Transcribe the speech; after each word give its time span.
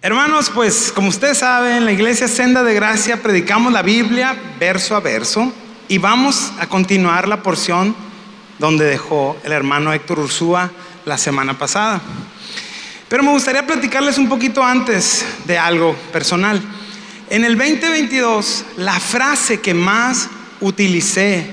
Hermanos, 0.00 0.48
pues 0.54 0.92
como 0.94 1.08
ustedes 1.08 1.38
saben, 1.38 1.78
en 1.78 1.84
la 1.84 1.90
iglesia 1.90 2.28
Senda 2.28 2.62
de 2.62 2.72
Gracia 2.72 3.20
predicamos 3.20 3.72
la 3.72 3.82
Biblia 3.82 4.36
verso 4.60 4.94
a 4.94 5.00
verso 5.00 5.52
y 5.88 5.98
vamos 5.98 6.52
a 6.60 6.68
continuar 6.68 7.26
la 7.26 7.42
porción 7.42 7.96
donde 8.60 8.84
dejó 8.84 9.36
el 9.42 9.50
hermano 9.50 9.92
Héctor 9.92 10.20
Ursúa 10.20 10.70
la 11.04 11.18
semana 11.18 11.58
pasada. 11.58 12.00
Pero 13.08 13.24
me 13.24 13.32
gustaría 13.32 13.66
platicarles 13.66 14.18
un 14.18 14.28
poquito 14.28 14.62
antes 14.62 15.26
de 15.46 15.58
algo 15.58 15.96
personal. 16.12 16.62
En 17.28 17.44
el 17.44 17.58
2022, 17.58 18.66
la 18.76 19.00
frase 19.00 19.60
que 19.60 19.74
más 19.74 20.28
utilicé 20.60 21.44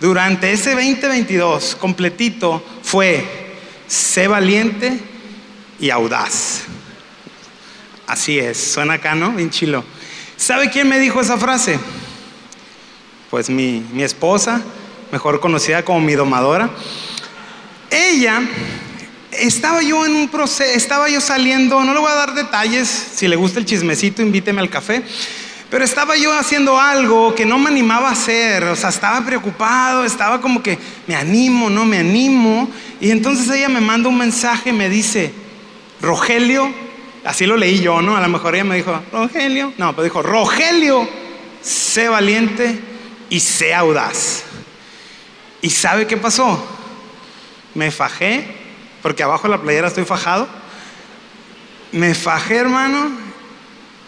durante 0.00 0.52
ese 0.52 0.70
2022 0.70 1.76
completito 1.76 2.64
fue, 2.82 3.58
sé 3.86 4.26
valiente 4.26 4.98
y 5.78 5.90
audaz. 5.90 6.62
Así 8.08 8.38
es, 8.38 8.56
suena 8.56 8.94
acá, 8.94 9.14
¿no? 9.14 9.32
Bien 9.32 9.50
chilo. 9.50 9.84
¿Sabe 10.38 10.70
quién 10.70 10.88
me 10.88 10.98
dijo 10.98 11.20
esa 11.20 11.36
frase? 11.36 11.78
Pues 13.28 13.50
mi, 13.50 13.84
mi 13.92 14.02
esposa, 14.02 14.62
mejor 15.12 15.40
conocida 15.40 15.84
como 15.84 16.00
mi 16.00 16.14
domadora. 16.14 16.70
Ella, 17.90 18.40
estaba 19.32 19.82
yo 19.82 20.06
en 20.06 20.16
un 20.16 20.28
proceso, 20.28 20.74
estaba 20.74 21.10
yo 21.10 21.20
saliendo, 21.20 21.84
no 21.84 21.92
le 21.92 22.00
voy 22.00 22.10
a 22.10 22.14
dar 22.14 22.32
detalles, 22.32 22.88
si 22.88 23.28
le 23.28 23.36
gusta 23.36 23.58
el 23.58 23.66
chismecito, 23.66 24.22
invíteme 24.22 24.62
al 24.62 24.70
café. 24.70 25.02
Pero 25.68 25.84
estaba 25.84 26.16
yo 26.16 26.32
haciendo 26.32 26.80
algo 26.80 27.34
que 27.34 27.44
no 27.44 27.58
me 27.58 27.68
animaba 27.68 28.08
a 28.08 28.12
hacer, 28.12 28.64
o 28.64 28.74
sea, 28.74 28.88
estaba 28.88 29.22
preocupado, 29.26 30.02
estaba 30.02 30.40
como 30.40 30.62
que 30.62 30.78
me 31.06 31.14
animo, 31.14 31.68
no 31.68 31.84
me 31.84 31.98
animo. 31.98 32.70
Y 33.02 33.10
entonces 33.10 33.50
ella 33.50 33.68
me 33.68 33.82
manda 33.82 34.08
un 34.08 34.16
mensaje 34.16 34.72
me 34.72 34.88
dice, 34.88 35.30
Rogelio, 36.00 36.87
Así 37.24 37.46
lo 37.46 37.56
leí 37.56 37.80
yo, 37.80 38.00
¿no? 38.00 38.16
A 38.16 38.20
lo 38.20 38.28
mejor 38.28 38.54
ella 38.54 38.64
me 38.64 38.76
dijo, 38.76 39.00
Rogelio. 39.12 39.72
No, 39.76 39.92
pero 39.92 40.04
dijo, 40.04 40.22
Rogelio, 40.22 41.08
sé 41.60 42.08
valiente 42.08 42.78
y 43.30 43.40
sé 43.40 43.74
audaz. 43.74 44.44
¿Y 45.60 45.70
sabe 45.70 46.06
qué 46.06 46.16
pasó? 46.16 46.64
Me 47.74 47.90
fajé, 47.90 48.46
porque 49.02 49.22
abajo 49.22 49.44
de 49.48 49.56
la 49.56 49.62
playera 49.62 49.88
estoy 49.88 50.04
fajado. 50.04 50.48
Me 51.92 52.14
fajé, 52.14 52.56
hermano, 52.56 53.10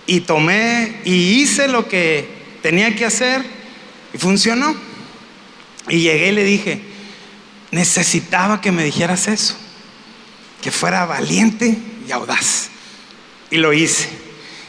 y 0.06 0.20
tomé 0.20 1.00
y 1.04 1.40
hice 1.40 1.68
lo 1.68 1.88
que 1.88 2.28
tenía 2.62 2.94
que 2.94 3.04
hacer 3.06 3.44
y 4.12 4.18
funcionó. 4.18 4.74
Y 5.88 6.00
llegué 6.00 6.28
y 6.28 6.32
le 6.32 6.44
dije, 6.44 6.82
necesitaba 7.70 8.60
que 8.60 8.72
me 8.72 8.84
dijeras 8.84 9.28
eso, 9.28 9.56
que 10.62 10.70
fuera 10.70 11.06
valiente 11.06 11.76
y 12.06 12.12
audaz. 12.12 12.69
Y 13.50 13.56
lo 13.56 13.72
hice. 13.72 14.08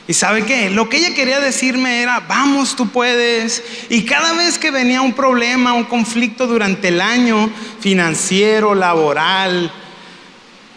¿Y 0.07 0.13
sabe 0.13 0.43
qué? 0.45 0.69
Lo 0.69 0.89
que 0.89 0.97
ella 0.97 1.13
quería 1.13 1.39
decirme 1.39 2.01
era, 2.01 2.19
vamos, 2.21 2.75
tú 2.75 2.89
puedes. 2.89 3.63
Y 3.89 4.03
cada 4.03 4.33
vez 4.33 4.57
que 4.57 4.71
venía 4.71 5.01
un 5.01 5.13
problema, 5.13 5.73
un 5.73 5.85
conflicto 5.85 6.47
durante 6.47 6.89
el 6.89 6.99
año, 6.99 7.49
financiero, 7.79 8.75
laboral, 8.75 9.71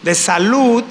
de 0.03 0.15
salud, 0.15 0.83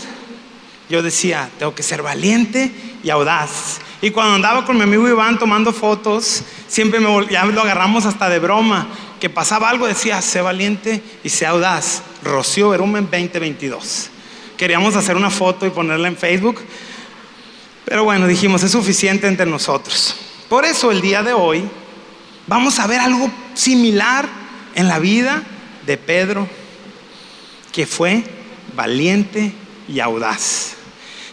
yo 0.91 1.03
decía, 1.03 1.49
tengo 1.59 1.75
que 1.75 1.83
ser 1.83 2.03
valiente 2.03 2.71
y 3.03 3.11
audaz. 3.11 3.79
Y 4.03 4.11
cuando 4.11 4.35
andaba 4.35 4.67
con 4.67 4.77
mi 4.77 4.83
amigo 4.83 5.09
Iván 5.09 5.39
tomando 5.39 5.73
fotos, 5.73 6.43
siempre 6.69 7.01
me, 7.01 7.27
ya 7.31 7.45
lo 7.47 7.63
agarramos 7.63 8.05
hasta 8.05 8.29
de 8.29 8.39
broma, 8.39 8.89
que 9.21 9.31
pasaba 9.31 9.71
algo, 9.71 9.87
decía, 9.87 10.21
sé 10.21 10.43
valiente 10.43 11.03
y 11.23 11.31
sé 11.31 11.47
audaz. 11.47 12.03
Rocío 12.23 12.71
Verumen 12.71 13.09
2022. 13.11 14.11
Queríamos 14.59 14.97
hacer 14.97 15.17
una 15.17 15.31
foto 15.31 15.67
y 15.67 15.71
ponerla 15.71 16.09
en 16.09 16.17
Facebook, 16.17 16.61
pero 17.85 18.05
bueno, 18.05 18.27
dijimos, 18.27 18.63
es 18.63 18.73
suficiente 18.73 19.27
entre 19.27 19.47
nosotros. 19.47 20.17
Por 20.49 20.65
eso 20.65 20.91
el 20.91 21.01
día 21.01 21.23
de 21.23 21.33
hoy 21.33 21.65
vamos 22.47 22.79
a 22.79 22.87
ver 22.87 23.01
algo 23.01 23.31
similar 23.55 24.29
en 24.75 24.89
la 24.89 24.99
vida 24.99 25.43
de 25.87 25.97
Pedro, 25.97 26.49
que 27.73 27.87
fue 27.87 28.25
valiente 28.75 29.53
y 29.89 30.01
audaz. 30.01 30.75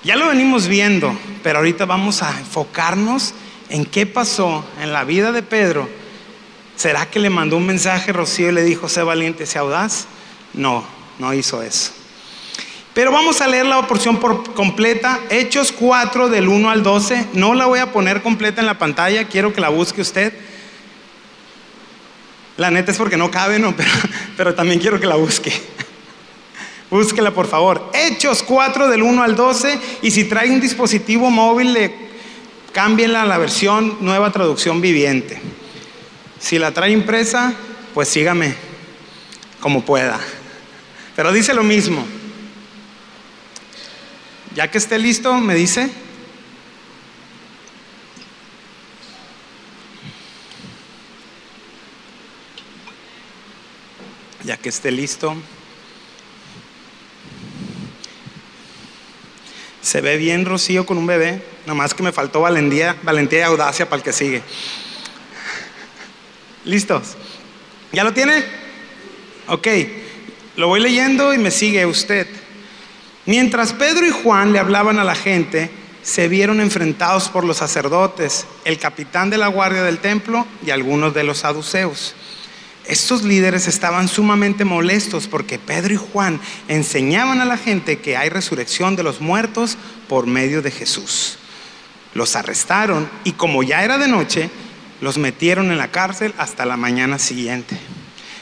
Ya 0.04 0.16
lo 0.16 0.28
venimos 0.28 0.68
viendo, 0.68 1.18
pero 1.44 1.60
ahorita 1.60 1.86
vamos 1.86 2.24
a 2.24 2.38
enfocarnos 2.40 3.34
en 3.70 3.86
qué 3.86 4.06
pasó 4.06 4.66
en 4.82 4.92
la 4.92 5.04
vida 5.04 5.32
de 5.32 5.44
Pedro. 5.44 5.88
¿Será 6.76 7.10
que 7.10 7.20
le 7.20 7.30
mandó 7.30 7.58
un 7.58 7.68
mensaje 7.68 8.12
Rocío 8.12 8.50
y 8.50 8.54
le 8.54 8.64
dijo, 8.64 8.90
sé 8.90 9.04
valiente, 9.04 9.46
sé 9.46 9.60
audaz? 9.60 10.08
No, 10.54 10.84
no 11.20 11.34
hizo 11.34 11.62
eso. 11.62 11.92
Pero 12.94 13.12
vamos 13.12 13.40
a 13.40 13.48
leer 13.48 13.66
la 13.66 13.88
porción 13.88 14.18
por 14.18 14.54
completa, 14.54 15.20
Hechos 15.30 15.72
4 15.72 16.28
del 16.28 16.50
1 16.50 16.70
al 16.70 16.84
12. 16.84 17.28
No 17.34 17.54
la 17.54 17.66
voy 17.66 17.80
a 17.80 17.94
poner 17.94 18.22
completa 18.22 18.60
en 18.60 18.68
la 18.68 18.78
pantalla, 18.78 19.30
quiero 19.30 19.54
que 19.54 19.62
la 19.62 19.70
busque 19.70 20.02
usted. 20.02 20.34
La 22.58 22.70
neta 22.70 22.92
es 22.92 22.98
porque 22.98 23.16
no 23.16 23.32
cabe, 23.32 23.60
no, 23.60 23.74
pero, 23.78 23.90
pero 24.36 24.56
también 24.56 24.80
quiero 24.80 25.00
que 25.00 25.08
la 25.08 25.16
busque. 25.16 25.54
Búsquela 26.92 27.32
por 27.32 27.48
favor. 27.48 27.90
Hechos 27.94 28.44
4 28.44 28.90
del 28.90 29.04
1 29.04 29.24
al 29.24 29.38
12 29.38 29.80
y 30.02 30.12
si 30.12 30.26
trae 30.26 30.52
un 30.52 30.60
dispositivo 30.60 31.30
móvil, 31.30 31.72
le, 31.72 31.96
cámbienla 32.74 33.22
a 33.22 33.26
la 33.26 33.38
versión 33.38 34.00
nueva 34.02 34.32
traducción 34.32 34.82
viviente. 34.82 35.42
Si 36.40 36.60
la 36.60 36.74
trae 36.74 36.92
impresa, 36.92 37.54
pues 37.94 38.10
sígame 38.10 38.56
como 39.62 39.86
pueda. 39.86 40.20
Pero 41.16 41.32
dice 41.32 41.54
lo 41.54 41.64
mismo. 41.64 42.06
Ya 44.54 44.70
que 44.70 44.78
esté 44.78 45.00
listo, 45.00 45.34
me 45.36 45.56
dice. 45.56 45.90
Ya 54.44 54.58
que 54.58 54.68
esté 54.68 54.92
listo. 54.92 55.36
Se 59.82 60.02
ve 60.02 60.18
bien 60.18 60.46
Rocío 60.46 60.86
con 60.86 60.98
un 60.98 61.08
bebé, 61.08 61.46
nomás 61.66 61.94
que 61.94 62.04
me 62.04 62.12
faltó 62.12 62.42
valentía, 62.42 62.98
valentía 63.04 63.40
y 63.40 63.44
audacia 63.44 63.88
para 63.88 63.98
el 63.98 64.04
que 64.04 64.14
sigue. 64.14 64.44
¿Listos? 66.66 67.16
¿Ya 67.94 68.04
lo 68.04 68.14
tiene? 68.14 68.44
Ok, 69.48 69.68
lo 70.58 70.68
voy 70.68 70.82
leyendo 70.82 71.34
y 71.34 71.38
me 71.38 71.52
sigue 71.52 71.86
usted. 71.86 72.41
Mientras 73.26 73.74
Pedro 73.74 74.08
y 74.08 74.12
Juan 74.12 74.52
le 74.52 74.60
hablaban 74.60 74.98
a 74.98 75.04
la 75.04 75.16
gente, 75.16 75.70
se 76.02 76.28
vieron 76.28 76.60
enfrentados 76.60 77.30
por 77.30 77.44
los 77.44 77.58
sacerdotes, 77.58 78.48
el 78.66 78.80
capitán 78.80 79.30
de 79.30 79.38
la 79.38 79.48
guardia 79.48 79.84
del 79.84 80.00
templo 80.00 80.48
y 80.66 80.72
algunos 80.72 81.14
de 81.14 81.24
los 81.24 81.40
saduceos. 81.40 82.16
Estos 82.86 83.22
líderes 83.22 83.68
estaban 83.68 84.08
sumamente 84.08 84.66
molestos 84.66 85.28
porque 85.28 85.60
Pedro 85.60 85.94
y 85.94 85.98
Juan 85.98 86.42
enseñaban 86.68 87.40
a 87.40 87.46
la 87.46 87.58
gente 87.58 88.00
que 88.00 88.18
hay 88.18 88.30
resurrección 88.30 88.96
de 88.96 89.04
los 89.04 89.22
muertos 89.22 89.78
por 90.10 90.26
medio 90.26 90.64
de 90.64 90.72
Jesús. 90.72 91.38
Los 92.16 92.36
arrestaron 92.36 93.08
y 93.24 93.34
como 93.34 93.62
ya 93.62 93.84
era 93.84 94.00
de 94.00 94.08
noche, 94.08 94.50
los 95.00 95.20
metieron 95.20 95.72
en 95.72 95.78
la 95.78 95.92
cárcel 95.92 96.34
hasta 96.40 96.66
la 96.66 96.76
mañana 96.76 97.20
siguiente. 97.20 97.78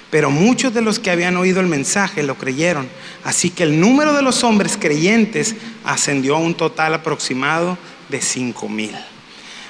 Pero 0.10 0.32
muchos 0.32 0.74
de 0.74 0.82
los 0.82 0.98
que 0.98 1.12
habían 1.12 1.38
oído 1.38 1.60
el 1.60 1.68
mensaje 1.68 2.24
lo 2.24 2.36
creyeron. 2.36 2.88
Así 3.24 3.52
que 3.52 3.64
el 3.64 3.80
número 3.80 4.14
de 4.14 4.24
los 4.24 4.44
hombres 4.44 4.78
creyentes 4.80 5.56
ascendió 5.84 6.36
a 6.36 6.40
un 6.40 6.56
total 6.56 6.96
aproximado 6.96 7.78
de 8.10 8.22
cinco 8.22 8.68
mil. 8.68 8.96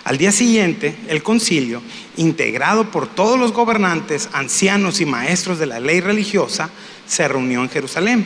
Al 0.06 0.18
día 0.18 0.32
siguiente, 0.32 0.96
el 1.08 1.22
concilio, 1.22 1.82
integrado 2.16 2.90
por 2.90 3.08
todos 3.08 3.38
los 3.38 3.52
gobernantes, 3.52 4.30
ancianos 4.34 5.02
y 5.02 5.06
maestros 5.06 5.60
de 5.60 5.66
la 5.66 5.80
ley 5.80 6.00
religiosa, 6.00 6.70
se 7.06 7.28
reunió 7.28 7.62
en 7.62 7.70
Jerusalén. 7.70 8.26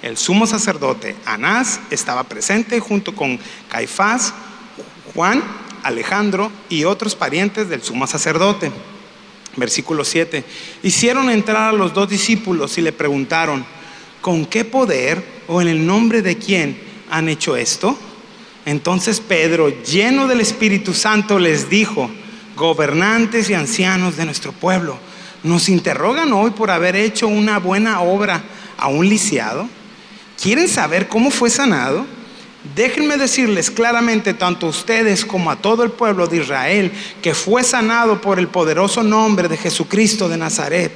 El 0.00 0.16
sumo 0.16 0.46
sacerdote 0.46 1.16
Anás 1.26 1.80
estaba 1.90 2.22
presente 2.24 2.78
junto 2.78 3.16
con 3.16 3.38
Caifás, 3.68 4.32
Juan, 5.12 5.42
Alejandro 5.82 6.52
y 6.68 6.84
otros 6.84 7.16
parientes 7.16 7.68
del 7.68 7.82
sumo 7.82 8.06
sacerdote. 8.06 8.70
Versículo 9.56 10.04
7. 10.04 10.44
Hicieron 10.82 11.30
entrar 11.30 11.70
a 11.70 11.76
los 11.76 11.94
dos 11.94 12.08
discípulos 12.08 12.78
y 12.78 12.82
le 12.82 12.92
preguntaron, 12.92 13.64
¿con 14.20 14.46
qué 14.46 14.64
poder 14.64 15.22
o 15.46 15.60
en 15.60 15.68
el 15.68 15.86
nombre 15.86 16.22
de 16.22 16.36
quién 16.36 16.78
han 17.10 17.28
hecho 17.28 17.56
esto? 17.56 17.98
Entonces 18.64 19.20
Pedro, 19.20 19.68
lleno 19.82 20.28
del 20.28 20.40
Espíritu 20.40 20.92
Santo, 20.92 21.38
les 21.38 21.70
dijo, 21.70 22.10
gobernantes 22.54 23.48
y 23.48 23.54
ancianos 23.54 24.16
de 24.16 24.26
nuestro 24.26 24.52
pueblo, 24.52 24.98
¿nos 25.42 25.68
interrogan 25.68 26.32
hoy 26.32 26.50
por 26.50 26.70
haber 26.70 26.96
hecho 26.96 27.28
una 27.28 27.58
buena 27.58 28.00
obra 28.00 28.44
a 28.76 28.88
un 28.88 29.08
lisiado? 29.08 29.68
¿Quieren 30.40 30.68
saber 30.68 31.08
cómo 31.08 31.30
fue 31.30 31.50
sanado? 31.50 32.06
Déjenme 32.74 33.16
decirles 33.16 33.70
claramente, 33.70 34.34
tanto 34.34 34.66
a 34.66 34.70
ustedes 34.70 35.24
como 35.24 35.50
a 35.50 35.56
todo 35.56 35.84
el 35.84 35.90
pueblo 35.90 36.26
de 36.26 36.38
Israel, 36.38 36.92
que 37.22 37.32
fue 37.32 37.62
sanado 37.62 38.20
por 38.20 38.38
el 38.38 38.48
poderoso 38.48 39.02
nombre 39.04 39.48
de 39.48 39.56
Jesucristo 39.56 40.28
de 40.28 40.38
Nazaret, 40.38 40.92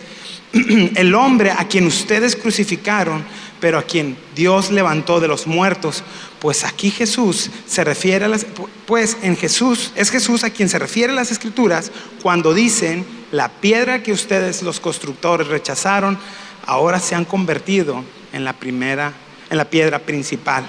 el 0.52 1.14
hombre 1.14 1.52
a 1.52 1.68
quien 1.68 1.86
ustedes 1.86 2.34
crucificaron, 2.34 3.24
pero 3.60 3.78
a 3.78 3.84
quien 3.84 4.16
Dios 4.34 4.72
levantó 4.72 5.20
de 5.20 5.28
los 5.28 5.46
muertos. 5.46 6.02
Pues 6.40 6.64
aquí 6.64 6.90
Jesús 6.90 7.48
se 7.64 7.84
refiere 7.84 8.24
a 8.24 8.28
las, 8.28 8.44
pues 8.84 9.16
en 9.22 9.36
Jesús, 9.36 9.92
es 9.94 10.10
Jesús 10.10 10.42
a 10.42 10.50
quien 10.50 10.68
se 10.68 10.80
refiere 10.80 11.12
las 11.12 11.30
escrituras 11.30 11.92
cuando 12.22 12.54
dicen, 12.54 13.06
la 13.30 13.48
piedra 13.48 14.02
que 14.02 14.12
ustedes 14.12 14.62
los 14.62 14.80
constructores 14.80 15.46
rechazaron, 15.46 16.18
ahora 16.66 16.98
se 16.98 17.14
han 17.14 17.24
convertido 17.24 18.04
en 18.32 18.44
la 18.44 18.52
primera, 18.52 19.12
en 19.48 19.58
la 19.58 19.64
piedra 19.64 20.00
principal. 20.00 20.66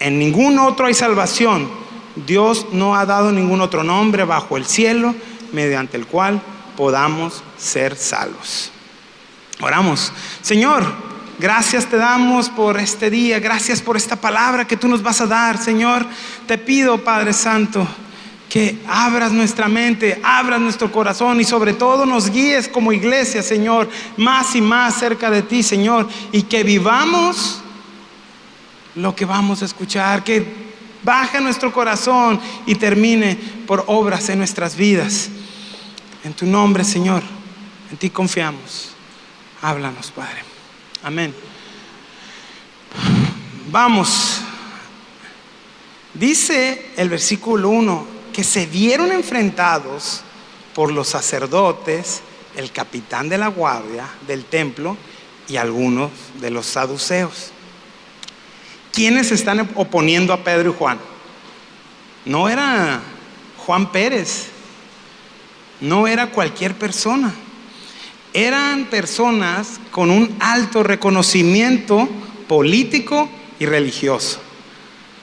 En 0.00 0.18
ningún 0.18 0.58
otro 0.58 0.86
hay 0.86 0.94
salvación. 0.94 1.68
Dios 2.26 2.66
no 2.72 2.96
ha 2.96 3.06
dado 3.06 3.30
ningún 3.30 3.60
otro 3.60 3.84
nombre 3.84 4.24
bajo 4.24 4.56
el 4.56 4.64
cielo 4.64 5.14
mediante 5.52 5.96
el 5.96 6.06
cual 6.06 6.40
podamos 6.76 7.44
ser 7.58 7.96
salvos. 7.96 8.72
Oramos. 9.60 10.12
Señor, 10.40 10.84
gracias 11.38 11.86
te 11.86 11.98
damos 11.98 12.48
por 12.48 12.80
este 12.80 13.10
día, 13.10 13.38
gracias 13.38 13.82
por 13.82 13.96
esta 13.96 14.16
palabra 14.16 14.66
que 14.66 14.76
tú 14.76 14.88
nos 14.88 15.02
vas 15.02 15.20
a 15.20 15.26
dar, 15.26 15.58
Señor. 15.58 16.06
Te 16.46 16.56
pido, 16.56 17.04
Padre 17.04 17.34
Santo, 17.34 17.86
que 18.48 18.78
abras 18.88 19.32
nuestra 19.32 19.68
mente, 19.68 20.18
abras 20.24 20.60
nuestro 20.60 20.90
corazón 20.90 21.40
y 21.40 21.44
sobre 21.44 21.74
todo 21.74 22.06
nos 22.06 22.30
guíes 22.30 22.68
como 22.68 22.92
iglesia, 22.92 23.42
Señor, 23.42 23.88
más 24.16 24.56
y 24.56 24.62
más 24.62 24.94
cerca 24.94 25.30
de 25.30 25.42
ti, 25.42 25.62
Señor, 25.62 26.08
y 26.32 26.42
que 26.42 26.64
vivamos 26.64 27.59
lo 28.96 29.14
que 29.14 29.24
vamos 29.24 29.62
a 29.62 29.64
escuchar, 29.64 30.24
que 30.24 30.70
baje 31.02 31.40
nuestro 31.40 31.72
corazón 31.72 32.40
y 32.66 32.74
termine 32.74 33.36
por 33.66 33.84
obras 33.86 34.28
en 34.28 34.38
nuestras 34.38 34.76
vidas. 34.76 35.28
En 36.24 36.34
tu 36.34 36.46
nombre, 36.46 36.84
Señor, 36.84 37.22
en 37.90 37.96
ti 37.96 38.10
confiamos. 38.10 38.92
Háblanos, 39.62 40.10
Padre. 40.10 40.42
Amén. 41.02 41.34
Vamos. 43.70 44.40
Dice 46.14 46.90
el 46.96 47.08
versículo 47.08 47.70
1 47.70 48.06
que 48.32 48.44
se 48.44 48.66
vieron 48.66 49.12
enfrentados 49.12 50.22
por 50.74 50.92
los 50.92 51.08
sacerdotes, 51.08 52.22
el 52.56 52.72
capitán 52.72 53.28
de 53.28 53.38
la 53.38 53.48
guardia 53.48 54.08
del 54.26 54.44
templo 54.44 54.96
y 55.48 55.56
algunos 55.56 56.10
de 56.40 56.50
los 56.50 56.66
saduceos. 56.66 57.52
¿Quiénes 58.92 59.30
están 59.30 59.68
oponiendo 59.74 60.32
a 60.32 60.42
Pedro 60.42 60.70
y 60.70 60.74
Juan? 60.74 60.98
No 62.24 62.48
era 62.48 63.00
Juan 63.58 63.92
Pérez, 63.92 64.48
no 65.80 66.06
era 66.06 66.30
cualquier 66.30 66.74
persona. 66.74 67.32
Eran 68.32 68.86
personas 68.86 69.80
con 69.90 70.10
un 70.10 70.36
alto 70.40 70.82
reconocimiento 70.82 72.08
político 72.46 73.28
y 73.58 73.66
religioso. 73.66 74.40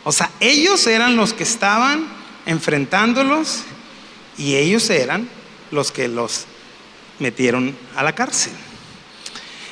O 0.04 0.12
sea, 0.12 0.32
ellos 0.40 0.88
eran 0.88 1.16
los 1.16 1.34
que 1.34 1.44
estaban 1.44 2.08
enfrentándolos 2.46 3.64
y 4.38 4.56
ellos 4.56 4.90
eran 4.90 5.28
los 5.72 5.92
que 5.92 6.08
los 6.08 6.46
metieron 7.20 7.76
a 7.96 8.04
la 8.04 8.14
cárcel. 8.14 8.54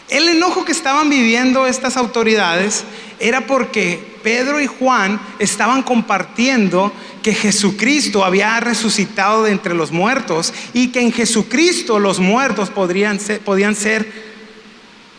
El 0.10 0.30
enojo 0.30 0.66
que 0.66 0.72
estaban 0.72 1.10
viviendo 1.10 1.66
estas 1.66 1.98
autoridades 1.98 2.84
era 3.20 3.48
porque 3.48 4.18
Pedro 4.22 4.62
y 4.62 4.68
Juan 4.68 5.20
estaban 5.40 5.82
compartiendo 5.82 6.94
que 7.24 7.34
Jesucristo 7.34 8.24
había 8.24 8.60
resucitado 8.60 9.44
de 9.44 9.52
entre 9.52 9.74
los 9.74 9.92
muertos 9.92 10.54
y 10.74 10.90
que 10.90 11.02
en 11.02 11.12
Jesucristo 11.12 11.98
los 11.98 12.20
muertos 12.20 12.70
podrían 12.70 13.20
podían 13.44 13.76
ser 13.76 14.12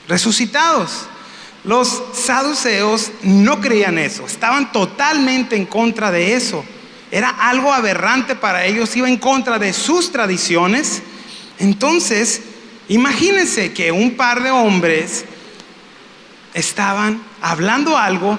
resucitados. 0.07 1.07
Los 1.65 2.01
saduceos 2.13 3.11
no 3.23 3.61
creían 3.61 3.99
eso, 3.99 4.25
estaban 4.25 4.71
totalmente 4.71 5.57
en 5.57 5.67
contra 5.67 6.13
de 6.13 6.35
eso. 6.35 6.65
Era 7.11 7.31
algo 7.31 7.73
aberrante 7.73 8.37
para 8.37 8.67
ellos, 8.67 8.95
iba 8.97 9.09
en 9.09 9.17
contra 9.17 9.59
de 9.59 9.73
sus 9.73 10.13
tradiciones. 10.13 11.03
Entonces, 11.59 12.43
imagínense 12.89 13.73
que 13.73 13.93
un 13.93 14.17
par 14.17 14.43
de 14.43 14.51
hombres 14.51 15.25
estaban 16.55 17.23
hablando 17.43 17.97
algo 17.97 18.39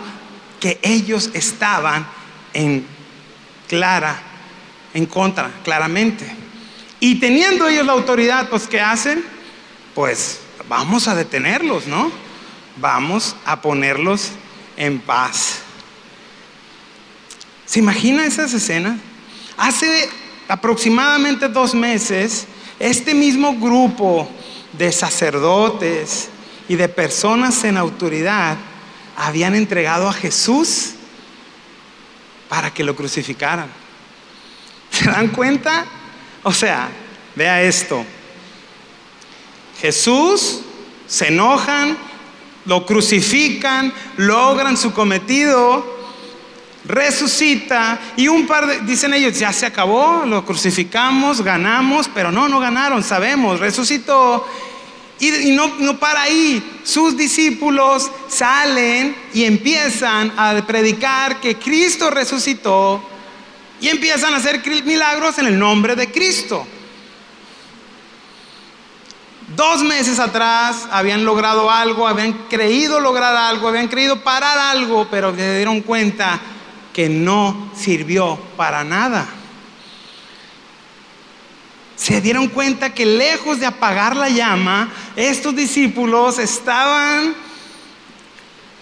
que 0.59 0.79
ellos 0.81 1.29
estaban 1.33 2.07
en 2.53 2.85
clara, 3.67 4.19
en 4.93 5.05
contra, 5.05 5.51
claramente. 5.63 6.27
Y 6.99 7.15
teniendo 7.15 7.67
ellos 7.67 7.85
la 7.85 7.93
autoridad, 7.93 8.49
pues 8.49 8.67
¿qué 8.67 8.81
hacen? 8.81 9.23
Pues 9.93 10.39
vamos 10.67 11.07
a 11.07 11.15
detenerlos, 11.15 11.87
¿no? 11.87 12.11
Vamos 12.77 13.35
a 13.45 13.61
ponerlos 13.61 14.31
en 14.77 14.99
paz. 14.99 15.59
¿Se 17.65 17.79
imagina 17.79 18.25
esas 18.25 18.53
escenas? 18.53 18.97
Hace 19.57 20.09
aproximadamente 20.47 21.49
dos 21.49 21.75
meses, 21.75 22.47
este 22.79 23.13
mismo 23.13 23.57
grupo 23.57 24.29
de 24.73 24.91
sacerdotes 24.91 26.29
y 26.69 26.75
de 26.75 26.89
personas 26.89 27.63
en 27.63 27.77
autoridad 27.77 28.57
habían 29.15 29.55
entregado 29.55 30.07
a 30.07 30.13
Jesús 30.13 30.91
para 32.49 32.73
que 32.73 32.83
lo 32.83 32.95
crucificaran. 32.95 33.69
¿Se 34.91 35.05
dan 35.05 35.29
cuenta? 35.29 35.85
O 36.43 36.53
sea, 36.53 36.89
vea 37.35 37.61
esto. 37.61 38.05
Jesús 39.81 40.61
se 41.07 41.27
enojan, 41.27 41.97
lo 42.65 42.85
crucifican, 42.85 43.93
logran 44.17 44.77
su 44.77 44.93
cometido, 44.93 45.96
resucita 46.87 47.99
y 48.15 48.27
un 48.27 48.47
par 48.47 48.65
de, 48.65 48.79
dicen 48.81 49.13
ellos, 49.13 49.37
ya 49.37 49.51
se 49.51 49.65
acabó, 49.65 50.23
lo 50.25 50.45
crucificamos, 50.45 51.41
ganamos, 51.41 52.09
pero 52.13 52.31
no, 52.31 52.47
no 52.47 52.59
ganaron, 52.59 53.03
sabemos, 53.03 53.59
resucitó 53.59 54.45
y, 55.19 55.51
no, 55.51 55.75
no 55.79 55.97
para 55.99 56.23
ahí. 56.23 56.79
Sus 56.83 57.17
discípulos 57.17 58.09
salen 58.27 59.15
y 59.33 59.43
empiezan 59.43 60.31
a 60.37 60.65
predicar 60.65 61.39
que 61.41 61.55
Cristo 61.55 62.09
resucitó 62.09 63.03
y 63.81 63.89
empiezan 63.89 64.33
a 64.33 64.37
hacer 64.37 64.61
milagros 64.85 65.37
en 65.39 65.47
el 65.47 65.59
nombre 65.59 65.95
de 65.95 66.11
Cristo. 66.11 66.65
Dos 69.55 69.81
meses 69.81 70.19
atrás 70.19 70.87
habían 70.91 71.23
logrado 71.23 71.71
algo, 71.71 72.07
habían 72.07 72.33
creído 72.49 72.99
lograr 72.99 73.35
algo, 73.35 73.69
habían 73.69 73.87
creído 73.87 74.21
parar 74.21 74.57
algo, 74.57 75.07
pero 75.09 75.33
se 75.33 75.55
dieron 75.55 75.81
cuenta 75.81 76.39
que 76.97 77.07
no 77.07 77.71
sirvió 77.77 78.39
para 78.57 78.83
nada 78.83 79.29
se 81.97 82.21
dieron 82.21 82.47
cuenta 82.47 82.93
que 82.93 83.05
lejos 83.05 83.59
de 83.59 83.65
apagar 83.65 84.15
la 84.15 84.29
llama, 84.29 84.89
estos 85.15 85.55
discípulos 85.55 86.37
estaban 86.37 87.33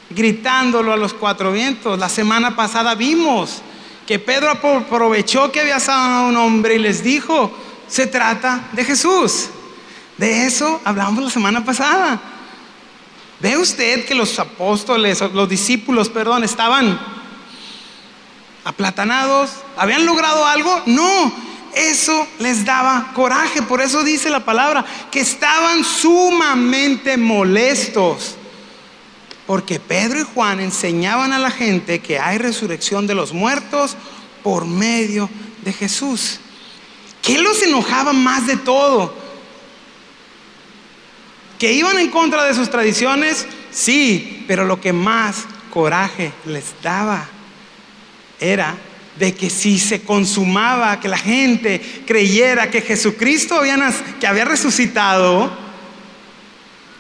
gritándolo 0.10 0.91
a 0.91 0.98
los 0.98 1.13
cuatro 1.13 1.53
vientos. 1.53 1.98
La 1.98 2.10
semana 2.10 2.57
pasada 2.57 2.93
vimos 2.93 3.62
que 4.05 4.19
Pedro 4.19 4.51
aprovechó 4.51 5.50
que 5.50 5.62
había 5.62 5.79
sanado 5.79 6.25
a 6.25 6.27
un 6.27 6.36
hombre 6.36 6.75
y 6.75 6.79
les 6.79 7.03
dijo, 7.03 7.51
se 7.88 8.05
trata 8.05 8.67
de 8.74 8.84
Jesús. 8.84 9.48
De 10.17 10.45
eso 10.45 10.81
hablamos 10.84 11.24
la 11.24 11.29
semana 11.29 11.63
pasada. 11.63 12.22
¿Ve 13.39 13.57
usted 13.57 14.05
que 14.05 14.13
los 14.13 14.38
apóstoles, 14.39 15.22
los 15.34 15.48
discípulos, 15.48 16.10
perdón, 16.10 16.43
estaban 16.43 17.14
aplatanados? 18.65 19.51
¿Habían 19.77 20.05
logrado 20.05 20.45
algo? 20.45 20.81
No, 20.88 21.31
eso 21.74 22.27
les 22.39 22.65
daba 22.65 23.12
coraje. 23.13 23.62
Por 23.62 23.81
eso 23.81 24.03
dice 24.03 24.29
la 24.29 24.43
palabra 24.43 24.84
que 25.12 25.22
estaban 25.22 25.86
sumamente 25.86 27.15
molestos. 27.15 28.36
Porque 29.48 29.79
Pedro 29.79 30.19
y 30.19 30.24
Juan 30.24 30.60
enseñaban 30.60 31.31
a 31.31 31.39
la 31.39 31.51
gente 31.51 32.00
que 32.01 32.19
hay 32.19 32.39
resurrección 32.39 33.05
de 33.05 33.13
los 33.13 33.31
muertos 33.31 33.95
por 34.43 34.65
medio 34.65 35.29
de 35.63 35.72
Jesús. 35.72 36.39
¿Qué 37.22 37.38
los 37.38 37.62
enojaba 37.62 38.12
más 38.12 38.48
de 38.48 38.57
todo? 38.57 39.13
¿Que 41.60 41.74
iban 41.74 42.00
en 42.00 42.10
contra 42.10 42.43
de 42.43 42.55
sus 42.55 42.72
tradiciones? 42.72 43.45
Sí, 43.72 44.43
pero 44.48 44.65
lo 44.65 44.81
que 44.81 44.93
más 44.93 45.43
coraje 45.72 46.34
les 46.45 46.74
daba 46.81 47.29
era 48.39 48.75
de 49.18 49.34
que 49.34 49.50
si 49.50 49.80
se 49.80 50.01
consumaba, 50.01 51.00
que 51.00 51.08
la 51.08 51.18
gente 51.18 51.82
creyera 52.06 52.70
que 52.70 52.82
Jesucristo 52.82 53.56
había, 53.56 53.94
había 54.27 54.46
resucitado, 54.46 55.51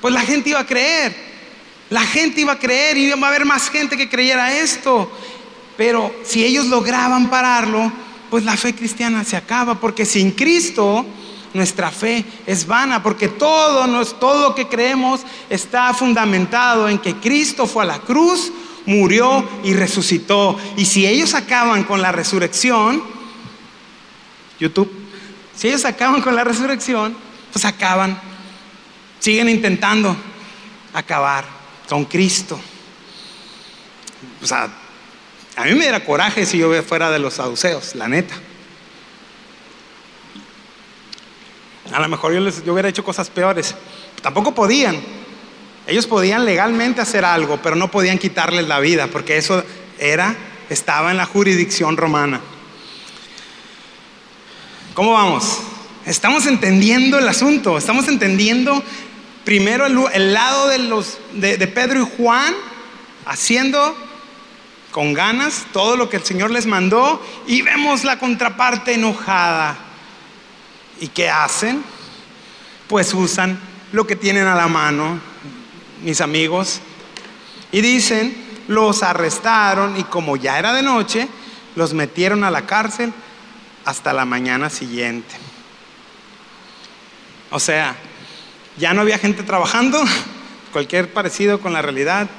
pues 0.01 0.13
la 0.13 0.21
gente 0.21 0.51
iba 0.51 0.59
a 0.59 0.65
creer. 0.65 1.25
La 1.89 2.01
gente 2.01 2.41
iba 2.41 2.53
a 2.53 2.59
creer 2.59 2.97
y 2.97 3.05
iba 3.05 3.27
a 3.27 3.29
haber 3.29 3.45
más 3.45 3.69
gente 3.69 3.97
que 3.97 4.09
creyera 4.09 4.57
esto. 4.57 5.11
Pero 5.77 6.15
si 6.23 6.43
ellos 6.43 6.67
lograban 6.67 7.29
pararlo, 7.29 7.91
pues 8.29 8.43
la 8.43 8.57
fe 8.57 8.73
cristiana 8.73 9.23
se 9.23 9.37
acaba, 9.37 9.79
porque 9.79 10.05
sin 10.05 10.31
Cristo 10.31 11.05
nuestra 11.53 11.91
fe 11.91 12.25
es 12.45 12.65
vana, 12.65 13.01
porque 13.01 13.29
todo, 13.29 14.05
todo 14.17 14.49
lo 14.49 14.55
que 14.55 14.67
creemos 14.67 15.21
está 15.49 15.93
fundamentado 15.93 16.89
en 16.89 16.97
que 16.97 17.15
Cristo 17.15 17.65
fue 17.65 17.83
a 17.83 17.87
la 17.87 17.99
cruz, 17.99 18.51
murió 18.85 19.47
y 19.63 19.73
resucitó. 19.73 20.57
Y 20.77 20.85
si 20.85 21.05
ellos 21.05 21.33
acaban 21.33 21.83
con 21.83 22.01
la 22.01 22.11
resurrección, 22.11 23.03
YouTube, 24.59 24.91
si 25.55 25.67
ellos 25.67 25.85
acaban 25.85 26.21
con 26.21 26.35
la 26.35 26.43
resurrección, 26.43 27.15
pues 27.51 27.65
acaban, 27.65 28.19
siguen 29.19 29.49
intentando 29.49 30.15
acabar 30.93 31.45
con 31.87 32.05
Cristo. 32.05 32.59
O 34.41 34.47
sea, 34.47 34.69
a 35.55 35.63
mí 35.63 35.71
me 35.71 35.81
diera 35.81 36.03
coraje 36.03 36.45
si 36.45 36.57
yo 36.57 36.83
fuera 36.83 37.11
de 37.11 37.19
los 37.19 37.35
saduceos, 37.35 37.95
la 37.95 38.07
neta. 38.07 38.35
A 41.93 41.99
lo 41.99 42.09
mejor 42.09 42.33
yo, 42.33 42.39
les, 42.39 42.63
yo 42.63 42.73
hubiera 42.73 42.89
hecho 42.89 43.03
cosas 43.03 43.29
peores. 43.29 43.75
Tampoco 44.21 44.53
podían. 44.53 45.01
Ellos 45.87 46.07
podían 46.07 46.45
legalmente 46.45 47.01
hacer 47.01 47.25
algo, 47.25 47.59
pero 47.61 47.75
no 47.75 47.91
podían 47.91 48.17
quitarles 48.17 48.67
la 48.67 48.79
vida, 48.79 49.07
porque 49.07 49.37
eso 49.37 49.63
era, 49.99 50.35
estaba 50.69 51.11
en 51.11 51.17
la 51.17 51.25
jurisdicción 51.25 51.95
romana. 51.97 52.41
¿Cómo 54.93 55.13
vamos? 55.13 55.59
Estamos 56.05 56.45
entendiendo 56.47 57.19
el 57.19 57.27
asunto, 57.27 57.77
estamos 57.77 58.07
entendiendo 58.07 58.81
primero 59.43 59.85
el, 59.85 60.33
lado 60.33 60.67
de, 60.69 60.79
los, 60.79 61.19
de 61.33 61.67
Pedro 61.67 62.01
y 62.01 62.17
Juan 62.17 62.53
haciendo 63.25 63.95
con 64.95 65.13
ganas 65.13 65.65
todo 65.73 65.97
lo 65.97 66.09
que 66.09 66.15
el 66.15 66.23
Señor 66.23 66.51
les 66.51 66.65
mandó 66.67 67.21
y 67.47 67.61
vemos 67.63 68.05
la 68.05 68.17
contraparte 68.17 68.93
enojada. 68.93 69.77
¿Y 71.01 71.09
qué 71.09 71.29
hacen? 71.29 71.83
Pues 72.87 73.13
usan 73.13 73.59
lo 73.91 74.07
que 74.07 74.15
tienen 74.15 74.47
a 74.47 74.55
la 74.55 74.69
mano, 74.69 75.19
mis 76.05 76.21
amigos, 76.21 76.81
y 77.71 77.81
dicen, 77.81 78.33
los 78.67 79.03
arrestaron 79.03 79.99
y 79.99 80.03
como 80.03 80.37
ya 80.37 80.59
era 80.59 80.71
de 80.71 80.83
noche, 80.83 81.27
los 81.75 81.93
metieron 81.93 82.43
a 82.43 82.51
la 82.51 82.65
cárcel 82.65 83.11
hasta 83.85 84.13
la 84.13 84.23
mañana 84.23 84.69
siguiente. 84.69 85.35
O 87.49 87.59
sea, 87.59 87.95
ya 88.77 88.93
no 88.93 89.01
había 89.01 89.17
gente 89.17 89.43
trabajando, 89.43 90.01
cualquier 90.71 91.11
parecido 91.11 91.59
con 91.59 91.73
la 91.73 91.81
realidad. 91.81 92.29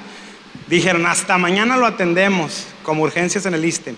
Dijeron, 0.67 1.05
hasta 1.05 1.37
mañana 1.37 1.77
lo 1.77 1.85
atendemos 1.85 2.67
como 2.83 3.03
urgencias 3.03 3.45
en 3.45 3.53
el 3.53 3.65
ISTE. 3.65 3.95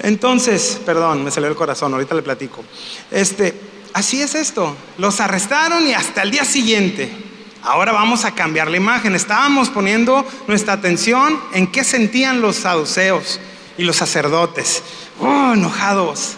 Entonces, 0.00 0.80
perdón, 0.84 1.22
me 1.22 1.30
salió 1.30 1.48
el 1.48 1.54
corazón, 1.54 1.92
ahorita 1.94 2.16
le 2.16 2.22
platico. 2.22 2.64
Este, 3.10 3.54
así 3.92 4.20
es 4.20 4.34
esto. 4.34 4.76
Los 4.98 5.20
arrestaron 5.20 5.86
y 5.86 5.94
hasta 5.94 6.22
el 6.22 6.32
día 6.32 6.44
siguiente. 6.44 7.31
Ahora 7.62 7.92
vamos 7.92 8.24
a 8.24 8.34
cambiar 8.34 8.68
la 8.70 8.76
imagen. 8.76 9.14
Estábamos 9.14 9.70
poniendo 9.70 10.26
nuestra 10.48 10.72
atención 10.74 11.40
en 11.52 11.68
qué 11.68 11.84
sentían 11.84 12.40
los 12.40 12.56
saduceos 12.56 13.38
y 13.78 13.84
los 13.84 13.96
sacerdotes. 13.96 14.82
Oh, 15.20 15.52
enojados. 15.54 16.34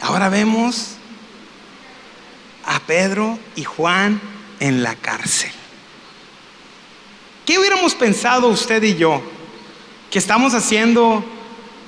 Ahora 0.00 0.30
vemos 0.30 0.92
a 2.64 2.80
Pedro 2.80 3.38
y 3.56 3.64
Juan 3.64 4.20
en 4.58 4.82
la 4.82 4.94
cárcel. 4.94 5.52
¿Qué 7.44 7.58
hubiéramos 7.58 7.94
pensado 7.94 8.48
usted 8.48 8.82
y 8.82 8.96
yo? 8.96 9.22
Que 10.10 10.18
estamos 10.18 10.54
haciendo 10.54 11.24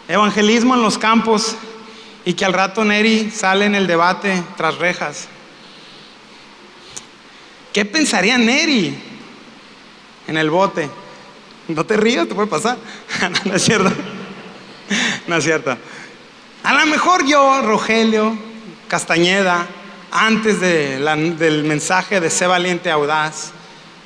evangelismo 0.06 0.74
en 0.74 0.82
los 0.82 0.98
campos 0.98 1.56
y 2.26 2.34
que 2.34 2.44
al 2.44 2.52
rato 2.52 2.84
Neri 2.84 3.30
sale 3.30 3.64
en 3.64 3.74
el 3.74 3.86
debate 3.86 4.42
tras 4.56 4.76
rejas. 4.76 5.28
¿Qué 7.78 7.84
pensaría 7.84 8.36
Neri 8.36 8.92
en 10.26 10.36
el 10.36 10.50
bote? 10.50 10.90
No 11.68 11.86
te 11.86 11.96
rías, 11.96 12.26
te 12.26 12.34
puede 12.34 12.48
pasar. 12.48 12.76
no, 13.44 13.54
es 13.54 13.64
cierto. 13.64 13.92
No 15.28 15.36
es 15.36 15.44
cierto. 15.44 15.78
A 16.64 16.74
lo 16.74 16.86
mejor 16.86 17.24
yo, 17.24 17.62
Rogelio, 17.62 18.36
Castañeda, 18.88 19.64
antes 20.10 20.58
del 20.58 21.62
mensaje 21.62 22.20
de 22.20 22.30
Sé 22.30 22.48
valiente 22.48 22.90
audaz, 22.90 23.52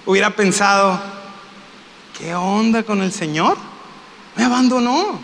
hubiera 0.05 0.29
pensado, 0.29 1.01
¿qué 2.19 2.35
onda 2.35 2.83
con 2.83 3.01
el 3.01 3.11
Señor? 3.11 3.57
Me 4.37 4.45
abandonó. 4.45 5.19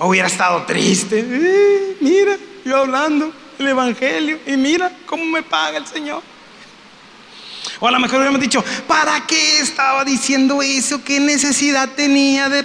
Hubiera 0.00 0.28
estado 0.28 0.64
triste. 0.64 1.18
Eh, 1.26 1.96
mira, 2.02 2.36
yo 2.62 2.76
hablando 2.76 3.32
el 3.58 3.68
Evangelio 3.68 4.38
y 4.46 4.58
mira 4.58 4.92
cómo 5.06 5.24
me 5.24 5.42
paga 5.42 5.78
el 5.78 5.86
Señor. 5.86 6.22
O 7.80 7.88
a 7.88 7.90
lo 7.90 7.98
mejor 7.98 8.18
hubiéramos 8.18 8.42
dicho, 8.42 8.62
¿para 8.86 9.26
qué 9.26 9.60
estaba 9.60 10.04
diciendo 10.04 10.60
eso? 10.60 11.02
¿Qué 11.02 11.18
necesidad 11.18 11.88
tenía 11.96 12.50
de 12.50 12.64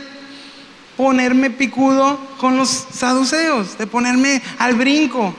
ponerme 0.98 1.50
picudo 1.50 2.20
con 2.38 2.58
los 2.58 2.70
saduceos? 2.70 3.78
De 3.78 3.88
ponerme 3.88 4.42
al 4.60 4.76
brinco. 4.76 5.34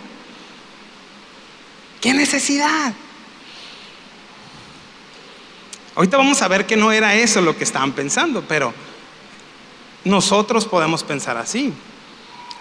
¿Qué 2.01 2.15
necesidad? 2.15 2.95
Ahorita 5.95 6.17
vamos 6.17 6.41
a 6.41 6.49
ver 6.49 6.67
que 6.67 6.77
no 6.77 6.91
era 6.91 7.15
eso 7.15 7.43
lo 7.43 7.57
que 7.57 7.65
estaban 7.65 7.93
pensando, 7.93 8.45
pero 8.49 8.73
nosotros 10.05 10.65
podemos 10.65 11.03
pensar 11.03 11.37
así. 11.37 11.73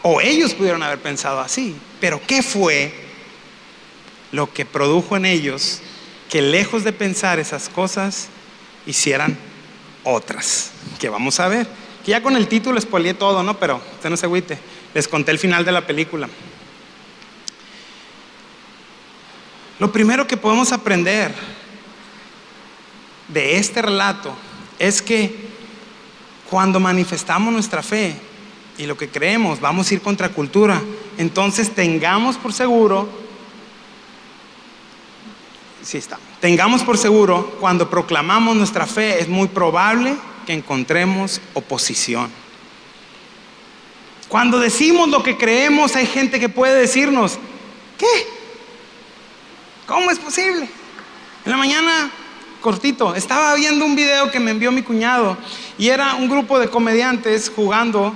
O 0.01 0.19
ellos 0.19 0.53
pudieron 0.53 0.83
haber 0.83 0.99
pensado 0.99 1.39
así. 1.39 1.75
Pero 2.01 2.21
¿qué 2.27 2.43
fue 2.43 2.93
lo 4.33 4.51
que 4.51 4.65
produjo 4.65 5.15
en 5.15 5.25
ellos 5.25 5.81
que 6.29 6.41
lejos 6.41 6.83
de 6.83 6.93
pensar 6.93 7.39
esas 7.39 7.69
cosas, 7.69 8.27
hicieran 8.85 9.37
otras? 10.03 10.71
Que 10.99 11.09
vamos 11.09 11.39
a 11.39 11.47
ver. 11.47 11.67
Que 12.03 12.11
ya 12.11 12.21
con 12.21 12.35
el 12.35 12.47
título 12.47 12.79
spoileé 12.79 13.13
todo, 13.13 13.43
¿no? 13.43 13.57
Pero 13.59 13.81
usted 13.95 14.09
no 14.09 14.17
se 14.17 14.25
agüite. 14.25 14.57
Les 14.93 15.07
conté 15.07 15.31
el 15.31 15.39
final 15.39 15.65
de 15.65 15.71
la 15.71 15.85
película. 15.85 16.29
Lo 19.79 19.91
primero 19.91 20.25
que 20.25 20.37
podemos 20.37 20.71
aprender 20.71 21.33
de 23.27 23.57
este 23.57 23.81
relato 23.81 24.33
es 24.79 25.01
que 25.01 25.49
cuando 26.49 26.79
manifestamos 26.79 27.51
nuestra 27.51 27.83
fe 27.83 28.15
y 28.77 28.85
lo 28.85 28.97
que 28.97 29.09
creemos, 29.09 29.59
vamos 29.59 29.89
a 29.89 29.93
ir 29.95 30.01
contra 30.01 30.29
cultura, 30.29 30.81
entonces 31.17 31.73
tengamos 31.73 32.37
por 32.37 32.53
seguro, 32.53 33.09
sí 35.85 35.97
está, 35.97 36.17
tengamos 36.41 36.83
por 36.83 36.97
seguro, 36.97 37.57
cuando 37.59 37.89
proclamamos 37.89 38.55
nuestra 38.55 38.85
fe 38.85 39.21
es 39.21 39.29
muy 39.29 39.47
probable 39.47 40.15
que 40.45 40.53
encontremos 40.53 41.39
oposición. 41.53 42.29
Cuando 44.27 44.59
decimos 44.59 45.07
lo 45.09 45.21
que 45.23 45.37
creemos, 45.37 45.95
hay 45.95 46.07
gente 46.07 46.39
que 46.39 46.49
puede 46.49 46.75
decirnos, 46.75 47.37
¿qué? 47.97 48.27
¿Cómo 49.85 50.09
es 50.09 50.17
posible? 50.17 50.67
En 51.45 51.51
la 51.51 51.57
mañana 51.57 52.11
cortito. 52.65 53.13
Estaba 53.13 53.53
viendo 53.53 53.85
un 53.85 53.95
video 53.95 54.31
que 54.31 54.39
me 54.39 54.49
envió 54.49 54.71
mi 54.71 54.81
cuñado 54.81 55.37
y 55.77 55.89
era 55.89 56.15
un 56.15 56.27
grupo 56.27 56.57
de 56.57 56.67
comediantes 56.67 57.51
jugando 57.55 58.11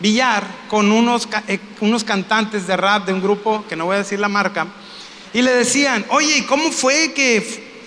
billar 0.00 0.44
con 0.66 0.90
unos, 0.90 1.28
eh, 1.46 1.60
unos 1.80 2.02
cantantes 2.02 2.66
de 2.66 2.76
rap 2.76 3.06
de 3.06 3.12
un 3.12 3.22
grupo, 3.22 3.64
que 3.68 3.76
no 3.76 3.84
voy 3.84 3.94
a 3.94 3.98
decir 3.98 4.18
la 4.18 4.28
marca, 4.28 4.66
y 5.36 5.42
le 5.42 5.52
decían, 5.52 6.06
oye, 6.08 6.46
¿cómo 6.46 6.72
fue 6.72 7.12
que 7.12 7.42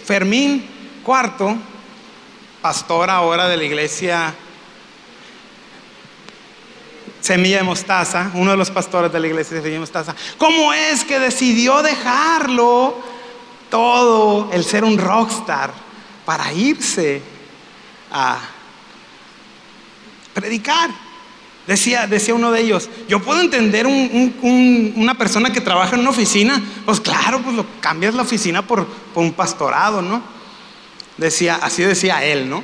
Fermín 0.06 0.70
Cuarto, 1.03 1.58
pastor 2.62 3.10
ahora 3.10 3.50
de 3.50 3.58
la 3.58 3.63
iglesia 3.63 4.36
Semilla 7.20 7.58
de 7.58 7.63
Mostaza, 7.63 8.29
uno 8.36 8.51
de 8.51 8.58
los 8.58 8.70
pastores 8.70 9.12
de 9.12 9.20
la 9.20 9.25
iglesia 9.25 9.56
de 9.56 9.62
Semilla 9.63 9.77
de 9.77 9.79
Mostaza, 9.79 10.15
¿cómo 10.38 10.72
es 10.74 11.03
que 11.03 11.18
decidió 11.18 11.82
dejarlo 11.82 13.01
todo 13.72 14.51
el 14.53 14.63
ser 14.63 14.84
un 14.84 15.00
rockstar? 15.00 15.89
para 16.29 16.53
irse 16.53 17.24
a 18.12 18.38
predicar. 20.32 20.91
Decía, 21.70 22.08
decía 22.08 22.34
uno 22.34 22.52
de 22.52 22.62
ellos, 22.62 22.90
yo 23.08 23.22
puedo 23.22 23.42
entender 23.42 23.86
una 23.86 25.14
persona 25.20 25.54
que 25.54 25.62
trabaja 25.62 25.94
en 25.94 26.02
una 26.02 26.10
oficina, 26.10 26.60
pues 26.84 27.00
claro, 27.00 27.44
pues 27.44 27.56
lo 27.56 27.64
cambias 27.80 28.16
la 28.16 28.24
oficina 28.24 28.66
por, 28.66 28.88
por 28.88 29.24
un 29.24 29.34
pastorado, 29.34 30.02
¿no? 30.02 30.20
Decía, 31.18 31.60
así 31.62 31.84
decía 31.84 32.26
él, 32.26 32.50
¿no? 32.50 32.64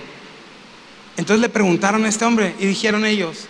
Entonces 1.18 1.40
le 1.40 1.50
preguntaron 1.50 2.04
a 2.04 2.10
este 2.10 2.26
hombre 2.26 2.56
y 2.60 2.66
dijeron 2.66 3.06
ellos, 3.06 3.46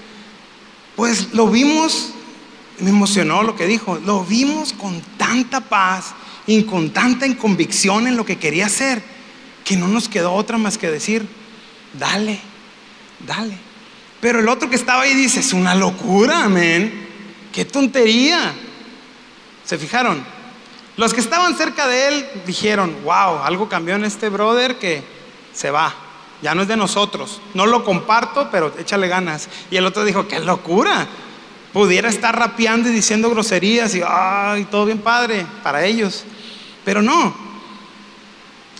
pues 0.97 1.33
lo 1.33 1.47
vimos, 1.47 2.09
me 2.79 2.89
emocionó 2.89 3.41
lo 3.41 3.55
que 3.55 3.65
dijo, 3.65 3.97
lo 4.05 4.25
vimos 4.25 4.73
con 4.73 4.99
tanta 5.17 5.61
paz 5.61 6.15
y 6.47 6.63
con 6.63 6.89
tanta 6.89 7.33
convicción 7.37 8.07
en 8.07 8.17
lo 8.17 8.25
que 8.25 8.37
quería 8.37 8.65
hacer 8.65 9.01
que 9.63 9.77
no 9.77 9.87
nos 9.87 10.09
quedó 10.09 10.33
otra 10.33 10.57
más 10.57 10.77
que 10.77 10.91
decir, 10.91 11.25
dale, 11.97 12.41
dale. 13.25 13.64
Pero 14.25 14.39
el 14.39 14.49
otro 14.49 14.71
que 14.71 14.75
estaba 14.75 15.03
ahí 15.03 15.13
dice, 15.13 15.41
es 15.41 15.53
una 15.53 15.75
locura, 15.75 16.45
amén. 16.45 17.07
Qué 17.53 17.63
tontería. 17.63 18.55
¿Se 19.63 19.77
fijaron? 19.77 20.25
Los 20.97 21.13
que 21.13 21.21
estaban 21.21 21.55
cerca 21.55 21.87
de 21.87 22.07
él 22.07 22.25
dijeron, 22.43 23.03
wow, 23.03 23.43
algo 23.43 23.69
cambió 23.69 23.93
en 23.93 24.03
este 24.03 24.29
brother 24.29 24.79
que 24.79 25.03
se 25.53 25.69
va, 25.69 25.93
ya 26.41 26.55
no 26.55 26.63
es 26.63 26.67
de 26.67 26.75
nosotros. 26.75 27.39
No 27.53 27.67
lo 27.67 27.85
comparto, 27.85 28.49
pero 28.51 28.73
échale 28.79 29.07
ganas. 29.07 29.47
Y 29.69 29.77
el 29.77 29.85
otro 29.85 30.03
dijo, 30.03 30.27
qué 30.27 30.39
locura. 30.39 31.05
Pudiera 31.71 32.09
estar 32.09 32.35
rapeando 32.35 32.89
y 32.89 32.93
diciendo 32.93 33.29
groserías 33.29 33.93
y, 33.93 34.01
todo 34.71 34.87
bien 34.87 35.01
padre 35.01 35.45
para 35.61 35.85
ellos. 35.85 36.23
Pero 36.83 37.03
no, 37.03 37.31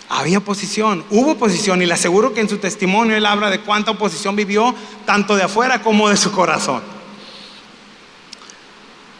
había 0.10 0.38
oposición, 0.38 1.04
hubo 1.10 1.32
oposición 1.32 1.82
y 1.82 1.86
le 1.86 1.94
aseguro 1.94 2.34
que 2.34 2.42
en 2.42 2.50
su 2.50 2.58
testimonio 2.58 3.16
él 3.16 3.26
habla 3.26 3.50
de 3.50 3.62
cuánta 3.62 3.92
oposición 3.92 4.36
vivió, 4.36 4.76
tanto 5.06 5.36
de 5.36 5.44
afuera 5.44 5.82
como 5.82 6.10
de 6.10 6.18
su 6.18 6.32
corazón. 6.32 6.82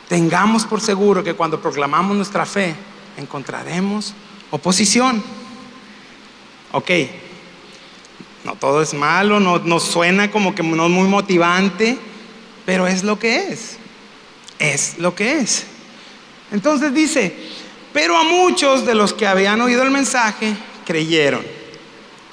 Tengamos 0.08 0.66
por 0.66 0.82
seguro 0.82 1.24
que 1.24 1.34
cuando 1.34 1.60
proclamamos 1.60 2.16
nuestra 2.16 2.46
fe 2.46 2.76
encontraremos 3.18 4.14
oposición. 4.52 5.24
Ok, 6.72 6.92
no 8.44 8.56
todo 8.56 8.82
es 8.82 8.94
malo, 8.94 9.40
no 9.40 9.60
nos 9.60 9.84
suena 9.84 10.30
como 10.30 10.54
que 10.54 10.62
no 10.62 10.86
es 10.86 10.92
muy 10.92 11.08
motivante, 11.08 11.98
pero 12.66 12.86
es 12.86 13.04
lo 13.04 13.18
que 13.18 13.50
es. 13.50 13.78
Es 14.60 15.00
lo 15.00 15.16
que 15.16 15.40
es. 15.40 15.66
Entonces 16.52 16.94
dice, 16.94 17.36
pero 17.92 18.16
a 18.18 18.24
muchos 18.24 18.86
de 18.86 18.94
los 18.94 19.14
que 19.14 19.26
habían 19.26 19.62
oído 19.62 19.82
el 19.82 19.90
mensaje 19.90 20.56
creyeron. 20.86 21.44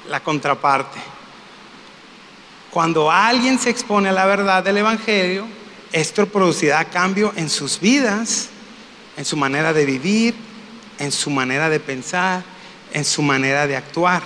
La 0.09 0.19
contraparte. 0.21 0.99
Cuando 2.69 3.11
alguien 3.11 3.59
se 3.59 3.69
expone 3.69 4.09
a 4.09 4.11
la 4.11 4.25
verdad 4.25 4.63
del 4.63 4.77
Evangelio, 4.77 5.45
esto 5.91 6.25
producirá 6.25 6.85
cambio 6.85 7.31
en 7.35 7.49
sus 7.49 7.79
vidas, 7.79 8.49
en 9.15 9.25
su 9.25 9.37
manera 9.37 9.73
de 9.73 9.85
vivir, 9.85 10.35
en 10.99 11.11
su 11.11 11.29
manera 11.29 11.69
de 11.69 11.79
pensar, 11.79 12.43
en 12.91 13.05
su 13.05 13.21
manera 13.21 13.67
de 13.67 13.77
actuar. 13.77 14.23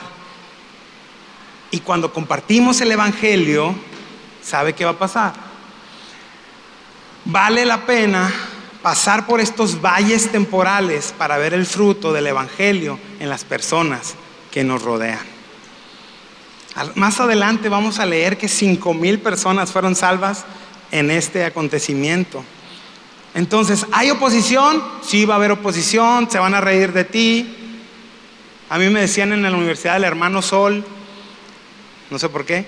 Y 1.72 1.82
cuando 1.82 2.14
compartimos 2.14 2.80
el 2.82 2.92
Evangelio, 2.92 3.76
¿sabe 4.42 4.74
qué 4.74 4.86
va 4.86 4.92
a 4.92 5.00
pasar? 5.00 5.34
Vale 7.26 7.66
la 7.66 7.86
pena 7.86 8.32
pasar 8.82 9.26
por 9.26 9.42
estos 9.42 9.82
valles 9.82 10.32
temporales 10.32 11.14
para 11.18 11.38
ver 11.38 11.54
el 11.54 11.66
fruto 11.66 12.14
del 12.14 12.28
Evangelio 12.28 13.00
en 13.20 13.30
las 13.30 13.44
personas 13.44 14.16
que 14.52 14.64
nos 14.64 14.82
rodean. 14.82 15.26
Más 16.96 17.20
adelante 17.20 17.70
vamos 17.70 18.00
a 18.00 18.06
leer 18.06 18.38
que 18.38 18.48
cinco 18.48 18.94
mil 18.94 19.20
personas 19.20 19.72
fueron 19.72 19.96
salvas 19.96 20.46
en 20.92 21.10
este 21.10 21.44
acontecimiento. 21.44 22.44
Entonces, 23.34 23.86
¿hay 23.92 24.12
oposición? 24.12 24.84
Sí, 25.02 25.26
va 25.26 25.36
a 25.36 25.38
haber 25.38 25.52
oposición, 25.52 26.30
se 26.30 26.40
van 26.40 26.54
a 26.54 26.62
reír 26.62 26.94
de 26.94 27.04
ti. 27.04 27.56
A 28.70 28.78
mí 28.78 28.90
me 28.90 29.02
decían 29.02 29.34
en 29.34 29.44
la 29.44 29.52
universidad 29.52 29.98
el 29.98 30.04
hermano 30.04 30.42
Sol, 30.42 30.86
no 32.10 32.20
sé 32.20 32.30
por 32.30 32.46
qué, 32.46 32.68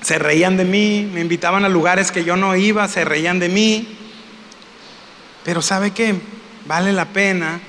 se 0.00 0.18
reían 0.18 0.56
de 0.56 0.64
mí, 0.64 1.08
me 1.12 1.20
invitaban 1.20 1.64
a 1.64 1.68
lugares 1.68 2.12
que 2.12 2.24
yo 2.24 2.36
no 2.36 2.54
iba, 2.56 2.86
se 2.88 3.04
reían 3.04 3.38
de 3.38 3.48
mí. 3.48 3.96
Pero 5.44 5.62
¿sabe 5.62 5.90
qué? 5.92 6.14
Vale 6.66 6.92
la 6.92 7.06
pena 7.06 7.60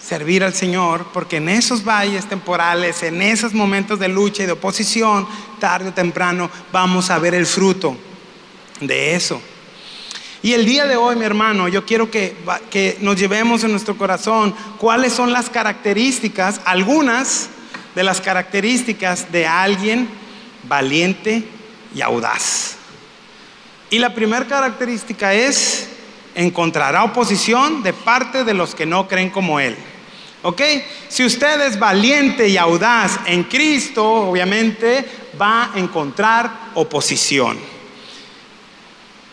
servir 0.00 0.44
al 0.44 0.54
Señor, 0.54 1.08
porque 1.12 1.36
en 1.36 1.48
esos 1.48 1.84
valles 1.84 2.26
temporales, 2.26 3.02
en 3.02 3.20
esos 3.20 3.52
momentos 3.52 3.98
de 3.98 4.08
lucha 4.08 4.42
y 4.44 4.46
de 4.46 4.52
oposición, 4.52 5.26
tarde 5.58 5.90
o 5.90 5.92
temprano 5.92 6.50
vamos 6.72 7.10
a 7.10 7.18
ver 7.18 7.34
el 7.34 7.46
fruto 7.46 7.96
de 8.80 9.14
eso. 9.14 9.42
Y 10.40 10.52
el 10.52 10.64
día 10.64 10.86
de 10.86 10.96
hoy, 10.96 11.16
mi 11.16 11.24
hermano, 11.24 11.68
yo 11.68 11.84
quiero 11.84 12.10
que, 12.10 12.36
que 12.70 12.96
nos 13.00 13.16
llevemos 13.16 13.64
en 13.64 13.72
nuestro 13.72 13.98
corazón 13.98 14.54
cuáles 14.78 15.12
son 15.12 15.32
las 15.32 15.50
características, 15.50 16.60
algunas 16.64 17.50
de 17.96 18.04
las 18.04 18.20
características 18.20 19.32
de 19.32 19.46
alguien 19.46 20.08
valiente 20.68 21.42
y 21.94 22.00
audaz. 22.02 22.76
Y 23.90 23.98
la 23.98 24.14
primera 24.14 24.46
característica 24.46 25.32
es 25.32 25.88
encontrará 26.34 27.04
oposición 27.04 27.82
de 27.82 27.92
parte 27.92 28.44
de 28.44 28.54
los 28.54 28.74
que 28.74 28.86
no 28.86 29.08
creen 29.08 29.30
como 29.30 29.58
él. 29.58 29.76
¿Ok? 30.42 30.62
Si 31.08 31.24
usted 31.24 31.60
es 31.62 31.78
valiente 31.78 32.48
y 32.48 32.56
audaz 32.56 33.18
en 33.26 33.44
Cristo, 33.44 34.04
obviamente 34.04 35.04
va 35.40 35.72
a 35.74 35.78
encontrar 35.78 36.70
oposición. 36.74 37.58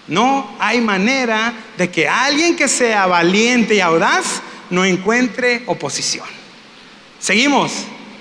No 0.07 0.55
hay 0.59 0.81
manera 0.81 1.53
de 1.77 1.89
que 1.91 2.07
alguien 2.07 2.55
que 2.55 2.67
sea 2.67 3.05
valiente 3.07 3.75
y 3.75 3.81
audaz 3.81 4.41
no 4.69 4.85
encuentre 4.85 5.63
oposición. 5.67 6.27
Seguimos. 7.19 7.71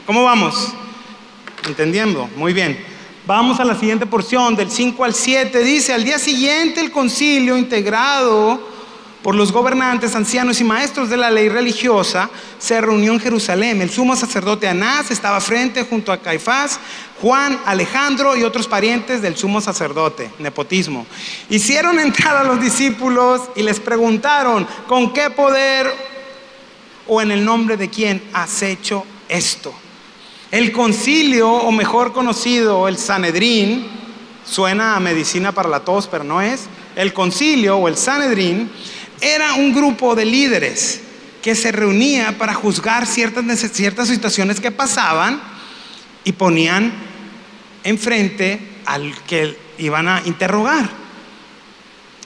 ¿Cómo 0.06 0.24
vamos? 0.24 0.74
Entendiendo. 1.66 2.28
Muy 2.36 2.52
bien. 2.52 2.93
Vamos 3.26 3.58
a 3.58 3.64
la 3.64 3.74
siguiente 3.74 4.04
porción, 4.04 4.54
del 4.54 4.70
5 4.70 5.02
al 5.02 5.14
7. 5.14 5.64
Dice, 5.64 5.94
al 5.94 6.04
día 6.04 6.18
siguiente 6.18 6.82
el 6.82 6.90
concilio 6.90 7.56
integrado 7.56 8.60
por 9.22 9.34
los 9.34 9.50
gobernantes, 9.50 10.14
ancianos 10.14 10.60
y 10.60 10.64
maestros 10.64 11.08
de 11.08 11.16
la 11.16 11.30
ley 11.30 11.48
religiosa, 11.48 12.28
se 12.58 12.78
reunió 12.82 13.14
en 13.14 13.20
Jerusalén. 13.20 13.80
El 13.80 13.88
sumo 13.88 14.14
sacerdote 14.14 14.68
Anás 14.68 15.10
estaba 15.10 15.40
frente 15.40 15.84
junto 15.84 16.12
a 16.12 16.18
Caifás, 16.18 16.78
Juan, 17.22 17.58
Alejandro 17.64 18.36
y 18.36 18.42
otros 18.42 18.68
parientes 18.68 19.22
del 19.22 19.38
sumo 19.38 19.62
sacerdote, 19.62 20.30
nepotismo. 20.38 21.06
Hicieron 21.48 21.98
entrar 22.00 22.36
a 22.36 22.44
los 22.44 22.60
discípulos 22.60 23.40
y 23.56 23.62
les 23.62 23.80
preguntaron, 23.80 24.68
¿con 24.86 25.14
qué 25.14 25.30
poder 25.30 25.90
o 27.08 27.22
en 27.22 27.32
el 27.32 27.42
nombre 27.42 27.78
de 27.78 27.88
quién 27.88 28.22
has 28.34 28.60
hecho 28.60 29.02
esto? 29.30 29.74
El 30.54 30.70
concilio, 30.70 31.50
o 31.50 31.72
mejor 31.72 32.12
conocido, 32.12 32.86
el 32.86 32.96
Sanedrín, 32.96 33.88
suena 34.46 34.94
a 34.94 35.00
medicina 35.00 35.50
para 35.50 35.68
la 35.68 35.80
tos, 35.80 36.06
pero 36.06 36.22
no 36.22 36.40
es. 36.40 36.66
El 36.94 37.12
concilio 37.12 37.76
o 37.76 37.88
el 37.88 37.96
Sanedrín 37.96 38.70
era 39.20 39.54
un 39.54 39.74
grupo 39.74 40.14
de 40.14 40.24
líderes 40.24 41.00
que 41.42 41.56
se 41.56 41.72
reunía 41.72 42.38
para 42.38 42.54
juzgar 42.54 43.04
ciertas, 43.04 43.44
ciertas 43.72 44.06
situaciones 44.06 44.60
que 44.60 44.70
pasaban 44.70 45.42
y 46.22 46.30
ponían 46.30 46.92
enfrente 47.82 48.60
al 48.86 49.12
que 49.26 49.58
iban 49.78 50.06
a 50.06 50.22
interrogar. 50.24 50.88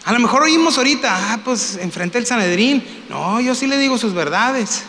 A 0.04 0.12
lo 0.12 0.18
mejor 0.18 0.42
oímos 0.42 0.76
ahorita, 0.76 1.32
ah, 1.32 1.40
pues 1.42 1.78
enfrente 1.80 2.18
del 2.18 2.26
Sanedrín. 2.26 2.84
No, 3.08 3.40
yo 3.40 3.54
sí 3.54 3.66
le 3.66 3.78
digo 3.78 3.96
sus 3.96 4.12
verdades. 4.12 4.84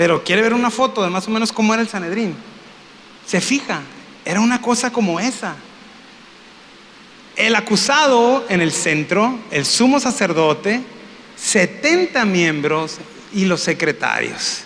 Pero 0.00 0.24
quiere 0.24 0.40
ver 0.40 0.54
una 0.54 0.70
foto 0.70 1.02
de 1.02 1.10
más 1.10 1.28
o 1.28 1.30
menos 1.30 1.52
cómo 1.52 1.74
era 1.74 1.82
el 1.82 1.88
Sanedrín. 1.90 2.34
Se 3.26 3.38
fija, 3.38 3.82
era 4.24 4.40
una 4.40 4.62
cosa 4.62 4.90
como 4.90 5.20
esa. 5.20 5.56
El 7.36 7.54
acusado 7.54 8.46
en 8.48 8.62
el 8.62 8.72
centro, 8.72 9.38
el 9.50 9.66
sumo 9.66 10.00
sacerdote, 10.00 10.80
70 11.36 12.24
miembros 12.24 12.96
y 13.34 13.44
los 13.44 13.60
secretarios. 13.60 14.62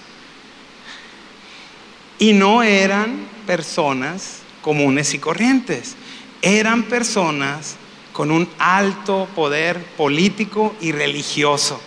Y 2.20 2.32
no 2.32 2.62
eran 2.62 3.26
personas 3.44 4.38
comunes 4.62 5.14
y 5.14 5.18
corrientes, 5.18 5.96
eran 6.42 6.84
personas 6.84 7.74
con 8.12 8.30
un 8.30 8.48
alto 8.60 9.26
poder 9.34 9.82
político 9.96 10.76
y 10.80 10.92
religioso. 10.92 11.80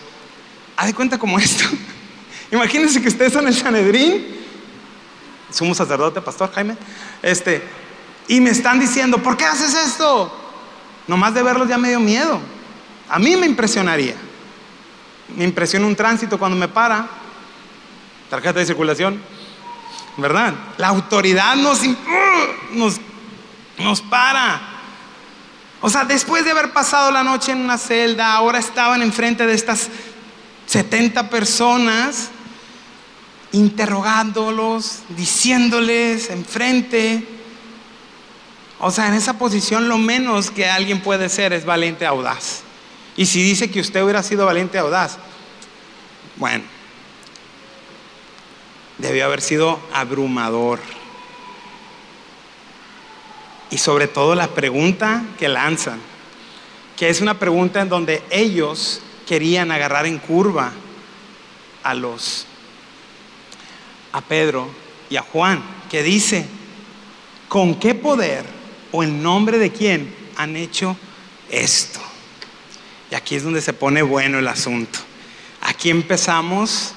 Haz 0.75 0.87
de 0.87 0.93
cuenta 0.93 1.17
como 1.17 1.39
esto. 1.39 1.63
Imagínense 2.51 3.01
que 3.01 3.09
ustedes 3.09 3.33
son 3.33 3.47
el 3.47 3.53
Sanedrín, 3.53 4.25
sumo 5.51 5.75
sacerdote, 5.75 6.21
pastor 6.21 6.51
Jaime, 6.53 6.77
este, 7.21 7.61
y 8.27 8.41
me 8.41 8.51
están 8.51 8.79
diciendo, 8.79 9.17
¿por 9.17 9.37
qué 9.37 9.45
haces 9.45 9.73
esto? 9.73 10.33
Nomás 11.07 11.33
de 11.33 11.43
verlos 11.43 11.67
ya 11.67 11.77
me 11.77 11.89
dio 11.89 11.99
miedo. 11.99 12.39
A 13.09 13.19
mí 13.19 13.35
me 13.37 13.45
impresionaría. 13.45 14.15
Me 15.35 15.45
impresiona 15.45 15.85
un 15.87 15.95
tránsito 15.95 16.37
cuando 16.37 16.57
me 16.57 16.67
para. 16.67 17.07
Tarjeta 18.29 18.59
de 18.59 18.65
circulación. 18.65 19.21
¿Verdad? 20.17 20.53
La 20.77 20.87
autoridad 20.87 21.55
nos, 21.55 21.81
nos, 22.71 22.99
nos 23.77 24.01
para. 24.01 24.61
O 25.79 25.89
sea, 25.89 26.03
después 26.03 26.43
de 26.43 26.51
haber 26.51 26.73
pasado 26.73 27.11
la 27.11 27.23
noche 27.23 27.51
en 27.51 27.61
una 27.61 27.77
celda, 27.77 28.33
ahora 28.33 28.59
estaban 28.59 29.01
enfrente 29.01 29.45
de 29.45 29.53
estas 29.53 29.89
70 30.65 31.29
personas, 31.29 32.31
interrogándolos, 33.57 34.99
diciéndoles 35.09 36.29
enfrente, 36.29 37.27
o 38.79 38.91
sea, 38.91 39.07
en 39.07 39.15
esa 39.15 39.39
posición 39.39 39.89
lo 39.89 39.97
menos 39.97 40.51
que 40.51 40.69
alguien 40.69 41.01
puede 41.01 41.29
ser 41.29 41.53
es 41.53 41.65
valiente 41.65 42.05
audaz. 42.05 42.61
Y 43.15 43.25
si 43.25 43.41
dice 43.41 43.71
que 43.71 43.79
usted 43.79 44.03
hubiera 44.03 44.21
sido 44.21 44.45
valiente 44.45 44.77
audaz, 44.77 45.17
bueno, 46.35 46.63
debió 48.99 49.25
haber 49.25 49.41
sido 49.41 49.79
abrumador. 49.91 50.79
Y 53.71 53.79
sobre 53.79 54.07
todo 54.07 54.35
la 54.35 54.49
pregunta 54.49 55.23
que 55.39 55.49
lanzan. 55.49 55.99
que 56.95 57.09
es 57.09 57.21
una 57.21 57.37
pregunta 57.37 57.79
en 57.79 57.89
donde 57.89 58.23
ellos 58.31 59.01
querían 59.27 59.71
agarrar 59.71 60.07
en 60.07 60.17
curva 60.17 60.71
a 61.83 61.93
los 61.93 62.46
a 64.11 64.21
Pedro 64.21 64.69
y 65.09 65.17
a 65.17 65.21
Juan, 65.21 65.63
que 65.89 66.03
dice, 66.03 66.45
¿con 67.47 67.75
qué 67.75 67.95
poder 67.95 68.45
o 68.91 69.03
en 69.03 69.21
nombre 69.21 69.57
de 69.57 69.71
quién 69.71 70.13
han 70.35 70.55
hecho 70.55 70.97
esto? 71.49 71.99
Y 73.11 73.15
aquí 73.15 73.35
es 73.35 73.43
donde 73.43 73.61
se 73.61 73.73
pone 73.73 74.01
bueno 74.01 74.39
el 74.39 74.47
asunto. 74.47 74.99
Aquí 75.61 75.89
empezamos 75.89 76.93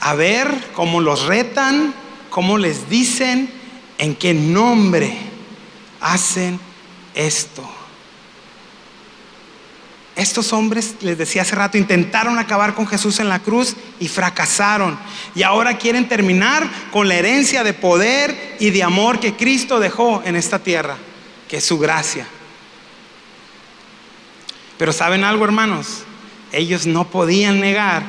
a 0.00 0.14
ver 0.14 0.48
cómo 0.74 1.00
los 1.00 1.26
retan, 1.26 1.94
cómo 2.30 2.58
les 2.58 2.88
dicen 2.88 3.50
en 3.98 4.14
qué 4.14 4.34
nombre 4.34 5.16
hacen 6.00 6.60
esto. 7.14 7.75
Estos 10.16 10.54
hombres, 10.54 10.96
les 11.02 11.18
decía 11.18 11.42
hace 11.42 11.54
rato, 11.54 11.76
intentaron 11.76 12.38
acabar 12.38 12.74
con 12.74 12.86
Jesús 12.86 13.20
en 13.20 13.28
la 13.28 13.40
cruz 13.40 13.76
y 14.00 14.08
fracasaron. 14.08 14.98
Y 15.34 15.42
ahora 15.42 15.76
quieren 15.76 16.08
terminar 16.08 16.66
con 16.90 17.06
la 17.06 17.16
herencia 17.16 17.62
de 17.62 17.74
poder 17.74 18.56
y 18.58 18.70
de 18.70 18.82
amor 18.82 19.20
que 19.20 19.36
Cristo 19.36 19.78
dejó 19.78 20.22
en 20.24 20.34
esta 20.34 20.58
tierra, 20.58 20.96
que 21.48 21.58
es 21.58 21.64
su 21.64 21.78
gracia. 21.78 22.26
Pero 24.78 24.90
¿saben 24.94 25.22
algo, 25.22 25.44
hermanos? 25.44 26.04
Ellos 26.50 26.86
no 26.86 27.10
podían 27.10 27.60
negar 27.60 28.02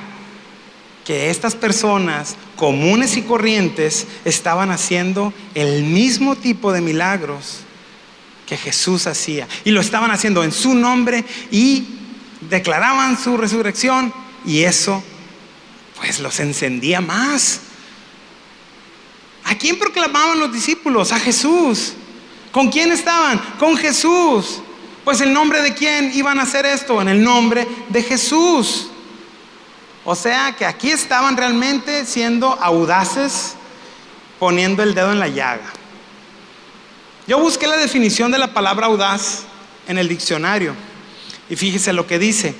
que 1.04 1.30
estas 1.30 1.56
personas 1.56 2.38
comunes 2.56 3.17
y 3.17 3.22
corrientes 3.22 4.08
estaban 4.24 4.72
haciendo 4.72 5.34
el 5.56 5.84
mismo 5.84 6.38
tipo 6.38 6.72
de 6.72 6.80
milagros 6.80 7.60
que 8.46 8.56
Jesús 8.58 9.08
hacía. 9.08 9.48
Y 9.65 9.72
lo 9.72 9.82
estaban 9.82 10.10
haciendo 10.10 10.43
en 10.43 10.52
su 10.54 10.74
nombre 10.74 11.24
y 11.52 11.97
declaraban 12.50 13.18
su 13.18 13.38
resurrección 13.38 14.14
y 14.46 14.64
eso 14.64 15.04
pues 15.98 16.20
los 16.20 16.40
encendía 16.40 17.02
más. 17.02 17.62
¿A 19.44 19.56
quién 19.56 19.80
proclamaban 19.80 20.40
los 20.40 20.52
discípulos? 20.54 21.12
A 21.12 21.20
Jesús. 21.20 21.94
¿Con 22.52 22.70
quién 22.70 22.92
estaban? 22.92 23.40
Con 23.60 23.78
Jesús. 23.78 24.62
Pues 25.04 25.22
el 25.22 25.34
nombre 25.34 25.62
de 25.62 25.74
quién 25.74 26.12
iban 26.14 26.40
a 26.40 26.44
hacer 26.44 26.66
esto? 26.66 27.02
En 27.02 27.08
el 27.08 27.24
nombre 27.24 27.68
de 27.90 28.04
Jesús. 28.04 28.90
O 30.04 30.16
sea 30.16 30.56
que 30.56 30.66
aquí 30.66 30.90
estaban 30.90 31.36
realmente 31.36 32.06
siendo 32.06 32.48
audaces, 32.62 33.56
poniendo 34.40 34.84
el 34.84 34.94
dedo 34.94 35.12
en 35.12 35.20
la 35.20 35.28
llaga. 35.28 35.72
Yo 37.28 37.40
busqué 37.40 37.68
la 37.68 37.78
definición 37.78 38.32
de 38.32 38.38
la 38.38 38.54
palabra 38.54 38.88
audaz 38.88 39.44
en 39.88 39.98
el 39.98 40.08
diccionario. 40.08 40.76
Y 41.50 41.56
fíjese 41.56 41.94
lo 41.94 42.08
que 42.08 42.20
dice, 42.20 42.54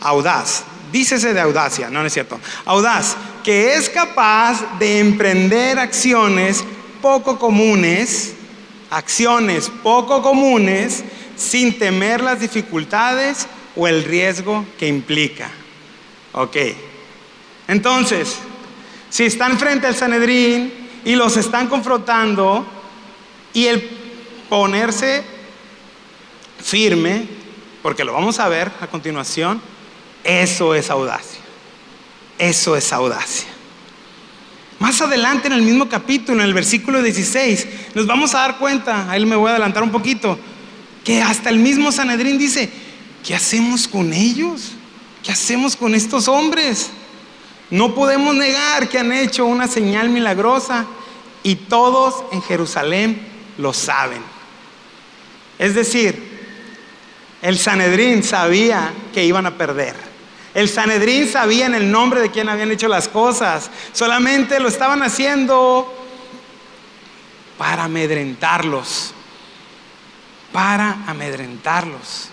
audaz. 0.00 0.64
Dícese 0.92 1.34
de 1.34 1.40
audacia, 1.40 1.90
no, 1.90 2.00
no 2.00 2.06
es 2.06 2.12
cierto. 2.12 2.38
Audaz, 2.66 3.16
que 3.42 3.74
es 3.74 3.88
capaz 3.88 4.78
de 4.78 5.00
emprender 5.00 5.78
acciones 5.78 6.62
poco 7.02 7.38
comunes, 7.38 8.34
acciones 8.90 9.70
poco 9.82 10.22
comunes, 10.22 11.02
sin 11.36 11.78
temer 11.78 12.22
las 12.22 12.40
dificultades 12.40 13.48
o 13.74 13.88
el 13.88 14.04
riesgo 14.04 14.64
que 14.78 14.86
implica. 14.86 15.50
Ok. 16.32 16.56
Entonces, 17.66 18.36
si 19.10 19.24
están 19.24 19.58
frente 19.58 19.86
al 19.86 19.96
Sanedrín 19.96 20.72
y 21.04 21.14
los 21.14 21.36
están 21.36 21.66
confrontando 21.66 22.66
y 23.52 23.66
el 23.66 23.82
ponerse 24.48 25.22
firme, 26.62 27.43
porque 27.84 28.02
lo 28.02 28.14
vamos 28.14 28.38
a 28.38 28.48
ver 28.48 28.72
a 28.80 28.86
continuación, 28.86 29.60
eso 30.24 30.74
es 30.74 30.88
audacia. 30.88 31.38
Eso 32.38 32.74
es 32.78 32.90
audacia. 32.94 33.50
Más 34.78 35.02
adelante 35.02 35.48
en 35.48 35.52
el 35.52 35.60
mismo 35.60 35.86
capítulo, 35.86 36.40
en 36.40 36.46
el 36.46 36.54
versículo 36.54 37.02
16, 37.02 37.66
nos 37.94 38.06
vamos 38.06 38.34
a 38.34 38.38
dar 38.38 38.56
cuenta, 38.56 39.10
ahí 39.10 39.26
me 39.26 39.36
voy 39.36 39.48
a 39.48 39.50
adelantar 39.50 39.82
un 39.82 39.90
poquito, 39.90 40.38
que 41.04 41.20
hasta 41.20 41.50
el 41.50 41.58
mismo 41.58 41.92
Sanedrín 41.92 42.38
dice, 42.38 42.70
¿qué 43.22 43.34
hacemos 43.34 43.86
con 43.86 44.14
ellos? 44.14 44.72
¿Qué 45.22 45.30
hacemos 45.30 45.76
con 45.76 45.94
estos 45.94 46.26
hombres? 46.26 46.88
No 47.68 47.94
podemos 47.94 48.34
negar 48.34 48.88
que 48.88 48.98
han 48.98 49.12
hecho 49.12 49.44
una 49.44 49.68
señal 49.68 50.08
milagrosa 50.08 50.86
y 51.42 51.56
todos 51.56 52.24
en 52.32 52.40
Jerusalén 52.40 53.20
lo 53.58 53.74
saben. 53.74 54.22
Es 55.58 55.74
decir, 55.74 56.33
el 57.44 57.58
Sanedrín 57.58 58.22
sabía 58.22 58.90
que 59.12 59.22
iban 59.22 59.44
a 59.44 59.58
perder. 59.58 59.94
El 60.54 60.66
Sanedrín 60.66 61.28
sabía 61.28 61.66
en 61.66 61.74
el 61.74 61.90
nombre 61.90 62.22
de 62.22 62.30
quién 62.30 62.48
habían 62.48 62.70
hecho 62.70 62.88
las 62.88 63.06
cosas. 63.06 63.70
Solamente 63.92 64.58
lo 64.60 64.68
estaban 64.68 65.02
haciendo 65.02 65.92
para 67.58 67.84
amedrentarlos. 67.84 69.12
Para 70.52 71.04
amedrentarlos. 71.06 72.30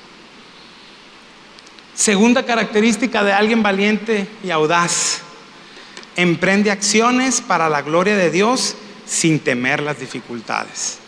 Segunda 1.94 2.46
característica 2.46 3.22
de 3.22 3.34
alguien 3.34 3.62
valiente 3.62 4.30
y 4.46 4.50
audaz. 4.50 5.24
Emprende 6.16 6.72
acciones 6.72 7.42
para 7.42 7.68
la 7.68 7.82
gloria 7.82 8.16
de 8.16 8.32
Dios 8.32 8.78
sin 9.06 9.42
temer 9.42 9.82
las 9.84 10.00
dificultades. 10.00 11.01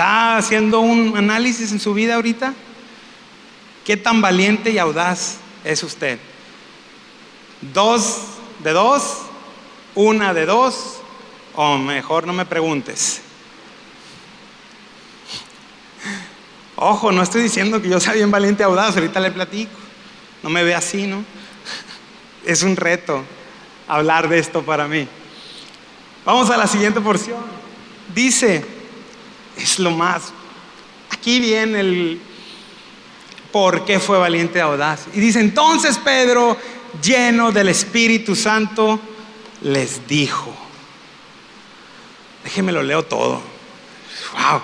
¿Está 0.00 0.38
haciendo 0.38 0.80
un 0.80 1.14
análisis 1.14 1.72
en 1.72 1.78
su 1.78 1.92
vida 1.92 2.14
ahorita? 2.14 2.54
¿Qué 3.84 3.98
tan 3.98 4.22
valiente 4.22 4.70
y 4.70 4.78
audaz 4.78 5.36
es 5.62 5.82
usted? 5.82 6.18
¿Dos 7.74 8.22
de 8.64 8.72
dos? 8.72 9.18
¿Una 9.94 10.32
de 10.32 10.46
dos? 10.46 11.02
O 11.54 11.76
mejor 11.76 12.26
no 12.26 12.32
me 12.32 12.46
preguntes. 12.46 13.20
Ojo, 16.76 17.12
no 17.12 17.22
estoy 17.22 17.42
diciendo 17.42 17.82
que 17.82 17.90
yo 17.90 18.00
sea 18.00 18.14
bien 18.14 18.30
valiente 18.30 18.62
y 18.62 18.64
audaz, 18.64 18.96
ahorita 18.96 19.20
le 19.20 19.30
platico. 19.30 19.78
No 20.42 20.48
me 20.48 20.64
ve 20.64 20.74
así, 20.74 21.06
¿no? 21.06 21.22
Es 22.46 22.62
un 22.62 22.74
reto 22.74 23.22
hablar 23.86 24.30
de 24.30 24.38
esto 24.38 24.62
para 24.62 24.88
mí. 24.88 25.06
Vamos 26.24 26.48
a 26.48 26.56
la 26.56 26.66
siguiente 26.66 27.02
porción. 27.02 27.44
Dice, 28.14 28.79
es 29.62 29.78
lo 29.78 29.90
más. 29.90 30.32
Aquí 31.10 31.40
viene 31.40 31.80
el 31.80 32.20
por 33.52 33.84
qué 33.84 33.98
fue 33.98 34.18
valiente 34.18 34.60
audaz. 34.60 35.06
Y 35.12 35.20
dice, 35.20 35.40
entonces 35.40 35.98
Pedro, 35.98 36.56
lleno 37.02 37.52
del 37.52 37.68
Espíritu 37.68 38.36
Santo, 38.36 39.00
les 39.62 40.06
dijo. 40.06 40.54
Déjeme 42.44 42.72
lo 42.72 42.82
leo 42.82 43.04
todo. 43.04 43.42
Wow. 44.32 44.62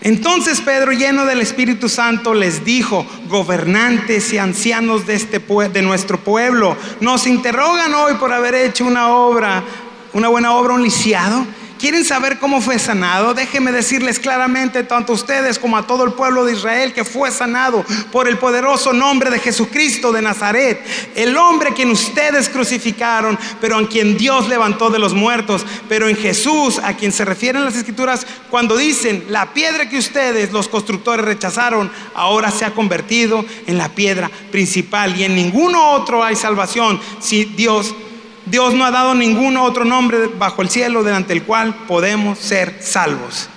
Entonces 0.00 0.60
Pedro, 0.60 0.92
lleno 0.92 1.24
del 1.24 1.40
Espíritu 1.40 1.88
Santo, 1.88 2.32
les 2.32 2.64
dijo, 2.64 3.04
gobernantes 3.26 4.32
y 4.32 4.38
ancianos 4.38 5.06
de, 5.06 5.14
este, 5.14 5.40
de 5.40 5.82
nuestro 5.82 6.20
pueblo, 6.20 6.76
nos 7.00 7.26
interrogan 7.26 7.92
hoy 7.94 8.14
por 8.14 8.32
haber 8.32 8.54
hecho 8.54 8.84
una 8.84 9.08
obra, 9.08 9.64
una 10.12 10.28
buena 10.28 10.52
obra, 10.52 10.74
un 10.74 10.84
lisiado. 10.84 11.44
¿Quieren 11.78 12.04
saber 12.04 12.40
cómo 12.40 12.60
fue 12.60 12.80
sanado? 12.80 13.34
Déjenme 13.34 13.70
decirles 13.70 14.18
claramente, 14.18 14.82
tanto 14.82 15.12
a 15.12 15.14
ustedes 15.14 15.60
como 15.60 15.76
a 15.76 15.86
todo 15.86 16.04
el 16.04 16.12
pueblo 16.12 16.44
de 16.44 16.54
Israel, 16.54 16.92
que 16.92 17.04
fue 17.04 17.30
sanado 17.30 17.84
por 18.10 18.26
el 18.26 18.36
poderoso 18.36 18.92
nombre 18.92 19.30
de 19.30 19.38
Jesucristo 19.38 20.10
de 20.10 20.20
Nazaret, 20.20 20.84
el 21.14 21.36
hombre 21.36 21.74
quien 21.74 21.92
ustedes 21.92 22.48
crucificaron, 22.48 23.38
pero 23.60 23.78
a 23.78 23.88
quien 23.88 24.18
Dios 24.18 24.48
levantó 24.48 24.90
de 24.90 24.98
los 24.98 25.14
muertos, 25.14 25.64
pero 25.88 26.08
en 26.08 26.16
Jesús, 26.16 26.80
a 26.82 26.94
quien 26.94 27.12
se 27.12 27.24
refieren 27.24 27.64
las 27.64 27.76
escrituras 27.76 28.26
cuando 28.50 28.76
dicen, 28.76 29.26
la 29.28 29.54
piedra 29.54 29.88
que 29.88 29.98
ustedes, 29.98 30.52
los 30.52 30.66
constructores, 30.66 31.24
rechazaron, 31.24 31.92
ahora 32.14 32.50
se 32.50 32.64
ha 32.64 32.74
convertido 32.74 33.44
en 33.68 33.78
la 33.78 33.90
piedra 33.90 34.28
principal 34.50 35.16
y 35.16 35.22
en 35.22 35.36
ninguno 35.36 35.92
otro 35.92 36.24
hay 36.24 36.34
salvación 36.34 37.00
si 37.20 37.44
Dios 37.44 37.94
Dios 38.50 38.74
no 38.74 38.84
ha 38.84 38.90
dado 38.90 39.14
ningún 39.14 39.56
otro 39.56 39.84
nombre 39.84 40.28
bajo 40.38 40.62
el 40.62 40.70
cielo 40.70 41.02
delante 41.02 41.34
del 41.34 41.42
cual 41.42 41.74
podemos 41.86 42.38
ser 42.38 42.78
salvos. 42.80 43.48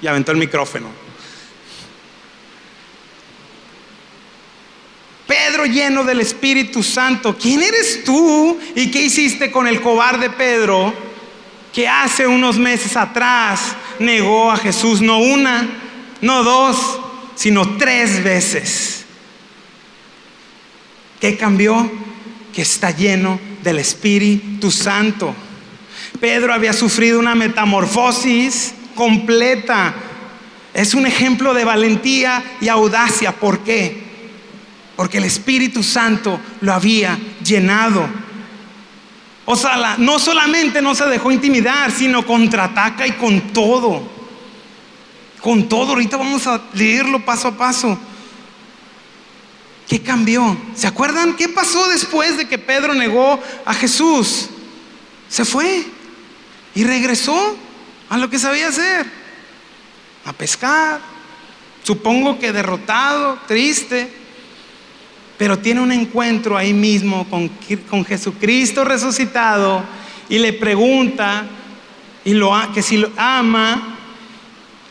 Y 0.00 0.06
aventó 0.06 0.32
el 0.32 0.38
micrófono. 0.38 0.88
Pedro 5.26 5.66
lleno 5.66 6.02
del 6.02 6.20
Espíritu 6.20 6.82
Santo, 6.82 7.36
¿quién 7.40 7.62
eres 7.62 8.02
tú 8.04 8.58
y 8.74 8.90
qué 8.90 9.02
hiciste 9.02 9.50
con 9.50 9.66
el 9.66 9.80
cobarde 9.80 10.30
Pedro 10.30 10.92
que 11.72 11.86
hace 11.86 12.26
unos 12.26 12.58
meses 12.58 12.96
atrás 12.96 13.76
negó 14.00 14.50
a 14.50 14.56
Jesús 14.56 15.00
no 15.00 15.18
una, 15.18 15.68
no 16.20 16.42
dos, 16.42 17.00
sino 17.36 17.76
tres 17.76 18.24
veces? 18.24 19.04
¿Qué 21.20 21.36
cambió? 21.36 21.88
Que 22.52 22.62
está 22.62 22.90
lleno 22.90 23.49
del 23.62 23.78
Espíritu 23.78 24.70
Santo. 24.70 25.34
Pedro 26.20 26.52
había 26.52 26.72
sufrido 26.72 27.18
una 27.18 27.34
metamorfosis 27.34 28.74
completa. 28.94 29.94
Es 30.74 30.94
un 30.94 31.06
ejemplo 31.06 31.54
de 31.54 31.64
valentía 31.64 32.42
y 32.60 32.68
audacia. 32.68 33.32
¿Por 33.32 33.60
qué? 33.60 34.10
Porque 34.96 35.18
el 35.18 35.24
Espíritu 35.24 35.82
Santo 35.82 36.38
lo 36.60 36.72
había 36.72 37.18
llenado. 37.42 38.06
O 39.46 39.56
sea, 39.56 39.96
no 39.98 40.18
solamente 40.18 40.82
no 40.82 40.94
se 40.94 41.06
dejó 41.06 41.32
intimidar, 41.32 41.90
sino 41.90 42.24
contraataca 42.26 43.06
y 43.06 43.12
con 43.12 43.40
todo. 43.52 44.02
Con 45.40 45.68
todo. 45.68 45.92
Ahorita 45.92 46.16
vamos 46.16 46.46
a 46.46 46.60
leerlo 46.74 47.24
paso 47.24 47.48
a 47.48 47.56
paso. 47.56 47.98
¿Qué 49.90 50.00
cambió? 50.00 50.56
¿Se 50.76 50.86
acuerdan 50.86 51.34
qué 51.34 51.48
pasó 51.48 51.88
después 51.88 52.36
de 52.36 52.46
que 52.46 52.58
Pedro 52.58 52.94
negó 52.94 53.40
a 53.64 53.74
Jesús? 53.74 54.48
Se 55.28 55.44
fue 55.44 55.84
y 56.76 56.84
regresó 56.84 57.56
a 58.08 58.16
lo 58.16 58.30
que 58.30 58.38
sabía 58.38 58.68
hacer, 58.68 59.04
a 60.26 60.32
pescar. 60.32 61.00
Supongo 61.82 62.38
que 62.38 62.52
derrotado, 62.52 63.40
triste, 63.48 64.08
pero 65.36 65.58
tiene 65.58 65.80
un 65.80 65.90
encuentro 65.90 66.56
ahí 66.56 66.72
mismo 66.72 67.28
con, 67.28 67.50
con 67.88 68.04
Jesucristo 68.04 68.84
resucitado 68.84 69.82
y 70.28 70.38
le 70.38 70.52
pregunta 70.52 71.46
y 72.24 72.34
lo, 72.34 72.52
que 72.72 72.82
si 72.82 72.96
lo 72.96 73.10
ama 73.16 73.96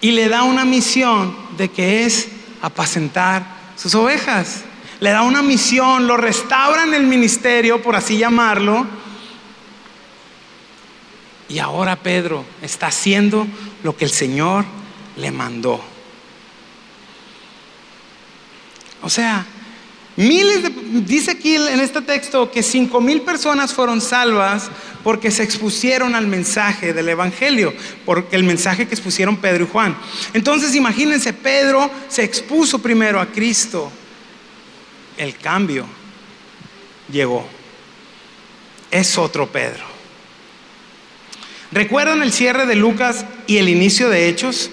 y 0.02 0.12
le 0.12 0.28
da 0.28 0.44
una 0.44 0.66
misión 0.66 1.34
de 1.56 1.70
que 1.70 2.04
es 2.04 2.28
apacentar 2.62 3.46
sus 3.78 3.96
ovejas 3.96 4.66
le 5.00 5.12
da 5.12 5.22
una 5.22 5.42
misión, 5.42 6.08
lo 6.08 6.18
restaura 6.18 6.84
en 6.84 6.94
el 6.94 7.04
ministerio, 7.04 7.82
por 7.82 7.96
así 7.96 8.18
llamarlo. 8.18 8.86
Y 11.48 11.60
ahora 11.60 11.96
Pedro 11.96 12.46
está 12.62 12.88
haciendo 12.88 13.48
lo 13.84 13.96
que 13.96 14.06
el 14.06 14.12
Señor 14.12 14.66
le 15.16 15.32
mandó. 15.32 15.82
O 19.02 19.10
sea, 19.10 19.46
miles 20.18 20.64
de, 20.64 20.70
dice 21.02 21.32
aquí 21.32 21.56
en 21.56 21.80
este 21.80 22.02
texto 22.02 22.52
que 22.52 22.62
cinco 22.62 23.00
mil 23.00 23.22
personas 23.22 23.74
fueron 23.74 24.02
salvas 24.02 24.70
porque 25.04 25.32
se 25.32 25.44
expusieron 25.44 26.14
al 26.14 26.28
mensaje 26.28 26.94
del 26.94 27.08
Evangelio, 27.08 27.74
porque 28.06 28.36
el 28.36 28.44
mensaje 28.44 28.86
que 28.86 28.94
expusieron 28.94 29.38
Pedro 29.38 29.64
y 29.64 29.68
Juan. 29.70 29.98
Entonces 30.34 30.76
imagínense, 30.76 31.32
Pedro 31.32 31.90
se 32.10 32.26
expuso 32.26 32.80
primero 32.80 33.22
a 33.22 33.28
Cristo 33.28 33.90
el 35.20 35.36
cambio 35.38 35.86
llegó. 37.12 37.48
Es 38.90 39.18
otro 39.20 39.52
Pedro. 39.52 39.84
¿Recuerdan 41.72 42.24
el 42.24 42.34
cierre 42.34 42.66
de 42.66 42.76
Lucas 42.76 43.26
y 43.46 43.58
el 43.58 43.70
inicio 43.70 44.10
de 44.10 44.28
Hechos? 44.28 44.72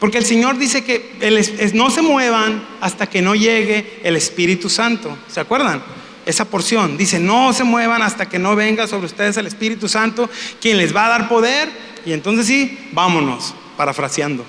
Porque 0.00 0.18
el 0.18 0.24
Señor 0.24 0.58
dice 0.58 0.82
que 0.82 1.70
no 1.74 1.90
se 1.90 2.02
muevan 2.02 2.66
hasta 2.80 3.06
que 3.06 3.22
no 3.22 3.36
llegue 3.36 4.00
el 4.02 4.16
Espíritu 4.16 4.68
Santo. 4.68 5.16
¿Se 5.28 5.38
acuerdan? 5.38 5.80
Esa 6.26 6.44
porción 6.46 6.96
dice, 6.96 7.20
no 7.20 7.52
se 7.52 7.62
muevan 7.62 8.02
hasta 8.02 8.28
que 8.28 8.40
no 8.40 8.56
venga 8.56 8.88
sobre 8.88 9.06
ustedes 9.06 9.36
el 9.36 9.46
Espíritu 9.46 9.88
Santo, 9.88 10.28
quien 10.60 10.78
les 10.78 10.94
va 10.94 11.06
a 11.06 11.10
dar 11.10 11.28
poder. 11.28 11.68
Y 12.04 12.12
entonces 12.12 12.46
sí, 12.46 12.88
vámonos, 12.92 13.54
parafraseando. 13.76 14.44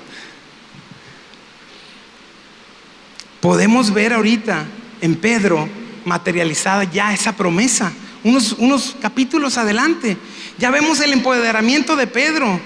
Podemos 3.43 3.93
ver 3.93 4.13
ahorita 4.13 4.65
en 5.01 5.15
Pedro 5.15 5.67
materializada 6.05 6.85
ya 6.85 7.13
esa 7.13 7.35
promesa. 7.35 7.91
Unos, 8.23 8.53
unos 8.53 8.95
capítulos 9.01 9.57
adelante, 9.57 10.15
ya 10.57 10.71
vemos 10.71 11.01
el 11.01 11.11
empoderamiento 11.11 11.97
de 11.97 12.07
Pedro. 12.07 12.57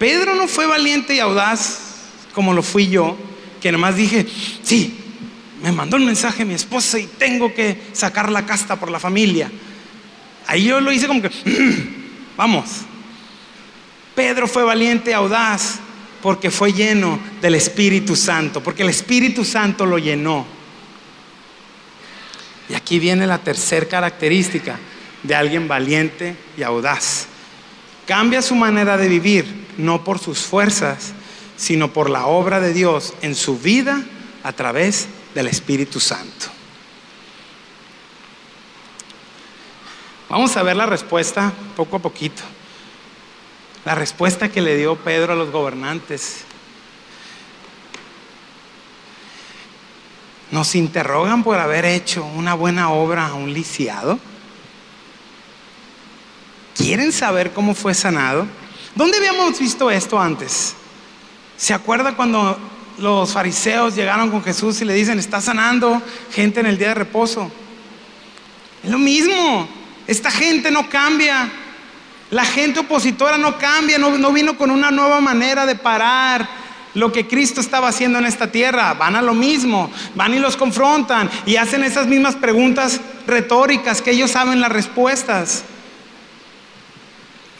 Pedro 0.00 0.34
no 0.34 0.48
fue 0.48 0.66
valiente 0.66 1.14
y 1.14 1.20
audaz 1.20 1.78
como 2.34 2.52
lo 2.52 2.64
fui 2.64 2.88
yo, 2.88 3.16
que 3.60 3.70
nomás 3.70 3.94
dije, 3.94 4.26
sí, 4.64 4.98
me 5.62 5.70
mandó 5.70 5.96
un 5.96 6.06
mensaje 6.06 6.44
mi 6.44 6.54
esposa 6.54 6.98
y 6.98 7.06
tengo 7.06 7.54
que 7.54 7.80
sacar 7.92 8.32
la 8.32 8.46
casta 8.46 8.74
por 8.80 8.90
la 8.90 8.98
familia. 8.98 9.48
Ahí 10.48 10.64
yo 10.64 10.80
lo 10.80 10.90
hice 10.90 11.06
como 11.06 11.22
que, 11.22 11.30
vamos. 12.36 12.68
Pedro 14.16 14.48
fue 14.48 14.64
valiente, 14.64 15.12
y 15.12 15.14
audaz, 15.14 15.78
porque 16.22 16.50
fue 16.50 16.72
lleno 16.72 17.18
del 17.40 17.54
Espíritu 17.54 18.16
Santo, 18.16 18.62
porque 18.62 18.82
el 18.82 18.88
Espíritu 18.88 19.44
Santo 19.44 19.86
lo 19.86 19.98
llenó. 19.98 20.46
Y 22.68 22.74
aquí 22.74 22.98
viene 22.98 23.26
la 23.26 23.38
tercera 23.38 23.86
característica 23.86 24.78
de 25.22 25.34
alguien 25.34 25.66
valiente 25.66 26.36
y 26.56 26.62
audaz. 26.62 27.26
Cambia 28.06 28.42
su 28.42 28.54
manera 28.54 28.96
de 28.96 29.08
vivir, 29.08 29.66
no 29.76 30.04
por 30.04 30.18
sus 30.18 30.40
fuerzas, 30.40 31.12
sino 31.56 31.92
por 31.92 32.10
la 32.10 32.26
obra 32.26 32.60
de 32.60 32.72
Dios 32.72 33.14
en 33.22 33.34
su 33.34 33.58
vida 33.58 34.02
a 34.42 34.52
través 34.52 35.08
del 35.34 35.46
Espíritu 35.46 36.00
Santo. 36.00 36.46
Vamos 40.28 40.56
a 40.56 40.62
ver 40.62 40.76
la 40.76 40.86
respuesta 40.86 41.52
poco 41.76 41.96
a 41.96 41.98
poquito. 41.98 42.42
La 43.84 43.94
respuesta 43.94 44.50
que 44.50 44.60
le 44.60 44.76
dio 44.76 44.96
Pedro 44.96 45.32
a 45.32 45.36
los 45.36 45.50
gobernantes. 45.50 46.44
Nos 50.50 50.74
interrogan 50.74 51.42
por 51.42 51.58
haber 51.58 51.84
hecho 51.84 52.24
una 52.24 52.54
buena 52.54 52.90
obra 52.90 53.28
a 53.28 53.34
un 53.34 53.54
lisiado. 53.54 54.18
¿Quieren 56.76 57.12
saber 57.12 57.52
cómo 57.52 57.74
fue 57.74 57.94
sanado? 57.94 58.46
¿Dónde 58.94 59.16
habíamos 59.18 59.58
visto 59.58 59.90
esto 59.90 60.20
antes? 60.20 60.74
¿Se 61.56 61.72
acuerda 61.72 62.16
cuando 62.16 62.58
los 62.98 63.32
fariseos 63.32 63.94
llegaron 63.94 64.30
con 64.30 64.42
Jesús 64.42 64.80
y 64.82 64.84
le 64.84 64.94
dicen, 64.94 65.18
está 65.18 65.40
sanando 65.40 66.02
gente 66.32 66.60
en 66.60 66.66
el 66.66 66.76
día 66.76 66.88
de 66.88 66.94
reposo? 66.94 67.50
Es 68.82 68.90
lo 68.90 68.98
mismo. 68.98 69.68
Esta 70.06 70.30
gente 70.30 70.70
no 70.70 70.88
cambia. 70.88 71.50
La 72.30 72.44
gente 72.44 72.80
opositora 72.80 73.38
no 73.38 73.58
cambia, 73.58 73.98
no, 73.98 74.32
vino 74.32 74.56
con 74.56 74.70
una 74.70 74.90
nueva 74.90 75.20
manera 75.20 75.66
de 75.66 75.74
parar 75.74 76.48
lo 76.94 77.12
que 77.12 77.26
Cristo 77.26 77.60
estaba 77.60 77.88
haciendo 77.88 78.18
en 78.18 78.26
esta 78.26 78.52
tierra. 78.52 78.94
Van 78.94 79.16
a 79.16 79.22
lo 79.22 79.34
mismo, 79.34 79.90
van 80.14 80.34
y 80.34 80.38
los 80.38 80.56
confrontan 80.56 81.28
y 81.44 81.56
hacen 81.56 81.82
esas 81.82 82.06
mismas 82.06 82.36
preguntas 82.36 83.00
retóricas 83.26 84.00
que 84.00 84.12
ellos 84.12 84.30
saben 84.30 84.60
las 84.60 84.70
respuestas. 84.70 85.64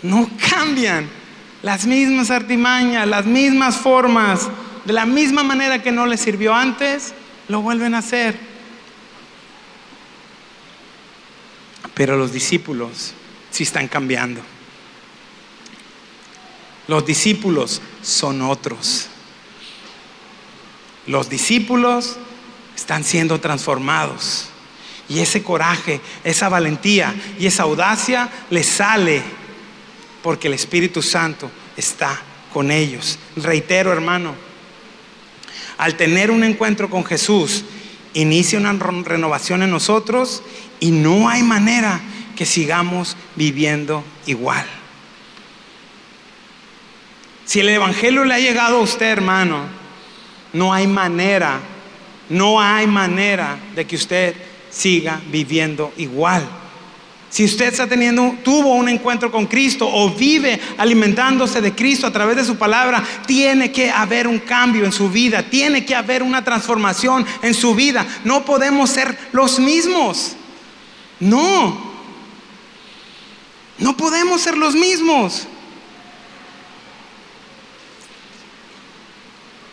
No 0.03 0.31
cambian 0.49 1.09
las 1.63 1.85
mismas 1.85 2.31
artimañas, 2.31 3.09
las 3.09 3.27
mismas 3.27 3.77
formas, 3.77 4.49
de 4.85 4.93
la 4.93 5.05
misma 5.05 5.43
manera 5.43 5.83
que 5.83 5.91
no 5.91 6.07
les 6.07 6.21
sirvió 6.21 6.55
antes, 6.55 7.13
lo 7.49 7.61
vuelven 7.61 7.95
a 7.95 7.99
hacer. 7.99 8.39
Pero 11.95 12.17
los 12.17 12.33
discípulos 12.33 13.15
sí 13.51 13.65
están 13.65 13.89
cambiando. 13.89 14.41
Los 16.91 17.07
discípulos 17.07 17.81
son 18.03 18.43
otros. 18.43 19.07
Los 21.07 21.31
discípulos 21.31 22.17
están 22.75 23.05
siendo 23.05 23.39
transformados. 23.39 24.49
Y 25.09 25.21
ese 25.21 25.41
coraje, 25.45 26.01
esa 26.25 26.49
valentía 26.49 27.15
y 27.39 27.47
esa 27.47 27.63
audacia 27.63 28.29
les 28.51 28.67
sale 28.67 29.23
porque 30.21 30.49
el 30.49 30.55
Espíritu 30.55 31.01
Santo 31.01 31.49
está 31.77 32.21
con 32.53 32.73
ellos. 32.73 33.21
Reitero, 33.37 33.93
hermano, 33.93 34.35
al 35.79 35.97
tener 35.97 36.33
un 36.33 36.43
encuentro 36.43 36.91
con 36.91 37.05
Jesús, 37.05 37.63
inicia 38.15 38.59
una 38.59 38.73
renovación 38.73 39.63
en 39.63 39.71
nosotros 39.71 40.43
y 40.81 40.91
no 40.91 41.29
hay 41.29 41.45
manera 41.45 42.01
que 42.35 42.47
sigamos 42.47 43.17
viviendo 43.37 44.03
igual. 44.27 44.80
Si 47.51 47.59
el 47.59 47.69
Evangelio 47.69 48.25
le 48.25 48.35
ha 48.35 48.39
llegado 48.39 48.77
a 48.77 48.83
usted, 48.83 49.07
hermano, 49.07 49.65
no 50.53 50.73
hay 50.73 50.87
manera, 50.87 51.59
no 52.29 52.61
hay 52.61 52.87
manera 52.87 53.59
de 53.75 53.85
que 53.89 53.97
usted 53.97 54.37
siga 54.71 55.21
viviendo 55.33 55.93
igual. 55.97 56.49
Si 57.29 57.45
usted 57.45 57.67
está 57.67 57.89
teniendo, 57.89 58.37
tuvo 58.45 58.75
un 58.75 58.89
encuentro 58.89 59.33
con 59.33 59.47
Cristo 59.47 59.91
o 59.93 60.11
vive 60.11 60.61
alimentándose 60.79 61.61
de 61.61 61.75
Cristo 61.75 62.07
a 62.07 62.13
través 62.13 62.37
de 62.37 62.45
su 62.45 62.57
palabra, 62.57 63.03
tiene 63.27 63.73
que 63.73 63.91
haber 63.91 64.29
un 64.29 64.39
cambio 64.39 64.85
en 64.85 64.93
su 64.93 65.11
vida, 65.11 65.43
tiene 65.43 65.85
que 65.85 65.97
haber 65.97 66.23
una 66.23 66.45
transformación 66.45 67.27
en 67.43 67.55
su 67.55 67.75
vida. 67.75 68.07
No 68.23 68.45
podemos 68.45 68.91
ser 68.91 69.19
los 69.33 69.59
mismos. 69.59 70.37
No. 71.19 71.91
No 73.77 73.97
podemos 73.97 74.41
ser 74.41 74.57
los 74.57 74.77
mismos. 74.77 75.49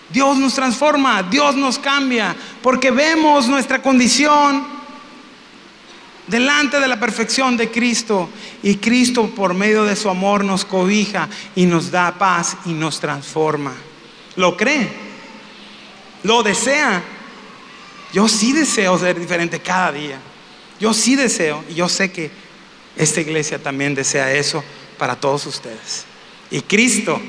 Dios 0.09 0.37
nos 0.37 0.53
transforma, 0.53 1.23
Dios 1.23 1.55
nos 1.55 1.79
cambia, 1.79 2.35
porque 2.61 2.91
vemos 2.91 3.47
nuestra 3.47 3.81
condición 3.81 4.65
delante 6.27 6.79
de 6.79 6.87
la 6.87 6.99
perfección 6.99 7.57
de 7.57 7.69
Cristo. 7.69 8.29
Y 8.63 8.75
Cristo 8.75 9.29
por 9.35 9.53
medio 9.53 9.83
de 9.83 9.95
su 9.95 10.09
amor 10.09 10.43
nos 10.43 10.65
cobija 10.65 11.27
y 11.55 11.65
nos 11.65 11.91
da 11.91 12.17
paz 12.17 12.57
y 12.65 12.73
nos 12.73 12.99
transforma. 12.99 13.73
¿Lo 14.35 14.55
cree? 14.55 14.87
¿Lo 16.23 16.43
desea? 16.43 17.03
Yo 18.13 18.27
sí 18.27 18.53
deseo 18.53 18.97
ser 18.97 19.19
diferente 19.19 19.59
cada 19.59 19.91
día. 19.91 20.19
Yo 20.79 20.93
sí 20.93 21.15
deseo 21.15 21.63
y 21.69 21.73
yo 21.73 21.89
sé 21.89 22.11
que 22.11 22.29
esta 22.95 23.21
iglesia 23.21 23.61
también 23.61 23.95
desea 23.95 24.31
eso 24.31 24.63
para 24.97 25.15
todos 25.15 25.45
ustedes. 25.45 26.05
Y 26.49 26.61
Cristo, 26.61 27.19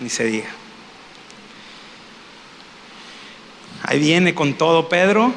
ni 0.00 0.08
se 0.08 0.24
diga. 0.24 0.57
Ahí 3.82 3.98
viene 3.98 4.34
con 4.34 4.54
todo 4.54 4.88
Pedro. 4.88 5.32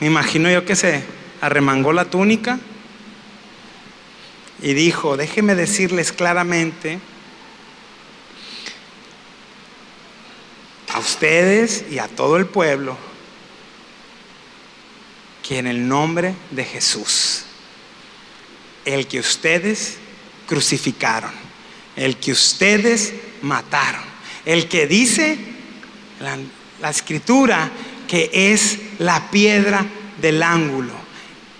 Me 0.00 0.06
imagino 0.06 0.50
yo 0.50 0.64
que 0.64 0.76
se 0.76 1.04
arremangó 1.40 1.92
la 1.92 2.06
túnica 2.06 2.58
y 4.60 4.74
dijo, 4.74 5.16
déjeme 5.16 5.54
decirles 5.54 6.12
claramente 6.12 7.00
a 10.92 10.98
ustedes 10.98 11.84
y 11.90 11.98
a 11.98 12.08
todo 12.08 12.36
el 12.36 12.46
pueblo 12.46 12.96
que 15.42 15.58
en 15.58 15.66
el 15.66 15.88
nombre 15.88 16.34
de 16.50 16.64
Jesús, 16.64 17.44
el 18.84 19.08
que 19.08 19.18
ustedes 19.18 19.96
crucificaron, 20.46 21.32
el 21.96 22.16
que 22.18 22.32
ustedes 22.32 23.14
mataron, 23.42 24.04
el 24.44 24.68
que 24.68 24.86
dice 24.86 25.38
la, 26.82 26.90
escritura 26.90 27.70
que 28.08 28.30
es 28.32 28.78
la 28.98 29.30
piedra 29.30 29.86
del 30.20 30.42
ángulo. 30.42 30.92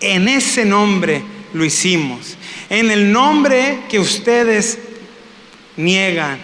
En 0.01 0.29
ese 0.29 0.65
nombre 0.65 1.23
lo 1.55 1.65
hicimos. 1.65 2.37
En 2.69 2.91
el 2.91 3.13
nombre 3.13 3.85
que 3.89 3.99
ustedes 3.99 4.79
niegan. 5.77 6.39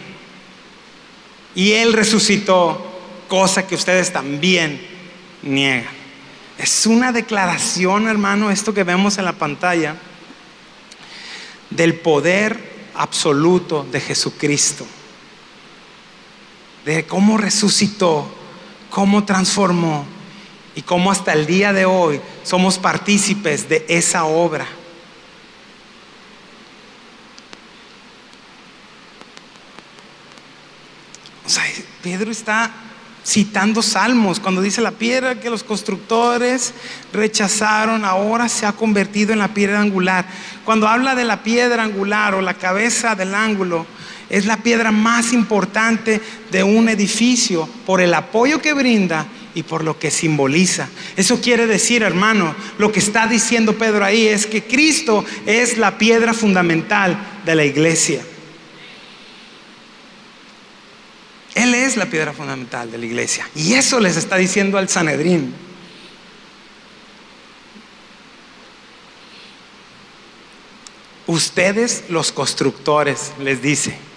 Y 1.55 1.73
Él 1.73 1.93
resucitó, 1.93 2.85
cosa 3.27 3.67
que 3.67 3.75
ustedes 3.75 4.13
también 4.13 4.81
niegan. 5.43 5.99
Es 6.57 6.87
una 6.87 7.13
declaración, 7.13 8.09
hermano, 8.09 8.51
esto 8.51 8.75
que 8.75 8.85
vemos 8.85 9.19
en 9.19 9.25
la 9.25 9.33
pantalla, 9.33 9.97
del 11.71 11.95
poder 11.95 12.91
absoluto 12.95 13.87
de 13.91 14.01
Jesucristo. 14.01 14.87
De 16.85 17.07
cómo 17.07 17.39
resucitó, 17.39 18.38
cómo 18.91 19.25
transformó 19.25 20.05
y 20.75 20.83
cómo 20.83 21.11
hasta 21.11 21.33
el 21.33 21.47
día 21.47 21.73
de 21.73 21.85
hoy 21.85 22.21
somos 22.43 22.79
partícipes 22.79 23.69
de 23.69 23.85
esa 23.89 24.25
obra. 24.25 24.67
O 31.45 31.51
sea, 31.51 31.65
Pedro 32.03 32.31
está 32.31 32.71
citando 33.25 33.83
salmos 33.83 34.41
cuando 34.41 34.63
dice 34.63 34.81
la 34.81 34.93
piedra 34.93 35.39
que 35.39 35.51
los 35.51 35.63
constructores 35.63 36.73
rechazaron 37.13 38.05
ahora 38.05 38.49
se 38.49 38.65
ha 38.65 38.73
convertido 38.73 39.33
en 39.33 39.39
la 39.39 39.49
piedra 39.49 39.81
angular. 39.81 40.27
Cuando 40.65 40.89
habla 40.89 41.15
de 41.15 41.25
la 41.25 41.43
piedra 41.43 41.83
angular 41.83 42.35
o 42.35 42.41
la 42.41 42.55
cabeza 42.55 43.15
del 43.15 43.35
ángulo, 43.35 43.87
es 44.31 44.47
la 44.47 44.59
piedra 44.59 44.93
más 44.93 45.33
importante 45.33 46.21
de 46.51 46.63
un 46.63 46.89
edificio 46.89 47.69
por 47.87 48.01
el 48.01 48.13
apoyo 48.15 48.61
que 48.61 48.75
brinda 48.75 49.27
y 49.55 49.63
por 49.63 49.83
lo 49.83 49.99
que 49.99 50.11
simboliza. 50.11 50.89
Eso 51.17 51.41
quiere 51.41 51.67
decir, 51.67 52.03
hermano, 52.03 52.55
lo 52.79 52.93
que 52.93 53.01
está 53.01 53.27
diciendo 53.27 53.77
Pedro 53.77 54.05
ahí 54.05 54.27
es 54.27 54.47
que 54.47 54.63
Cristo 54.63 55.25
es 55.47 55.79
la 55.79 55.99
piedra 55.99 56.35
fundamental 56.35 57.19
de 57.45 57.55
la 57.55 57.65
iglesia. 57.65 58.23
Él 61.55 61.75
es 61.75 61.97
la 61.97 62.07
piedra 62.07 62.33
fundamental 62.33 62.91
de 62.91 62.99
la 62.99 63.07
iglesia. 63.07 63.49
Y 63.57 63.75
eso 63.75 63.99
les 63.99 64.17
está 64.17 64.37
diciendo 64.37 64.79
al 64.79 64.89
Sanedrín. 64.89 65.55
Ustedes 71.27 72.05
los 72.09 72.31
constructores, 72.31 73.33
les 73.41 73.61
dice. 73.61 74.08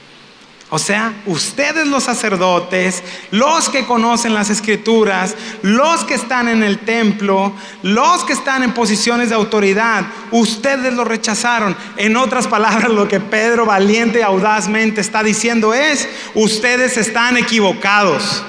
O 0.74 0.80
sea, 0.80 1.14
ustedes 1.26 1.86
los 1.86 2.06
sacerdotes, 2.06 3.04
los 3.30 3.68
que 3.68 3.86
conocen 3.86 4.34
las 4.34 4.50
escrituras, 4.50 5.36
los 5.64 6.06
que 6.06 6.14
están 6.14 6.48
en 6.48 6.64
el 6.64 6.80
templo, 6.80 7.54
los 7.84 8.24
que 8.24 8.32
están 8.32 8.64
en 8.64 8.74
posiciones 8.74 9.28
de 9.28 9.36
autoridad, 9.36 10.06
ustedes 10.32 10.94
lo 10.94 11.04
rechazaron. 11.04 11.76
En 11.98 12.16
otras 12.16 12.48
palabras, 12.48 12.90
lo 12.90 13.06
que 13.10 13.20
Pedro 13.20 13.66
valiente 13.66 14.20
y 14.20 14.22
audazmente 14.22 15.02
está 15.02 15.24
diciendo 15.24 15.74
es, 15.74 16.08
ustedes 16.36 16.96
están 16.96 17.36
equivocados. 17.36 18.42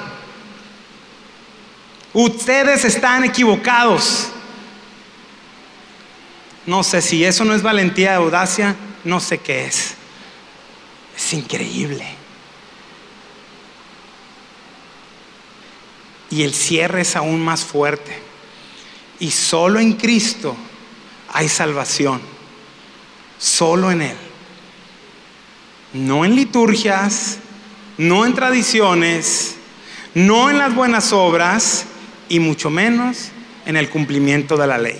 Ustedes 2.13 2.85
están 2.85 3.25
equivocados. 3.25 4.29
No 6.67 6.85
sé 6.85 7.03
si 7.03 7.25
eso 7.25 7.45
no 7.45 7.53
es 7.53 7.65
valentía 7.65 8.13
y 8.13 8.15
audacia, 8.15 8.77
no 9.03 9.19
sé 9.19 9.39
qué 9.39 9.67
es. 9.67 9.97
Es 11.17 11.33
increíble. 11.33 12.07
Y 16.31 16.43
el 16.43 16.55
cierre 16.55 17.03
es 17.03 17.15
aún 17.17 17.45
más 17.45 17.65
fuerte. 17.65 18.19
Y 19.21 19.31
solo 19.31 19.79
en 19.79 19.93
Cristo 19.93 20.57
hay 21.33 21.49
salvación. 21.49 22.21
Solo 23.39 23.91
en 23.91 24.03
Él. 24.03 24.17
No 25.93 26.25
en 26.25 26.35
liturgias, 26.35 27.39
no 27.99 28.25
en 28.25 28.35
tradiciones, 28.35 29.57
no 30.15 30.49
en 30.49 30.59
las 30.59 30.75
buenas 30.75 31.13
obras 31.13 31.85
y 32.29 32.39
mucho 32.39 32.71
menos 32.71 33.29
en 33.67 33.77
el 33.77 33.91
cumplimiento 33.91 34.57
de 34.57 34.67
la 34.67 34.79
ley. 34.79 34.99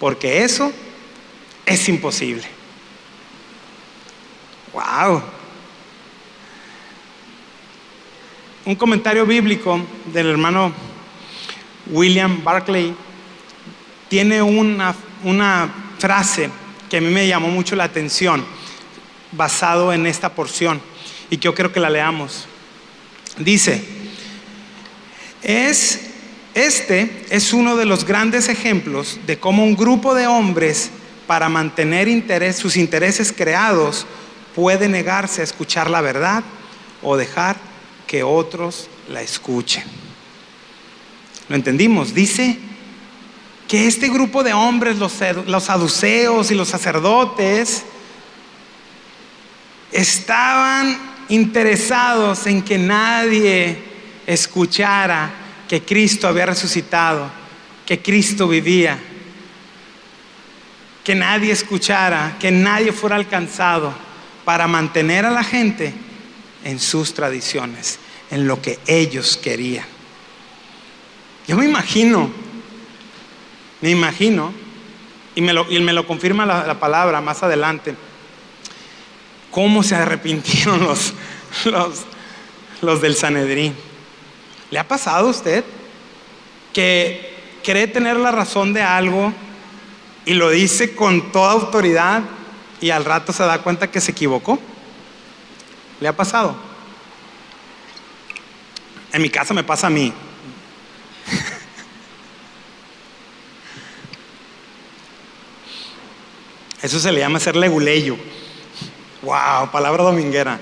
Porque 0.00 0.42
eso 0.42 0.72
es 1.66 1.88
imposible. 1.88 2.57
Wow. 4.78 5.20
Un 8.64 8.76
comentario 8.76 9.26
bíblico 9.26 9.80
del 10.12 10.28
hermano 10.28 10.72
William 11.86 12.44
Barclay 12.44 12.94
tiene 14.08 14.40
una, 14.40 14.94
frase 15.98 16.48
que 16.88 16.98
a 16.98 17.00
mí 17.00 17.08
me 17.08 17.26
llamó 17.26 17.48
mucho 17.48 17.74
la 17.74 17.82
atención 17.82 18.44
basado 19.32 19.92
en 19.92 20.06
esta 20.06 20.32
porción 20.32 20.80
y 21.28 21.38
que 21.38 21.46
yo 21.46 21.56
creo 21.56 21.72
que 21.72 21.80
la 21.80 21.90
leamos. 21.90 22.46
Dice, 23.36 23.84
es, 25.42 26.10
este 26.54 27.26
es 27.30 27.52
uno 27.52 27.76
de 27.76 27.84
los 27.84 28.04
grandes 28.04 28.48
ejemplos 28.48 29.18
de 29.26 29.40
cómo 29.40 29.64
un 29.64 29.74
grupo 29.74 30.14
de 30.14 30.28
hombres 30.28 30.92
para 31.26 31.48
mantener 31.48 32.06
interés, 32.06 32.54
sus 32.54 32.76
intereses 32.76 33.32
creados 33.36 34.06
puede 34.54 34.88
negarse 34.88 35.40
a 35.40 35.44
escuchar 35.44 35.90
la 35.90 36.00
verdad 36.00 36.42
o 37.02 37.16
dejar 37.16 37.56
que 38.06 38.22
otros 38.22 38.88
la 39.08 39.22
escuchen. 39.22 39.84
¿Lo 41.48 41.56
entendimos? 41.56 42.14
Dice 42.14 42.58
que 43.68 43.86
este 43.86 44.08
grupo 44.08 44.42
de 44.42 44.52
hombres, 44.52 44.96
los, 44.96 45.12
saduceos 45.62 46.50
y 46.50 46.54
los 46.54 46.68
sacerdotes, 46.68 47.84
estaban 49.92 50.98
interesados 51.28 52.46
en 52.46 52.62
que 52.62 52.78
nadie 52.78 53.82
escuchara 54.26 55.30
que 55.68 55.82
Cristo 55.82 56.28
había 56.28 56.46
resucitado, 56.46 57.30
que 57.86 58.00
Cristo 58.00 58.48
vivía, 58.48 58.98
que 61.04 61.14
nadie 61.14 61.52
escuchara, 61.52 62.36
que 62.38 62.50
nadie 62.50 62.92
fuera 62.92 63.16
alcanzado 63.16 64.07
para 64.48 64.66
mantener 64.66 65.26
a 65.26 65.30
la 65.30 65.44
gente 65.44 65.92
en 66.64 66.80
sus 66.80 67.12
tradiciones, 67.12 67.98
en 68.30 68.48
lo 68.48 68.62
que 68.62 68.78
ellos 68.86 69.36
querían. 69.36 69.84
Yo 71.46 71.54
me 71.58 71.66
imagino, 71.66 72.30
me 73.82 73.90
imagino, 73.90 74.54
y 75.34 75.42
me 75.42 75.52
lo, 75.52 75.66
me 75.66 75.92
lo 75.92 76.06
confirma 76.06 76.46
la, 76.46 76.66
la, 76.66 76.80
palabra 76.80 77.20
más 77.20 77.42
adelante, 77.42 77.94
cómo 79.50 79.82
se 79.82 79.96
arrepintieron 79.96 80.82
los, 80.82 81.12
los, 81.66 82.04
los 82.80 83.02
del 83.02 83.16
Sanedrín. 83.16 83.74
¿Le 84.70 84.78
ha 84.78 84.88
pasado 84.88 85.26
a 85.26 85.30
usted 85.30 85.62
que 86.72 87.34
cree 87.62 87.86
tener 87.86 88.16
la 88.16 88.30
razón 88.30 88.72
de 88.72 88.80
algo 88.80 89.30
y 90.24 90.32
lo 90.32 90.48
dice 90.48 90.94
con 90.94 91.32
toda 91.32 91.52
autoridad 91.52 92.22
y 92.80 92.90
al 92.90 93.04
rato 93.04 93.32
se 93.32 93.44
da 93.44 93.62
cuenta 93.62 93.90
que 93.90 94.00
se 94.00 94.12
equivocó. 94.12 94.60
¿Le 96.00 96.08
ha 96.08 96.16
pasado? 96.16 96.56
En 99.12 99.20
mi 99.22 99.30
casa 99.30 99.54
me 99.54 99.64
pasa 99.64 99.88
a 99.88 99.90
mí. 99.90 100.12
Eso 106.82 107.00
se 107.00 107.10
le 107.10 107.20
llama 107.20 107.40
ser 107.40 107.56
leguleyo. 107.56 108.16
Wow, 109.22 109.70
palabra 109.72 110.04
dominguera. 110.04 110.60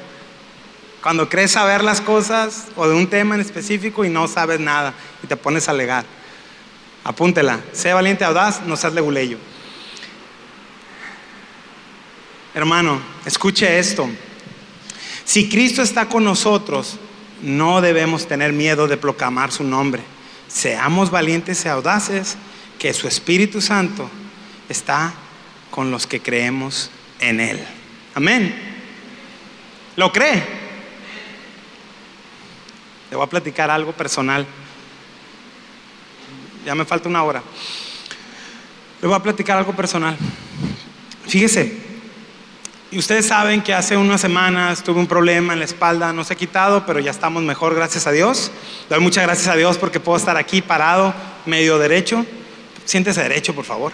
Cuando 1.02 1.28
crees 1.28 1.50
saber 1.52 1.84
las 1.84 2.00
cosas 2.00 2.68
o 2.74 2.88
de 2.88 2.94
un 2.94 3.08
tema 3.08 3.34
en 3.34 3.42
específico 3.42 4.02
y 4.04 4.08
no 4.08 4.26
sabes 4.26 4.58
nada 4.58 4.94
y 5.22 5.26
te 5.26 5.36
pones 5.36 5.68
a 5.68 5.72
alegar. 5.72 6.06
Apúntela. 7.04 7.60
Sé 7.72 7.92
valiente, 7.92 8.24
audaz, 8.24 8.62
no 8.62 8.76
seas 8.76 8.94
leguleyo. 8.94 9.36
Hermano, 12.56 13.02
escuche 13.26 13.78
esto. 13.78 14.08
Si 15.26 15.46
Cristo 15.46 15.82
está 15.82 16.08
con 16.08 16.24
nosotros, 16.24 16.96
no 17.42 17.82
debemos 17.82 18.26
tener 18.26 18.54
miedo 18.54 18.88
de 18.88 18.96
proclamar 18.96 19.52
su 19.52 19.62
nombre. 19.62 20.02
Seamos 20.48 21.10
valientes 21.10 21.62
y 21.66 21.68
audaces, 21.68 22.38
que 22.78 22.94
su 22.94 23.08
Espíritu 23.08 23.60
Santo 23.60 24.08
está 24.70 25.12
con 25.70 25.90
los 25.90 26.06
que 26.06 26.22
creemos 26.22 26.90
en 27.20 27.40
Él. 27.40 27.62
Amén. 28.14 28.58
¿Lo 29.96 30.10
cree? 30.10 30.42
Le 33.10 33.16
voy 33.16 33.26
a 33.26 33.28
platicar 33.28 33.70
algo 33.70 33.92
personal. 33.92 34.46
Ya 36.64 36.74
me 36.74 36.86
falta 36.86 37.06
una 37.06 37.22
hora. 37.22 37.42
Le 39.02 39.08
voy 39.08 39.14
a 39.14 39.22
platicar 39.22 39.58
algo 39.58 39.76
personal. 39.76 40.16
Fíjese, 41.26 41.84
ustedes 42.98 43.26
saben 43.26 43.62
que 43.62 43.74
hace 43.74 43.96
unas 43.96 44.20
semanas 44.20 44.82
tuve 44.82 44.98
un 44.98 45.06
problema 45.06 45.52
en 45.52 45.58
la 45.58 45.64
espalda, 45.64 46.12
no 46.12 46.24
se 46.24 46.32
ha 46.32 46.36
quitado, 46.36 46.86
pero 46.86 47.00
ya 47.00 47.10
estamos 47.10 47.42
mejor, 47.42 47.74
gracias 47.74 48.06
a 48.06 48.12
Dios. 48.12 48.50
Doy 48.88 49.00
muchas 49.00 49.24
gracias 49.24 49.48
a 49.48 49.56
Dios 49.56 49.76
porque 49.78 50.00
puedo 50.00 50.16
estar 50.16 50.36
aquí 50.36 50.62
parado, 50.62 51.14
medio 51.44 51.78
derecho. 51.78 52.24
Siéntese 52.84 53.22
derecho, 53.22 53.54
por 53.54 53.64
favor, 53.64 53.92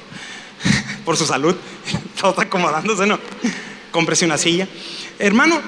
por 1.04 1.16
su 1.16 1.26
salud. 1.26 1.56
Todo 2.20 2.30
está 2.30 2.42
acomodándose, 2.42 3.06
¿no? 3.06 3.18
Cómprese 3.90 4.24
una 4.24 4.38
silla. 4.38 4.68
Hermano, 5.18 5.60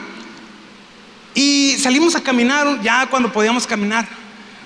y 1.34 1.76
salimos 1.78 2.14
a 2.14 2.22
caminar 2.22 2.80
ya 2.82 3.06
cuando 3.08 3.32
podíamos 3.32 3.66
caminar. 3.66 4.06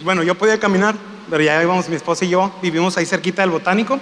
Bueno, 0.02 0.22
yo 0.22 0.36
podía 0.36 0.60
caminar, 0.60 0.94
pero 1.30 1.42
ya 1.42 1.62
íbamos 1.62 1.88
mi 1.88 1.96
esposa 1.96 2.24
y 2.24 2.28
yo, 2.28 2.54
vivimos 2.60 2.96
ahí 2.98 3.06
cerquita 3.06 3.42
del 3.42 3.50
botánico. 3.50 3.98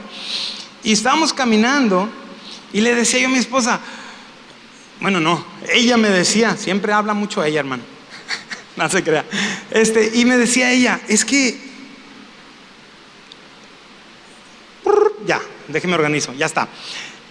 Y 0.83 0.93
estábamos 0.93 1.33
caminando 1.33 2.09
y 2.73 2.81
le 2.81 2.95
decía 2.95 3.21
yo 3.21 3.29
a 3.29 3.31
mi 3.31 3.39
esposa, 3.39 3.81
bueno, 5.01 5.21
no, 5.21 5.45
ella 5.73 5.97
me 5.97 6.11
decía, 6.11 6.57
siempre 6.57 6.93
habla 6.93 7.15
mucho 7.15 7.45
ella, 7.45 7.61
hermano. 7.61 7.83
no 8.77 8.89
se 8.89 9.03
crea. 9.03 9.25
Este, 9.71 10.13
y 10.15 10.25
me 10.25 10.37
decía 10.39 10.73
ella, 10.73 11.01
es 11.09 11.25
que 11.25 11.67
ya, 15.27 15.41
déjeme 15.69 15.95
organizo, 15.95 16.33
ya 16.35 16.47
está. 16.47 16.69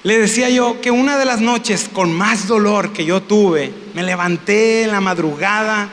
Le 0.03 0.20
decía 0.20 0.49
yo 0.49 0.82
que 0.82 0.91
una 0.91 1.18
de 1.18 1.26
las 1.26 1.41
noches 1.41 1.89
con 1.91 2.13
más 2.13 2.47
dolor 2.47 2.93
que 2.93 3.05
yo 3.05 3.24
tuve, 3.24 3.74
me 3.95 4.03
levanté 4.03 4.84
en 4.84 4.91
la 4.91 5.01
madrugada 5.01 5.89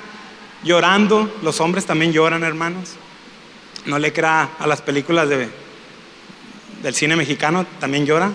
llorando. 0.63 1.35
Los 1.43 1.61
hombres 1.61 1.87
también 1.87 2.13
lloran, 2.13 2.45
hermanos. 2.45 2.91
No 3.87 3.99
le 3.99 4.13
crea 4.13 4.51
a 4.59 4.67
las 4.67 4.83
películas 4.83 5.29
de, 5.29 5.49
del 6.83 6.95
cine 6.95 7.17
mexicano, 7.17 7.65
también 7.81 8.05
llora. 8.05 8.31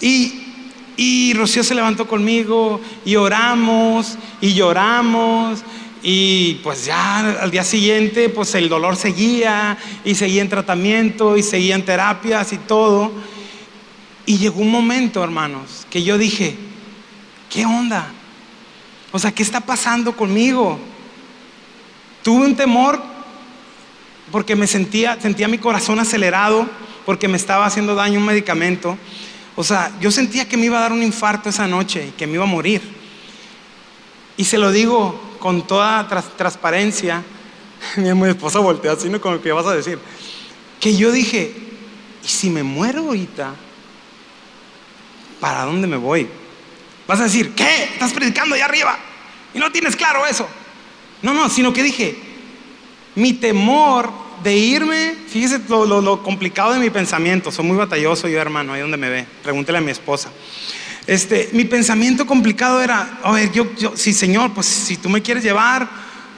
Y 0.00 0.49
y 0.96 1.32
Rocío 1.34 1.64
se 1.64 1.74
levantó 1.74 2.06
conmigo 2.06 2.80
y 3.04 3.16
oramos 3.16 4.18
y 4.40 4.54
lloramos 4.54 5.62
y 6.02 6.54
pues 6.62 6.86
ya 6.86 7.42
al 7.42 7.50
día 7.50 7.64
siguiente 7.64 8.28
pues 8.28 8.54
el 8.54 8.68
dolor 8.68 8.96
seguía 8.96 9.76
y 10.04 10.14
seguía 10.14 10.42
en 10.42 10.48
tratamiento 10.48 11.36
y 11.36 11.42
seguía 11.42 11.74
en 11.74 11.84
terapias 11.84 12.52
y 12.52 12.58
todo. 12.58 13.12
Y 14.26 14.38
llegó 14.38 14.60
un 14.60 14.70
momento, 14.70 15.24
hermanos, 15.24 15.86
que 15.90 16.02
yo 16.02 16.16
dije, 16.16 16.56
¿qué 17.50 17.66
onda? 17.66 18.12
O 19.12 19.18
sea, 19.18 19.32
¿qué 19.32 19.42
está 19.42 19.60
pasando 19.60 20.16
conmigo? 20.16 20.78
Tuve 22.22 22.46
un 22.46 22.54
temor 22.54 23.02
porque 24.30 24.54
me 24.54 24.66
sentía, 24.66 25.18
sentía 25.20 25.48
mi 25.48 25.58
corazón 25.58 25.98
acelerado 25.98 26.68
porque 27.04 27.28
me 27.28 27.36
estaba 27.36 27.66
haciendo 27.66 27.94
daño 27.94 28.20
un 28.20 28.26
medicamento. 28.26 28.96
O 29.60 29.62
sea, 29.62 29.92
yo 30.00 30.10
sentía 30.10 30.48
que 30.48 30.56
me 30.56 30.64
iba 30.64 30.78
a 30.78 30.80
dar 30.80 30.92
un 30.92 31.02
infarto 31.02 31.50
esa 31.50 31.68
noche 31.68 32.06
y 32.06 32.10
que 32.12 32.26
me 32.26 32.32
iba 32.32 32.44
a 32.44 32.46
morir. 32.46 32.80
Y 34.38 34.44
se 34.46 34.56
lo 34.56 34.72
digo 34.72 35.36
con 35.38 35.66
toda 35.66 36.08
transparencia. 36.38 37.22
Mi 37.96 38.26
esposa 38.26 38.58
voltea 38.60 38.92
así, 38.92 39.10
¿no? 39.10 39.20
Con 39.20 39.34
lo 39.34 39.42
que 39.42 39.52
vas 39.52 39.66
a 39.66 39.74
decir. 39.74 39.98
Que 40.80 40.96
yo 40.96 41.12
dije, 41.12 41.54
¿y 42.24 42.26
si 42.26 42.48
me 42.48 42.62
muero 42.62 43.00
ahorita? 43.00 43.54
¿Para 45.40 45.64
dónde 45.66 45.86
me 45.86 45.98
voy? 45.98 46.26
Vas 47.06 47.20
a 47.20 47.24
decir, 47.24 47.54
¿qué? 47.54 47.84
Estás 47.84 48.14
predicando 48.14 48.54
allá 48.54 48.64
arriba 48.64 48.98
y 49.52 49.58
no 49.58 49.70
tienes 49.70 49.94
claro 49.94 50.24
eso. 50.24 50.48
No, 51.20 51.34
no, 51.34 51.50
sino 51.50 51.70
que 51.74 51.82
dije, 51.82 52.18
mi 53.14 53.34
temor 53.34 54.10
de 54.42 54.56
irme, 54.56 55.14
fíjese 55.28 55.60
lo, 55.68 56.22
complicado 56.22 56.72
de 56.72 56.80
mi 56.80 56.90
pensamiento, 56.90 57.50
soy 57.50 57.64
muy 57.64 57.76
batalloso 57.76 58.28
yo 58.28 58.40
hermano, 58.40 58.72
ahí 58.72 58.80
donde 58.80 58.96
me 58.96 59.08
ve, 59.08 59.26
pregúntele 59.42 59.78
a 59.78 59.80
mi 59.80 59.90
esposa. 59.90 60.30
Este, 61.06 61.48
mi 61.52 61.64
pensamiento 61.64 62.26
complicado 62.26 62.82
era, 62.82 63.18
a 63.22 63.32
ver, 63.32 63.52
yo, 63.52 63.74
yo, 63.76 63.96
sí 63.96 64.12
Señor, 64.12 64.52
pues 64.52 64.66
si 64.66 64.96
tú 64.96 65.08
me 65.08 65.22
quieres 65.22 65.42
llevar, 65.42 65.88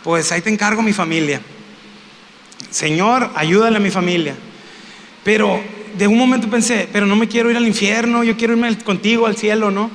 pues 0.03 0.32
ahí 0.32 0.40
te 0.40 0.50
encargo 0.50 0.82
mi 0.82 0.92
familia. 0.92 1.40
Señor, 2.70 3.30
ayúdale 3.34 3.76
a 3.76 3.80
mi 3.80 3.90
familia. 3.90 4.34
Pero 5.24 5.61
de 5.96 6.07
un 6.07 6.16
momento 6.16 6.48
pensé, 6.48 6.88
pero 6.92 7.07
no 7.07 7.16
me 7.16 7.28
quiero 7.28 7.50
ir 7.50 7.57
al 7.57 7.66
infierno, 7.66 8.24
yo 8.24 8.36
quiero 8.36 8.55
irme 8.55 8.76
contigo 8.78 9.26
al 9.26 9.36
cielo, 9.36 9.70
¿no? 9.70 9.90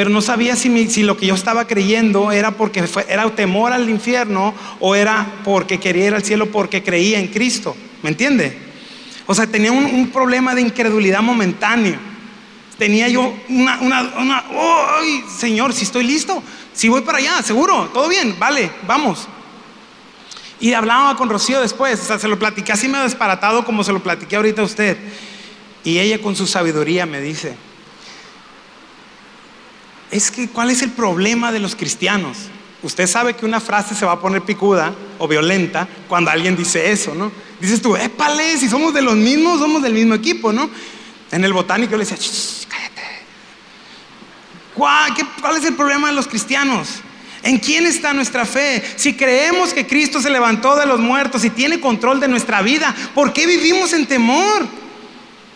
Pero 0.00 0.08
no 0.08 0.22
sabía 0.22 0.56
si, 0.56 1.02
lo 1.02 1.18
que 1.18 1.26
yo 1.26 1.34
estaba 1.34 1.66
creyendo 1.66 2.32
era 2.32 2.52
porque 2.52 2.82
era 3.06 3.28
temor 3.36 3.70
al 3.70 3.90
infierno 3.90 4.54
o 4.80 4.94
era 4.94 5.30
porque 5.44 5.78
quería 5.78 6.06
ir 6.06 6.14
al 6.14 6.24
cielo 6.24 6.50
porque 6.50 6.82
creía 6.82 7.18
en 7.18 7.26
Cristo. 7.26 7.76
¿Me 8.02 8.08
entiende? 8.08 8.56
O 9.26 9.34
sea, 9.34 9.46
tenía 9.46 9.70
un, 9.72 10.08
problema 10.08 10.54
de 10.54 10.62
incredulidad 10.62 11.20
momentáneo. 11.20 11.98
Tenía 12.78 13.08
yo 13.08 13.34
una, 13.50 13.78
una, 13.82 14.44
¡ay, 14.98 15.22
Señor, 15.38 15.74
si 15.74 15.84
estoy 15.84 16.04
listo, 16.04 16.42
si 16.72 16.88
voy 16.88 17.02
para 17.02 17.18
allá, 17.18 17.42
seguro, 17.42 17.90
todo 17.92 18.08
bien, 18.08 18.36
vale, 18.38 18.70
vamos. 18.86 19.28
Y 20.60 20.72
hablaba 20.72 21.14
con 21.14 21.28
Rocío 21.28 21.60
después, 21.60 22.00
o 22.00 22.04
sea, 22.06 22.18
se 22.18 22.26
lo 22.26 22.38
platiqué 22.38 22.72
así 22.72 22.88
me 22.88 22.96
ha 22.96 23.02
desparatado 23.02 23.66
como 23.66 23.84
se 23.84 23.92
lo 23.92 24.02
platiqué 24.02 24.36
ahorita 24.36 24.62
a 24.62 24.64
usted. 24.64 24.96
Y 25.84 25.98
ella 25.98 26.22
con 26.22 26.36
su 26.36 26.46
sabiduría 26.46 27.04
me 27.04 27.20
dice, 27.20 27.54
es 30.10 30.30
que 30.30 30.48
¿cuál 30.48 30.70
es 30.70 30.82
el 30.82 30.90
problema 30.90 31.52
de 31.52 31.60
los 31.60 31.76
cristianos? 31.76 32.36
Usted 32.82 33.06
sabe 33.06 33.34
que 33.34 33.44
una 33.44 33.60
frase 33.60 33.94
se 33.94 34.06
va 34.06 34.12
a 34.12 34.20
poner 34.20 34.42
picuda 34.42 34.94
o 35.18 35.28
violenta 35.28 35.86
cuando 36.08 36.30
alguien 36.30 36.56
dice 36.56 36.90
eso, 36.90 37.14
¿no? 37.14 37.30
Dices 37.60 37.82
tú, 37.82 37.94
épale, 37.94 38.56
si 38.56 38.68
somos 38.68 38.94
de 38.94 39.02
los 39.02 39.16
mismos, 39.16 39.58
somos 39.58 39.82
del 39.82 39.92
mismo 39.92 40.14
equipo, 40.14 40.52
¿no? 40.52 40.70
En 41.30 41.44
el 41.44 41.52
botánico 41.52 41.92
le 41.96 42.04
decía, 42.04 42.16
cállate. 42.68 43.02
¿Cuál, 44.74 45.12
¿Cuál 45.40 45.56
es 45.58 45.64
el 45.64 45.74
problema 45.74 46.08
de 46.08 46.14
los 46.14 46.26
cristianos? 46.26 47.00
¿En 47.42 47.58
quién 47.58 47.86
está 47.86 48.12
nuestra 48.12 48.46
fe? 48.46 48.82
Si 48.96 49.14
creemos 49.14 49.72
que 49.74 49.86
Cristo 49.86 50.20
se 50.20 50.30
levantó 50.30 50.76
de 50.76 50.86
los 50.86 51.00
muertos 51.00 51.44
y 51.44 51.50
tiene 51.50 51.80
control 51.80 52.18
de 52.18 52.28
nuestra 52.28 52.62
vida, 52.62 52.94
¿por 53.14 53.32
qué 53.32 53.46
vivimos 53.46 53.92
en 53.92 54.06
temor? 54.06 54.66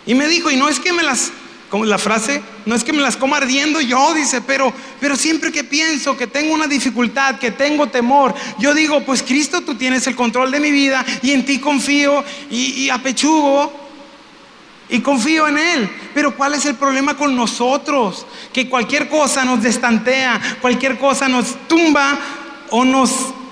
Y 0.06 0.14
me 0.14 0.26
dijo, 0.28 0.50
y 0.50 0.56
no 0.56 0.68
es 0.68 0.78
que 0.78 0.92
me 0.92 1.02
las 1.02 1.32
como 1.74 1.86
la 1.86 1.98
frase, 1.98 2.40
no 2.66 2.76
es 2.76 2.84
que 2.84 2.92
me 2.92 3.02
las 3.02 3.16
coma 3.16 3.38
ardiendo 3.38 3.80
yo, 3.80 4.14
dice, 4.14 4.40
pero, 4.40 4.72
pero 5.00 5.16
siempre 5.16 5.50
que 5.50 5.64
pienso 5.64 6.16
que 6.16 6.28
tengo 6.28 6.54
una 6.54 6.68
dificultad, 6.68 7.40
que 7.40 7.50
tengo 7.50 7.88
temor, 7.88 8.32
yo 8.60 8.74
digo, 8.74 9.00
pues 9.00 9.24
Cristo, 9.24 9.60
tú 9.62 9.74
tienes 9.74 10.06
el 10.06 10.14
control 10.14 10.52
de 10.52 10.60
mi 10.60 10.70
vida 10.70 11.04
y 11.20 11.32
en 11.32 11.44
ti 11.44 11.58
confío 11.58 12.22
y, 12.48 12.84
y 12.84 12.90
apechugo 12.90 13.72
y 14.88 15.00
confío 15.00 15.48
en 15.48 15.58
Él. 15.58 15.90
Pero 16.14 16.36
¿cuál 16.36 16.54
es 16.54 16.64
el 16.64 16.76
problema 16.76 17.16
con 17.16 17.34
nosotros? 17.34 18.24
Que 18.52 18.68
cualquier 18.68 19.08
cosa 19.08 19.44
nos 19.44 19.60
destantea, 19.60 20.40
cualquier 20.60 20.96
cosa 20.96 21.28
nos 21.28 21.66
tumba 21.66 22.16
o 22.70 22.84
nos, 22.84 23.10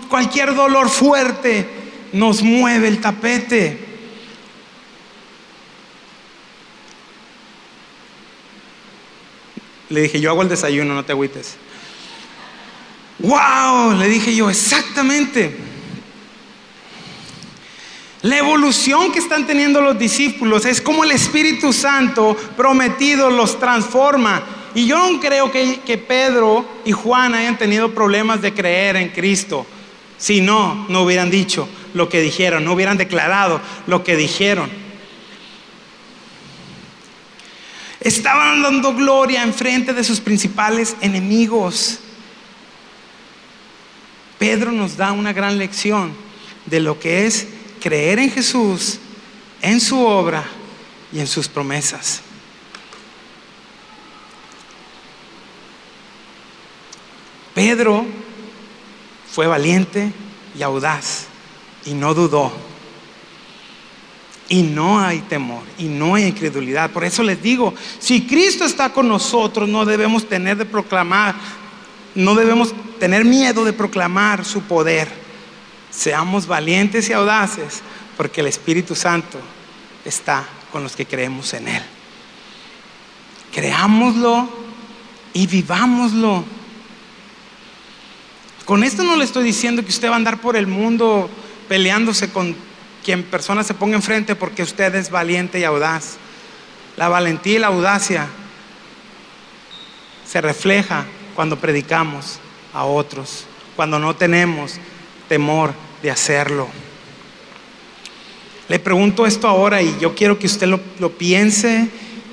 cualquier 0.08 0.54
dolor 0.54 0.88
fuerte 0.88 1.68
nos 2.12 2.40
mueve 2.40 2.86
el 2.86 3.00
tapete. 3.00 3.91
Le 9.93 10.01
dije, 10.01 10.20
yo 10.20 10.30
hago 10.30 10.43
el 10.43 10.49
desayuno, 10.49 10.95
no 10.95 11.05
te 11.05 11.12
agüites. 11.12 11.57
¡Wow! 13.18 13.93
Le 13.99 14.09
dije 14.09 14.34
yo, 14.34 14.49
exactamente. 14.49 15.55
La 18.22 18.38
evolución 18.38 19.12
que 19.12 19.18
están 19.18 19.47
teniendo 19.47 19.80
los 19.80 19.99
discípulos 19.99 20.64
es 20.64 20.80
como 20.80 21.05
el 21.05 21.11
Espíritu 21.11 21.72
Santo 21.72 22.36
prometido 22.57 23.28
los 23.28 23.59
transforma. 23.59 24.43
Y 24.74 24.86
yo 24.86 24.97
no 24.97 25.20
creo 25.20 25.53
que, 25.53 25.80
que, 25.84 25.99
Pedro 25.99 26.64
y 26.86 26.93
Juan 26.93 27.34
hayan 27.34 27.59
tenido 27.59 27.93
problemas 27.93 28.40
de 28.40 28.55
creer 28.55 28.97
en 28.97 29.11
Cristo. 29.11 29.66
Si 30.16 30.40
no, 30.40 30.86
no 30.88 31.03
hubieran 31.03 31.30
dicho 31.30 31.68
lo 31.93 32.09
que 32.09 32.22
dijeron, 32.22 32.64
no 32.64 32.72
hubieran 32.72 32.97
declarado 32.97 33.61
lo 33.86 34.03
que 34.03 34.16
dijeron. 34.16 34.81
Estaban 38.05 38.62
dando 38.62 38.94
gloria 38.94 39.44
en 39.44 39.55
frente 39.55 39.92
de 39.92 40.03
sus 40.03 40.18
principales 40.18 40.96
enemigos. 41.00 42.00
Pedro 44.38 44.72
nos 44.72 44.96
da 44.96 45.12
una 45.12 45.32
gran 45.32 45.57
lección 45.57 46.12
de 46.66 46.80
lo 46.80 46.98
que 46.98 47.26
es 47.26 47.46
creer 47.80 48.18
en 48.18 48.30
Jesús, 48.30 48.98
en 49.61 49.80
su 49.80 50.05
obra 50.05 50.44
y 51.12 51.20
en 51.20 51.28
sus 51.28 51.46
promesas. 51.46 52.22
Pedro 57.55 58.05
fue 59.30 59.46
valiente 59.46 60.12
y 60.59 60.62
audaz 60.62 61.26
y 61.84 61.94
no 61.94 62.14
dudó. 62.14 62.71
Y 64.53 64.64
no 64.64 65.00
hay 65.00 65.20
temor 65.20 65.62
y 65.78 65.84
no 65.84 66.14
hay 66.14 66.24
incredulidad. 66.24 66.90
Por 66.90 67.05
eso 67.05 67.22
les 67.22 67.42
digo, 67.42 67.72
si 67.98 68.26
Cristo 68.26 68.66
está 68.66 68.92
con 68.92 69.09
nosotros, 69.09 69.66
no 69.66 69.86
debemos 69.86 70.28
tener 70.28 70.59
de 70.59 70.66
proclamar, 70.66 71.34
no 72.14 72.34
debemos 72.34 72.74
tener 73.00 73.24
miedo 73.24 73.64
de 73.64 73.72
proclamar 73.72 74.44
su 74.44 74.61
poder. 74.61 75.09
Seamos 75.90 76.46
valientes 76.46 77.09
y 77.09 77.14
audaces, 77.14 77.80
porque 78.18 78.42
el 78.42 78.46
Espíritu 78.46 78.94
Santo 78.94 79.38
está 80.05 80.46
con 80.70 80.82
los 80.82 80.96
que 80.96 81.07
creemos 81.07 81.55
en 81.55 81.68
Él. 81.68 81.82
Creámoslo 83.55 84.50
y 85.32 85.46
vivámoslo. 85.46 86.44
Con 88.66 88.84
esto 88.84 89.03
no 89.03 89.16
le 89.16 89.24
estoy 89.24 89.44
diciendo 89.44 89.82
que 89.82 89.88
usted 89.88 90.11
va 90.11 90.12
a 90.12 90.16
andar 90.16 90.42
por 90.42 90.57
el 90.57 90.66
mundo 90.66 91.30
peleándose 91.70 92.30
con 92.30 92.55
quien 93.05 93.22
persona 93.24 93.64
se 93.64 93.74
ponga 93.74 93.96
enfrente 93.96 94.34
porque 94.34 94.62
usted 94.62 94.94
es 94.94 95.11
valiente 95.11 95.59
y 95.59 95.64
audaz. 95.64 96.16
La 96.96 97.09
valentía 97.09 97.57
y 97.57 97.59
la 97.59 97.68
audacia 97.68 98.28
se 100.26 100.40
refleja 100.40 101.05
cuando 101.34 101.59
predicamos 101.59 102.38
a 102.72 102.84
otros, 102.84 103.46
cuando 103.76 103.98
no 103.98 104.14
tenemos 104.14 104.76
temor 105.28 105.72
de 106.03 106.11
hacerlo. 106.11 106.68
Le 108.68 108.78
pregunto 108.78 109.26
esto 109.26 109.48
ahora 109.48 109.82
y 109.82 109.98
yo 110.00 110.14
quiero 110.14 110.38
que 110.38 110.46
usted 110.46 110.66
lo, 110.66 110.80
lo 110.98 111.11
piense 111.11 111.88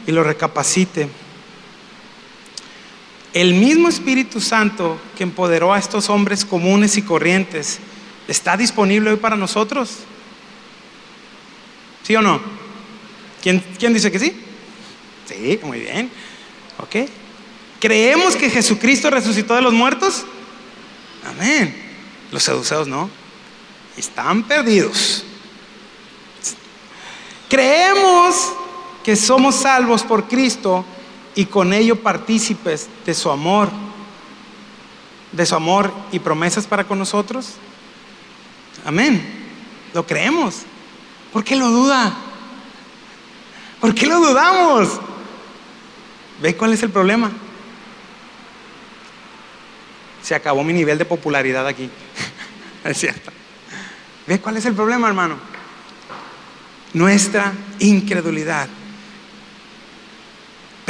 y 0.05 0.11
lo 0.11 0.24
recapacite. 0.24 1.09
El 3.34 3.53
mismo 3.53 3.89
Espíritu 3.89 4.41
Santo 4.41 4.99
que 5.17 5.24
empoderó 5.24 5.74
a 5.74 5.80
estos 5.80 6.09
hombres 6.09 6.45
comunes 6.45 6.97
y 6.97 7.01
corrientes, 7.01 7.80
¿está 8.28 8.57
disponible 8.57 9.11
hoy 9.11 9.17
para 9.17 9.36
nosotros? 9.36 9.99
¿Sí 12.10 12.16
o 12.16 12.24
no? 12.24 12.41
¿Quién, 13.39 13.64
quién 13.78 13.93
dice 13.93 14.12
que 14.12 14.18
sí? 14.18 14.36
Sí, 15.28 15.60
muy 15.62 15.82
bien. 15.82 16.10
¿Ok? 16.80 17.07
¿Creemos 17.80 18.36
que 18.36 18.49
Jesucristo 18.49 19.12
resucitó 19.12 19.53
de 19.53 19.62
los 19.62 19.74
muertos? 19.74 20.26
Amén. 21.24 21.76
Los 22.32 22.41
seduceos 22.41 22.88
no. 22.88 23.12
Están 23.95 24.41
perdidos. 24.41 25.24
Creemos 27.47 28.53
que 29.03 29.16
somos 29.16 29.57
salvos 29.57 30.01
por 30.01 30.28
Cristo 30.28 30.84
y 31.36 31.45
con 31.45 31.74
ello 31.74 32.01
partícipes 32.01 32.88
de 33.05 33.14
su 33.14 33.30
amor, 33.30 33.70
de 35.32 35.45
su 35.45 35.53
amor 35.53 35.93
y 36.12 36.18
promesas 36.18 36.66
para 36.66 36.86
con 36.86 36.97
nosotros. 36.97 37.49
Amén. 38.84 39.24
Lo 39.93 40.07
creemos. 40.07 40.66
¿Por 41.32 41.43
qué 41.43 41.55
lo 41.55 41.69
duda? 41.69 42.15
¿Por 43.80 43.95
qué 43.95 44.07
lo 44.07 44.19
dudamos? 44.19 44.99
¿Ve 46.41 46.55
cuál 46.55 46.73
es 46.73 46.84
el 46.84 46.89
problema? 46.89 47.32
Se 50.21 50.36
acabó 50.36 50.63
mi 50.63 50.73
nivel 50.73 50.97
de 50.97 51.05
popularidad 51.05 51.67
aquí. 51.67 51.89
es 52.84 52.97
cierto. 52.97 53.32
¿Ve 54.27 54.39
cuál 54.39 54.57
es 54.57 54.65
el 54.65 54.73
problema, 54.73 55.07
hermano? 55.07 55.38
Nuestra 56.93 57.53
incredulidad. 57.80 58.67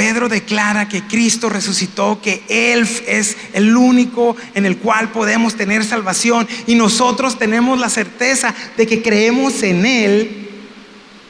Pedro 0.00 0.30
declara 0.30 0.88
que 0.88 1.06
Cristo 1.06 1.50
resucitó, 1.50 2.22
que 2.22 2.42
Él 2.48 2.88
es 3.06 3.36
el 3.52 3.76
único 3.76 4.34
en 4.54 4.64
el 4.64 4.78
cual 4.78 5.12
podemos 5.12 5.56
tener 5.56 5.84
salvación 5.84 6.48
y 6.66 6.74
nosotros 6.74 7.38
tenemos 7.38 7.78
la 7.78 7.90
certeza 7.90 8.54
de 8.78 8.86
que 8.86 9.02
creemos 9.02 9.62
en 9.62 9.84
Él. 9.84 10.48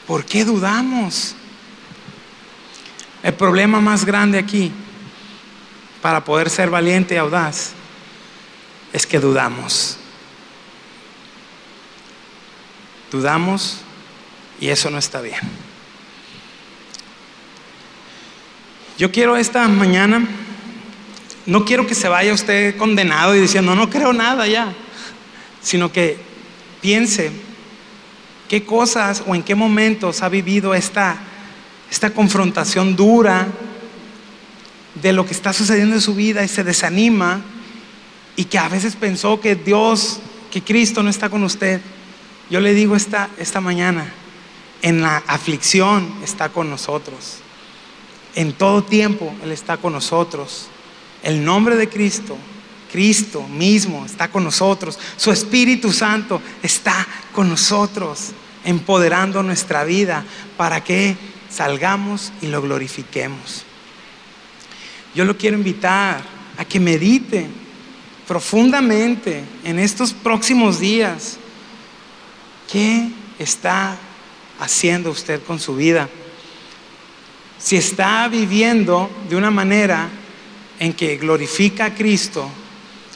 ¿Por 0.06 0.24
qué 0.24 0.44
dudamos? 0.44 1.34
El 3.24 3.34
problema 3.34 3.80
más 3.80 4.04
grande 4.04 4.38
aquí 4.38 4.70
para 6.00 6.24
poder 6.24 6.48
ser 6.48 6.70
valiente 6.70 7.16
y 7.16 7.18
audaz 7.18 7.72
es 8.92 9.04
que 9.04 9.18
dudamos. 9.18 9.98
Dudamos 13.10 13.78
y 14.60 14.68
eso 14.68 14.90
no 14.90 14.98
está 14.98 15.20
bien. 15.20 15.69
Yo 19.00 19.10
quiero 19.10 19.38
esta 19.38 19.66
mañana, 19.66 20.28
no 21.46 21.64
quiero 21.64 21.86
que 21.86 21.94
se 21.94 22.06
vaya 22.06 22.34
usted 22.34 22.76
condenado 22.76 23.34
y 23.34 23.40
diciendo, 23.40 23.74
no 23.74 23.88
creo 23.88 24.12
nada 24.12 24.46
ya, 24.46 24.74
sino 25.62 25.90
que 25.90 26.18
piense 26.82 27.30
qué 28.46 28.62
cosas 28.62 29.22
o 29.26 29.34
en 29.34 29.42
qué 29.42 29.54
momentos 29.54 30.20
ha 30.20 30.28
vivido 30.28 30.74
esta, 30.74 31.16
esta 31.90 32.10
confrontación 32.10 32.94
dura 32.94 33.48
de 34.96 35.14
lo 35.14 35.24
que 35.24 35.32
está 35.32 35.54
sucediendo 35.54 35.94
en 35.94 36.02
su 36.02 36.14
vida 36.14 36.44
y 36.44 36.48
se 36.48 36.62
desanima 36.62 37.40
y 38.36 38.44
que 38.44 38.58
a 38.58 38.68
veces 38.68 38.96
pensó 38.96 39.40
que 39.40 39.54
Dios, 39.54 40.20
que 40.50 40.62
Cristo 40.62 41.02
no 41.02 41.08
está 41.08 41.30
con 41.30 41.42
usted. 41.42 41.80
Yo 42.50 42.60
le 42.60 42.74
digo 42.74 42.94
esta, 42.96 43.30
esta 43.38 43.62
mañana, 43.62 44.12
en 44.82 45.00
la 45.00 45.22
aflicción 45.26 46.16
está 46.22 46.50
con 46.50 46.68
nosotros. 46.68 47.38
En 48.34 48.52
todo 48.52 48.84
tiempo 48.84 49.34
Él 49.42 49.52
está 49.52 49.76
con 49.76 49.92
nosotros. 49.92 50.68
El 51.22 51.44
nombre 51.44 51.76
de 51.76 51.88
Cristo, 51.88 52.36
Cristo 52.90 53.46
mismo 53.46 54.06
está 54.06 54.28
con 54.28 54.44
nosotros. 54.44 54.98
Su 55.16 55.30
Espíritu 55.30 55.92
Santo 55.92 56.40
está 56.62 57.06
con 57.32 57.48
nosotros, 57.48 58.30
empoderando 58.64 59.42
nuestra 59.42 59.84
vida 59.84 60.24
para 60.56 60.82
que 60.82 61.16
salgamos 61.50 62.32
y 62.40 62.46
lo 62.46 62.62
glorifiquemos. 62.62 63.64
Yo 65.14 65.24
lo 65.24 65.36
quiero 65.36 65.56
invitar 65.56 66.22
a 66.56 66.64
que 66.64 66.78
medite 66.78 67.46
profundamente 68.28 69.42
en 69.64 69.78
estos 69.80 70.12
próximos 70.12 70.78
días. 70.78 71.36
¿Qué 72.70 73.10
está 73.38 73.96
haciendo 74.60 75.10
usted 75.10 75.42
con 75.42 75.58
su 75.58 75.74
vida? 75.74 76.08
Si 77.60 77.76
está 77.76 78.26
viviendo 78.28 79.10
de 79.28 79.36
una 79.36 79.50
manera 79.50 80.08
en 80.78 80.94
que 80.94 81.16
glorifica 81.18 81.86
a 81.86 81.94
Cristo, 81.94 82.50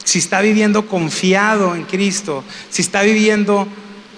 si 0.03 0.19
está 0.19 0.39
viviendo 0.41 0.87
confiado 0.87 1.75
en 1.75 1.83
Cristo, 1.83 2.43
si 2.69 2.83
está 2.83 3.01
viviendo 3.01 3.67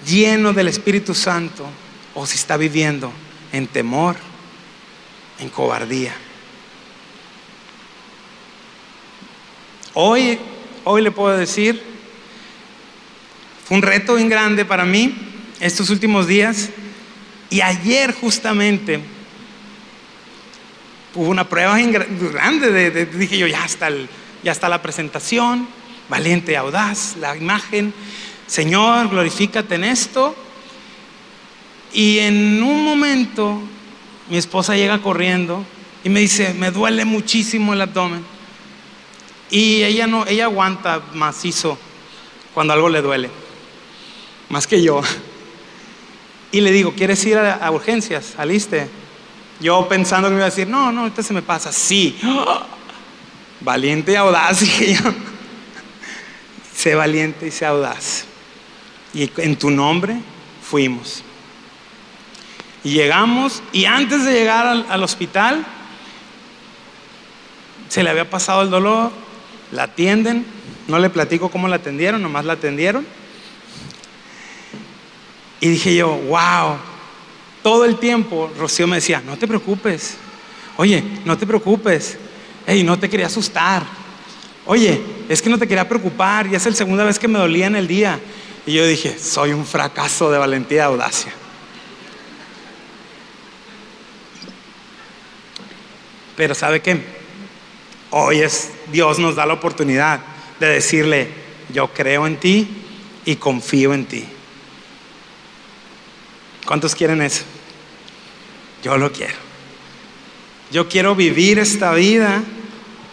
lleno 0.06 0.52
del 0.52 0.68
Espíritu 0.68 1.14
Santo 1.14 1.66
o 2.14 2.26
si 2.26 2.36
está 2.36 2.58
viviendo 2.58 3.10
en 3.52 3.66
temor, 3.66 4.16
en 5.40 5.48
cobardía. 5.48 6.14
Hoy, 9.94 10.38
hoy 10.84 11.02
le 11.02 11.10
puedo 11.10 11.36
decir, 11.36 11.82
fue 13.64 13.78
un 13.78 13.82
reto 13.82 14.16
bien 14.16 14.28
grande 14.28 14.66
para 14.66 14.84
mí 14.84 15.14
estos 15.58 15.88
últimos 15.88 16.26
días 16.26 16.68
y 17.48 17.62
ayer 17.62 18.12
justamente 18.12 19.00
hubo 21.14 21.28
una 21.28 21.48
prueba 21.48 21.78
grande, 21.78 22.70
de, 22.70 23.06
dije 23.06 23.38
yo, 23.38 23.46
ya 23.46 23.64
está, 23.64 23.88
ya 24.42 24.52
está 24.52 24.68
la 24.68 24.82
presentación, 24.82 25.68
valiente, 26.08 26.56
audaz, 26.56 27.16
la 27.16 27.36
imagen, 27.36 27.92
Señor, 28.46 29.08
glorifícate 29.08 29.74
en 29.74 29.84
esto. 29.84 30.34
Y 31.92 32.18
en 32.18 32.62
un 32.62 32.84
momento 32.84 33.60
mi 34.28 34.36
esposa 34.36 34.76
llega 34.76 35.00
corriendo 35.00 35.64
y 36.04 36.08
me 36.08 36.20
dice, 36.20 36.54
me 36.54 36.70
duele 36.70 37.04
muchísimo 37.04 37.72
el 37.72 37.80
abdomen. 37.80 38.24
Y 39.50 39.82
ella 39.82 40.06
no, 40.06 40.26
ella 40.26 40.44
aguanta 40.44 41.02
macizo 41.14 41.78
cuando 42.54 42.72
algo 42.72 42.88
le 42.88 43.02
duele, 43.02 43.30
más 44.48 44.66
que 44.66 44.82
yo. 44.82 45.02
Y 46.52 46.60
le 46.62 46.70
digo, 46.70 46.94
¿quieres 46.94 47.24
ir 47.26 47.36
a, 47.36 47.54
a 47.54 47.70
urgencias? 47.70 48.34
Aliste. 48.38 48.88
Yo 49.60 49.88
pensando 49.88 50.28
que 50.28 50.34
me 50.34 50.38
iba 50.38 50.46
a 50.46 50.50
decir, 50.50 50.68
no, 50.68 50.92
no, 50.92 51.02
ahorita 51.02 51.22
se 51.22 51.34
me 51.34 51.42
pasa. 51.42 51.72
Sí. 51.72 52.18
Valiente 53.60 54.12
y 54.12 54.14
audaz, 54.14 54.60
dije 54.60 54.94
yo. 54.94 55.12
sé 56.74 56.94
valiente 56.94 57.48
y 57.48 57.50
sé 57.50 57.66
audaz. 57.66 58.24
Y 59.12 59.30
en 59.38 59.56
tu 59.56 59.70
nombre 59.70 60.20
fuimos. 60.62 61.24
Y 62.84 62.92
llegamos, 62.92 63.62
y 63.72 63.86
antes 63.86 64.24
de 64.24 64.32
llegar 64.32 64.66
al, 64.66 64.86
al 64.88 65.02
hospital, 65.02 65.66
Se 67.88 68.02
le 68.02 68.10
había 68.10 68.28
pasado 68.28 68.62
el 68.62 68.70
dolor, 68.70 69.10
la 69.72 69.84
atienden, 69.84 70.44
no 70.88 70.98
le 70.98 71.08
platico 71.08 71.50
cómo 71.50 71.68
la 71.68 71.76
atendieron, 71.76 72.22
nomás 72.22 72.44
la 72.44 72.52
atendieron. 72.52 73.06
Y 75.60 75.68
dije 75.68 75.96
yo, 75.96 76.08
wow, 76.08 76.76
todo 77.68 77.84
el 77.84 77.98
tiempo 77.98 78.50
Rocío 78.58 78.86
me 78.86 78.96
decía, 78.96 79.20
no 79.20 79.36
te 79.36 79.46
preocupes, 79.46 80.14
oye, 80.78 81.04
no 81.26 81.36
te 81.36 81.46
preocupes, 81.46 82.16
hey, 82.66 82.82
no 82.82 82.98
te 82.98 83.10
quería 83.10 83.26
asustar, 83.26 83.82
oye, 84.64 84.98
es 85.28 85.42
que 85.42 85.50
no 85.50 85.58
te 85.58 85.68
quería 85.68 85.86
preocupar, 85.86 86.46
y 86.46 86.54
es 86.54 86.64
la 86.64 86.72
segunda 86.72 87.04
vez 87.04 87.18
que 87.18 87.28
me 87.28 87.38
dolía 87.38 87.66
en 87.66 87.76
el 87.76 87.86
día. 87.86 88.18
Y 88.64 88.72
yo 88.72 88.86
dije, 88.86 89.18
soy 89.18 89.52
un 89.52 89.66
fracaso 89.66 90.30
de 90.30 90.38
valentía 90.38 90.78
y 90.78 90.80
audacia. 90.80 91.30
Pero 96.38 96.54
¿sabe 96.54 96.80
qué? 96.80 97.04
Hoy 98.08 98.38
es 98.38 98.72
Dios 98.90 99.18
nos 99.18 99.36
da 99.36 99.44
la 99.44 99.52
oportunidad 99.52 100.20
de 100.58 100.68
decirle, 100.68 101.28
yo 101.74 101.92
creo 101.92 102.26
en 102.26 102.40
ti 102.40 102.66
y 103.26 103.36
confío 103.36 103.92
en 103.92 104.06
ti. 104.06 104.24
¿Cuántos 106.64 106.94
quieren 106.94 107.20
eso? 107.20 107.44
Yo 108.82 108.96
lo 108.96 109.12
quiero. 109.12 109.48
Yo 110.70 110.88
quiero 110.88 111.14
vivir 111.14 111.58
esta 111.58 111.92
vida 111.92 112.42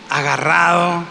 agarrado 0.10 1.04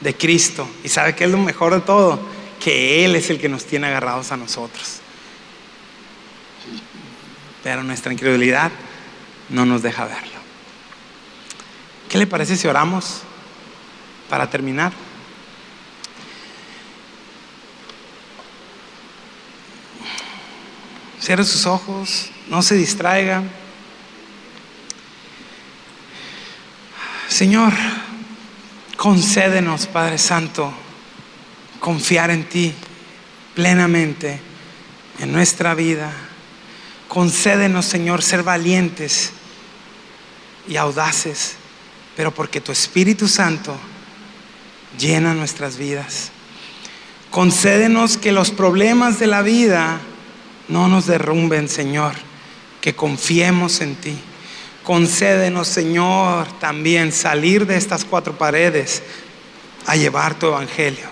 de 0.00 0.16
Cristo. 0.16 0.68
¿Y 0.82 0.88
sabe 0.88 1.14
qué 1.14 1.24
es 1.24 1.30
lo 1.30 1.38
mejor 1.38 1.74
de 1.74 1.80
todo? 1.80 2.20
Que 2.58 3.04
Él 3.04 3.16
es 3.16 3.30
el 3.30 3.38
que 3.40 3.48
nos 3.48 3.66
tiene 3.66 3.86
agarrados 3.86 4.32
a 4.32 4.36
nosotros. 4.36 5.00
Pero 7.62 7.82
nuestra 7.82 8.12
incredulidad 8.12 8.72
no 9.50 9.66
nos 9.66 9.82
deja 9.82 10.06
verlo. 10.06 10.40
¿Qué 12.08 12.18
le 12.18 12.26
parece 12.26 12.56
si 12.56 12.66
oramos 12.66 13.20
para 14.28 14.48
terminar? 14.48 14.92
Cierre 21.20 21.44
sus 21.44 21.66
ojos, 21.66 22.30
no 22.48 22.62
se 22.62 22.74
distraiga. 22.74 23.42
Señor, 27.30 27.72
concédenos, 28.96 29.86
Padre 29.86 30.18
Santo, 30.18 30.70
confiar 31.78 32.30
en 32.30 32.44
ti 32.44 32.74
plenamente 33.54 34.38
en 35.20 35.32
nuestra 35.32 35.74
vida. 35.74 36.12
Concédenos, 37.08 37.86
Señor, 37.86 38.22
ser 38.22 38.42
valientes 38.42 39.32
y 40.68 40.76
audaces 40.76 41.56
pero 42.20 42.34
porque 42.34 42.60
tu 42.60 42.70
Espíritu 42.70 43.28
Santo 43.28 43.74
llena 44.98 45.32
nuestras 45.32 45.78
vidas. 45.78 46.30
Concédenos 47.30 48.18
que 48.18 48.30
los 48.30 48.50
problemas 48.50 49.18
de 49.18 49.26
la 49.26 49.40
vida 49.40 49.98
no 50.68 50.86
nos 50.88 51.06
derrumben, 51.06 51.66
Señor, 51.68 52.12
que 52.82 52.94
confiemos 52.94 53.80
en 53.80 53.94
ti. 53.94 54.18
Concédenos, 54.90 55.68
Señor, 55.68 56.48
también 56.58 57.12
salir 57.12 57.64
de 57.64 57.76
estas 57.76 58.04
cuatro 58.04 58.36
paredes 58.36 59.04
a 59.86 59.94
llevar 59.94 60.36
tu 60.36 60.46
evangelio. 60.46 61.06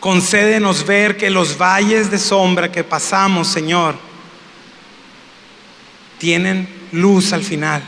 Concédenos 0.00 0.84
ver 0.84 1.16
que 1.16 1.30
los 1.30 1.56
valles 1.56 2.10
de 2.10 2.18
sombra 2.18 2.70
que 2.70 2.84
pasamos, 2.84 3.48
Señor, 3.48 3.96
tienen 6.18 6.68
luz 6.92 7.32
al 7.32 7.42
final 7.42 7.82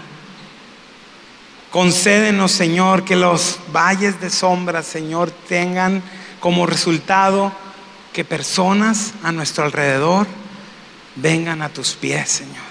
Concédenos, 1.70 2.52
Señor, 2.52 3.04
que 3.04 3.14
los 3.14 3.58
valles 3.72 4.20
de 4.22 4.30
sombra, 4.30 4.82
Señor, 4.82 5.30
tengan 5.30 6.02
como 6.40 6.64
resultado 6.64 7.52
que 8.14 8.24
personas 8.24 9.12
a 9.22 9.32
nuestro 9.32 9.64
alrededor 9.64 10.26
vengan 11.16 11.60
a 11.60 11.68
tus 11.68 11.92
pies, 11.92 12.30
Señor. 12.30 12.67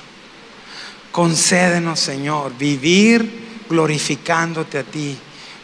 Concédenos, 1.17 1.99
Señor, 1.99 2.55
vivir 2.59 3.63
glorificándote 3.67 4.77
a 4.77 4.83
ti. 4.83 5.17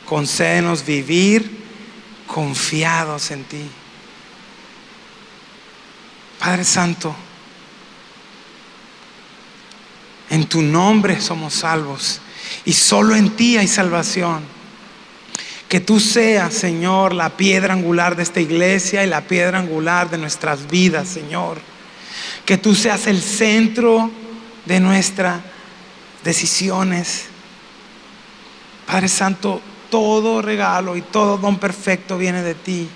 Concédenos 0.04 0.84
vivir 0.84 1.48
confiados 2.26 3.30
en 3.30 3.44
ti. 3.44 3.62
Padre 6.40 6.64
Santo, 6.64 7.16
en 10.32 10.50
tu 10.50 10.64
nombre 10.64 11.22
somos 11.22 11.54
salvos 11.54 12.20
y 12.66 12.74
solo 12.74 13.16
en 13.16 13.36
ti 13.36 13.56
hay 13.56 13.68
salvación. 13.68 14.42
Que 15.70 15.80
tú 15.80 16.00
seas, 16.00 16.56
Señor, 16.56 17.14
la 17.14 17.30
piedra 17.38 17.76
angular 17.76 18.16
de 18.16 18.24
esta 18.24 18.42
iglesia 18.42 19.04
y 19.04 19.08
la 19.08 19.22
piedra 19.22 19.60
angular 19.60 20.10
de 20.10 20.18
nuestras 20.18 20.68
vidas, 20.68 21.10
Señor. 21.10 21.60
Que 22.44 22.58
tú 22.58 22.74
seas 22.74 23.06
el 23.06 23.22
centro 23.22 24.23
de 24.66 24.80
nuestras 24.80 25.42
decisiones. 26.24 27.26
Padre 28.86 29.08
Santo, 29.08 29.62
todo 29.90 30.42
regalo 30.42 30.98
y 30.98 31.02
todo 31.02 31.38
don 31.38 31.58
perfecto 31.58 32.18
viene 32.18 32.42
de 32.42 32.56
ti. 32.56 32.90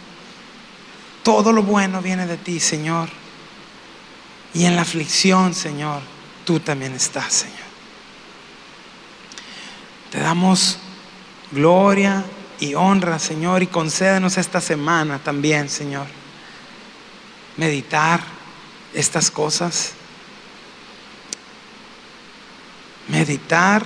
Todo 1.23 1.51
lo 1.51 1.63
bueno 1.63 2.01
viene 2.01 2.25
de 2.25 2.37
ti, 2.37 2.59
Señor. 2.59 3.09
Y 4.53 4.65
en 4.65 4.75
la 4.75 4.81
aflicción, 4.81 5.53
Señor, 5.53 6.01
tú 6.45 6.59
también 6.59 6.93
estás, 6.93 7.33
Señor. 7.33 7.57
Te 10.11 10.19
damos 10.19 10.79
gloria 11.51 12.23
y 12.59 12.73
honra, 12.73 13.19
Señor, 13.19 13.61
y 13.61 13.67
concédenos 13.67 14.37
esta 14.37 14.61
semana 14.61 15.19
también, 15.19 15.69
Señor, 15.69 16.07
meditar 17.57 18.21
estas 18.93 19.29
cosas. 19.29 19.96
Meditar 23.07 23.85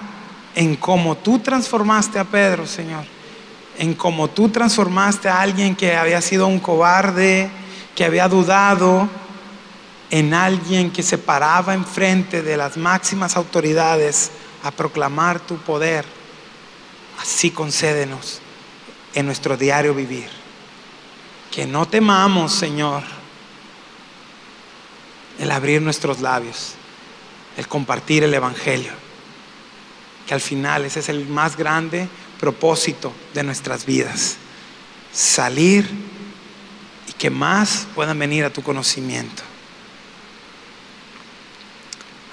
en 0.56 0.76
cómo 0.76 1.18
tú 1.18 1.40
transformaste 1.40 2.20
a 2.20 2.26
Pedro, 2.26 2.66
Señor. 2.66 3.06
En 3.78 3.94
cómo 3.94 4.30
tú 4.30 4.50
transformaste 4.50 5.30
a 5.30 5.42
alguien 5.42 5.76
que 5.76 5.96
había 5.96 6.22
sido 6.22 6.48
un 6.48 6.60
cobarde, 6.60 7.50
que 7.96 8.06
había 8.06 8.28
dudado, 8.28 9.10
en 10.10 10.34
alguien 10.34 10.92
que 10.92 11.04
se 11.04 11.18
paraba 11.18 11.74
enfrente 11.74 12.42
de 12.42 12.58
las 12.58 12.76
máximas 12.78 13.38
autoridades 13.38 14.32
a 14.64 14.72
proclamar 14.72 15.40
tu 15.40 15.58
poder, 15.58 16.06
así 17.20 17.50
concédenos 17.50 18.42
en 19.14 19.26
nuestro 19.26 19.56
diario 19.56 19.94
vivir. 19.96 20.30
Que 21.50 21.66
no 21.66 21.88
temamos, 21.88 22.54
Señor, 22.54 23.04
el 25.40 25.50
abrir 25.50 25.82
nuestros 25.82 26.20
labios, 26.20 26.74
el 27.58 27.68
compartir 27.68 28.24
el 28.24 28.34
Evangelio. 28.34 28.92
Al 30.34 30.42
final 30.42 30.86
ese 30.86 31.00
es 31.00 31.10
el 31.10 31.28
más 31.28 31.58
grande 31.58 32.08
propósito 32.40 33.14
de 33.34 33.44
nuestras 33.44 33.86
vidas. 33.86 34.38
Salir 35.14 35.90
y 37.08 37.14
que 37.14 37.30
más 37.30 37.88
puedan 37.96 38.18
venir 38.18 38.46
a 38.46 38.50
tu 38.50 38.64
conocimiento. 38.64 39.44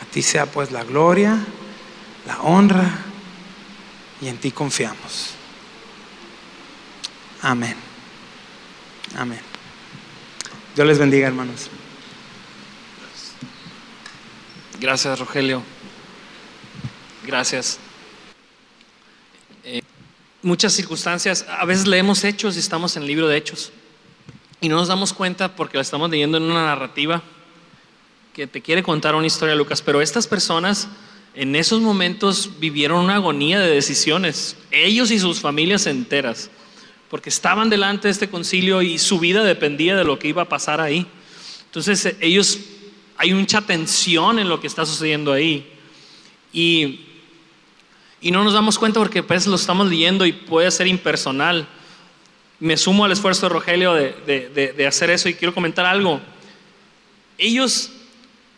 A 0.00 0.04
ti 0.06 0.22
sea 0.22 0.46
pues 0.46 0.70
la 0.70 0.84
gloria 0.84 1.38
la 2.28 2.42
honra 2.42 2.98
y 4.20 4.28
en 4.28 4.36
ti 4.36 4.52
confiamos. 4.52 5.30
Amén. 7.40 7.74
Amén. 9.16 9.40
Dios 10.76 10.86
les 10.86 10.98
bendiga, 10.98 11.26
hermanos. 11.26 11.70
Gracias, 14.78 15.18
Rogelio. 15.18 15.62
Gracias. 17.24 17.78
Muchas 20.42 20.72
circunstancias, 20.72 21.44
a 21.48 21.64
veces 21.64 21.88
leemos 21.88 22.22
hechos 22.22 22.54
y 22.56 22.60
estamos 22.60 22.96
en 22.96 23.02
el 23.02 23.08
libro 23.08 23.26
de 23.26 23.36
hechos 23.36 23.72
y 24.60 24.68
no 24.68 24.76
nos 24.76 24.86
damos 24.86 25.12
cuenta 25.12 25.56
porque 25.56 25.76
lo 25.76 25.80
estamos 25.80 26.10
leyendo 26.10 26.36
en 26.36 26.44
una 26.44 26.64
narrativa 26.64 27.22
que 28.32 28.46
te 28.46 28.62
quiere 28.62 28.84
contar 28.84 29.16
una 29.16 29.26
historia, 29.26 29.56
Lucas, 29.56 29.82
pero 29.82 30.00
estas 30.00 30.28
personas 30.28 30.86
en 31.34 31.56
esos 31.56 31.80
momentos 31.80 32.60
vivieron 32.60 33.04
una 33.04 33.16
agonía 33.16 33.58
de 33.58 33.68
decisiones, 33.68 34.56
ellos 34.70 35.10
y 35.10 35.18
sus 35.18 35.40
familias 35.40 35.86
enteras, 35.86 36.50
porque 37.10 37.30
estaban 37.30 37.68
delante 37.68 38.06
de 38.06 38.12
este 38.12 38.28
concilio 38.28 38.80
y 38.80 38.98
su 38.98 39.18
vida 39.18 39.42
dependía 39.42 39.96
de 39.96 40.04
lo 40.04 40.20
que 40.20 40.28
iba 40.28 40.42
a 40.42 40.48
pasar 40.48 40.80
ahí. 40.80 41.04
Entonces 41.66 42.14
ellos, 42.20 42.60
hay 43.16 43.34
mucha 43.34 43.60
tensión 43.60 44.38
en 44.38 44.48
lo 44.48 44.60
que 44.60 44.68
está 44.68 44.86
sucediendo 44.86 45.32
ahí. 45.32 45.68
Y, 46.52 47.07
y 48.20 48.30
no 48.30 48.44
nos 48.44 48.52
damos 48.52 48.78
cuenta 48.78 49.00
porque 49.00 49.22
pues 49.22 49.46
lo 49.46 49.56
estamos 49.56 49.88
leyendo 49.88 50.26
y 50.26 50.32
puede 50.32 50.70
ser 50.70 50.86
impersonal. 50.86 51.66
Me 52.60 52.76
sumo 52.76 53.04
al 53.04 53.12
esfuerzo 53.12 53.46
de 53.46 53.50
Rogelio 53.50 53.94
de, 53.94 54.72
de 54.76 54.86
hacer 54.86 55.10
eso 55.10 55.28
y 55.28 55.34
quiero 55.34 55.54
comentar 55.54 55.86
algo. 55.86 56.20
Ellos 57.36 57.92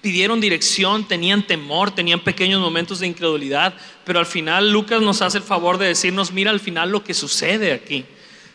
pidieron 0.01 0.41
dirección, 0.41 1.07
tenían 1.07 1.47
temor, 1.47 1.91
tenían 1.91 2.21
pequeños 2.21 2.61
momentos 2.61 3.01
de 3.01 3.07
incredulidad, 3.07 3.75
pero 4.05 4.19
al 4.19 4.27
final 4.27 4.73
Lucas 4.73 5.03
nos 5.03 5.21
hace 5.23 5.39
el 5.39 5.45
favor 5.45 5.79
de 5.79 5.89
decirnos, 5.89 6.33
mira 6.33 6.51
al 6.51 6.61
final 6.61 6.91
lo 6.91 7.05
que 7.05 7.15
sucede 7.15 7.73
aquí. 7.73 8.05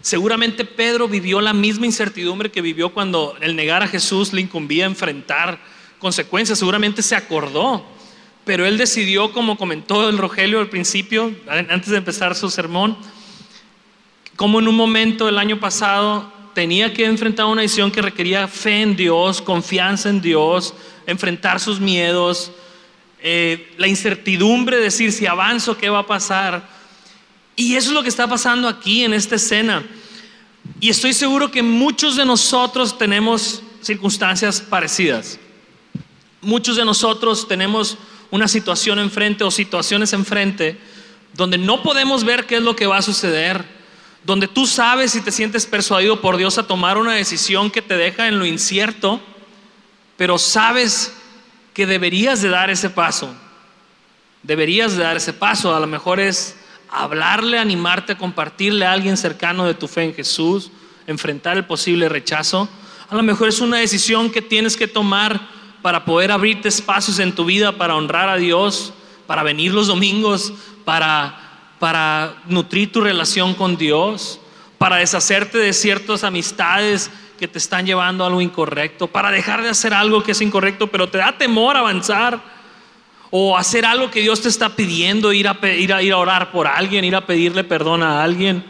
Seguramente 0.02 0.66
Pedro 0.66 1.08
vivió 1.08 1.42
la 1.42 1.54
misma 1.54 1.86
incertidumbre 1.86 2.52
que 2.52 2.62
vivió 2.62 2.94
cuando 2.94 3.36
el 3.42 3.56
negar 3.56 3.84
a 3.84 3.88
Jesús 3.88 4.34
le 4.34 4.42
incumbía 4.42 4.86
enfrentar 4.86 5.60
consecuencias, 6.00 6.60
seguramente 6.60 7.02
se 7.02 7.16
acordó, 7.16 7.86
pero 8.46 8.66
él 8.66 8.78
decidió, 8.78 9.32
como 9.32 9.58
comentó 9.58 10.08
el 10.08 10.18
Rogelio 10.18 10.60
al 10.60 10.70
principio, 10.70 11.36
antes 11.48 11.90
de 11.90 11.98
empezar 11.98 12.36
su 12.36 12.50
sermón, 12.50 12.96
como 14.36 14.60
en 14.60 14.68
un 14.68 14.76
momento 14.76 15.28
el 15.28 15.40
año 15.40 15.60
pasado 15.60 16.32
tenía 16.54 16.94
que 16.94 17.06
enfrentar 17.06 17.48
una 17.48 17.64
decisión 17.64 17.92
que 17.92 18.02
requería 18.02 18.48
fe 18.48 18.82
en 18.82 18.96
Dios, 18.96 19.42
confianza 19.42 20.10
en 20.10 20.22
Dios, 20.22 20.74
enfrentar 21.08 21.60
sus 21.60 21.80
miedos, 21.80 22.52
eh, 23.22 23.74
la 23.78 23.88
incertidumbre 23.88 24.78
de 24.78 24.84
decir 24.84 25.12
si 25.12 25.26
avanzo, 25.26 25.76
¿qué 25.78 25.90
va 25.90 26.00
a 26.00 26.08
pasar? 26.08 26.70
Y 27.56 27.76
eso 27.76 27.90
es 27.90 27.94
lo 27.96 28.04
que 28.04 28.10
está 28.10 28.28
pasando 28.28 28.68
aquí 28.68 29.04
en 29.04 29.14
esta 29.14 29.36
escena. 29.36 29.84
Y 30.80 30.90
estoy 30.90 31.14
seguro 31.14 31.50
que 31.50 31.64
muchos 31.64 32.16
de 32.16 32.26
nosotros 32.26 32.98
tenemos 32.98 33.64
circunstancias 33.82 34.62
parecidas. 34.62 35.40
Muchos 36.42 36.76
de 36.76 36.86
nosotros 36.86 37.48
tenemos 37.48 37.98
una 38.32 38.48
situación 38.48 39.00
enfrente 39.00 39.44
o 39.44 39.52
situaciones 39.52 40.14
enfrente 40.14 40.78
donde 41.34 41.58
no 41.58 41.84
podemos 41.84 42.24
ver 42.24 42.46
qué 42.46 42.58
es 42.58 42.62
lo 42.62 42.76
que 42.76 42.88
va 42.88 42.98
a 42.98 43.02
suceder, 43.02 43.66
donde 44.24 44.48
tú 44.48 44.66
sabes 44.66 45.16
y 45.16 45.22
te 45.22 45.32
sientes 45.32 45.66
persuadido 45.66 46.22
por 46.22 46.38
Dios 46.38 46.58
a 46.58 46.68
tomar 46.68 46.98
una 46.98 47.14
decisión 47.14 47.70
que 47.70 47.82
te 47.82 47.98
deja 47.98 48.28
en 48.28 48.40
lo 48.40 48.46
incierto, 48.46 49.22
pero 50.18 50.38
sabes 50.38 51.14
que 51.74 51.86
deberías 51.86 52.42
de 52.42 52.50
dar 52.50 52.70
ese 52.70 52.90
paso. 52.90 53.36
Deberías 54.44 54.96
de 54.96 55.04
dar 55.04 55.18
ese 55.18 55.34
paso. 55.34 55.76
A 55.76 55.80
lo 55.80 55.88
mejor 55.88 56.20
es 56.20 56.56
hablarle, 56.90 57.60
animarte 57.60 58.16
compartirle 58.16 58.86
a 58.86 58.94
alguien 58.94 59.18
cercano 59.18 59.66
de 59.66 59.74
tu 59.74 59.88
fe 59.88 60.04
en 60.04 60.16
Jesús, 60.16 60.72
enfrentar 61.06 61.58
el 61.58 61.66
posible 61.66 62.08
rechazo. 62.08 62.70
A 63.10 63.16
lo 63.16 63.24
mejor 63.24 63.50
es 63.50 63.60
una 63.60 63.78
decisión 63.78 64.32
que 64.32 64.42
tienes 64.42 64.78
que 64.78 64.88
tomar 64.88 65.55
para 65.86 66.04
poder 66.04 66.32
abrirte 66.32 66.68
espacios 66.68 67.20
en 67.20 67.36
tu 67.36 67.46
vida 67.46 67.74
para 67.74 67.96
honrar 67.96 68.28
a 68.28 68.38
Dios, 68.38 68.92
para 69.28 69.44
venir 69.44 69.72
los 69.72 69.86
domingos, 69.86 70.52
para, 70.84 71.38
para 71.78 72.38
nutrir 72.48 72.92
tu 72.92 73.02
relación 73.02 73.54
con 73.54 73.78
Dios, 73.78 74.40
para 74.80 74.96
deshacerte 74.96 75.60
de 75.60 75.74
ciertas 75.74 76.24
amistades 76.24 77.12
que 77.38 77.48
te 77.48 77.60
están 77.60 77.86
llevando 77.86 78.24
a 78.24 78.28
algo 78.30 78.42
incorrecto, 78.42 79.06
para 79.06 79.30
dejar 79.30 79.62
de 79.62 79.70
hacer 79.70 79.94
algo 79.94 80.24
que 80.24 80.32
es 80.32 80.42
incorrecto, 80.42 80.88
pero 80.88 81.08
te 81.08 81.20
da 81.20 81.38
temor 81.38 81.78
avanzar, 81.78 82.42
o 83.30 83.56
hacer 83.56 83.86
algo 83.86 84.10
que 84.10 84.22
Dios 84.22 84.42
te 84.42 84.50
está 84.50 84.76
pidiendo, 84.76 85.34
ir 85.34 85.48
a, 85.48 85.60
ir 85.68 85.94
a, 85.94 86.02
ir 86.02 86.14
a 86.14 86.18
orar 86.18 86.52
por 86.52 86.66
alguien, 86.66 87.06
ir 87.06 87.16
a 87.16 87.28
pedirle 87.28 87.64
perdón 87.64 88.02
a 88.02 88.24
alguien, 88.24 88.66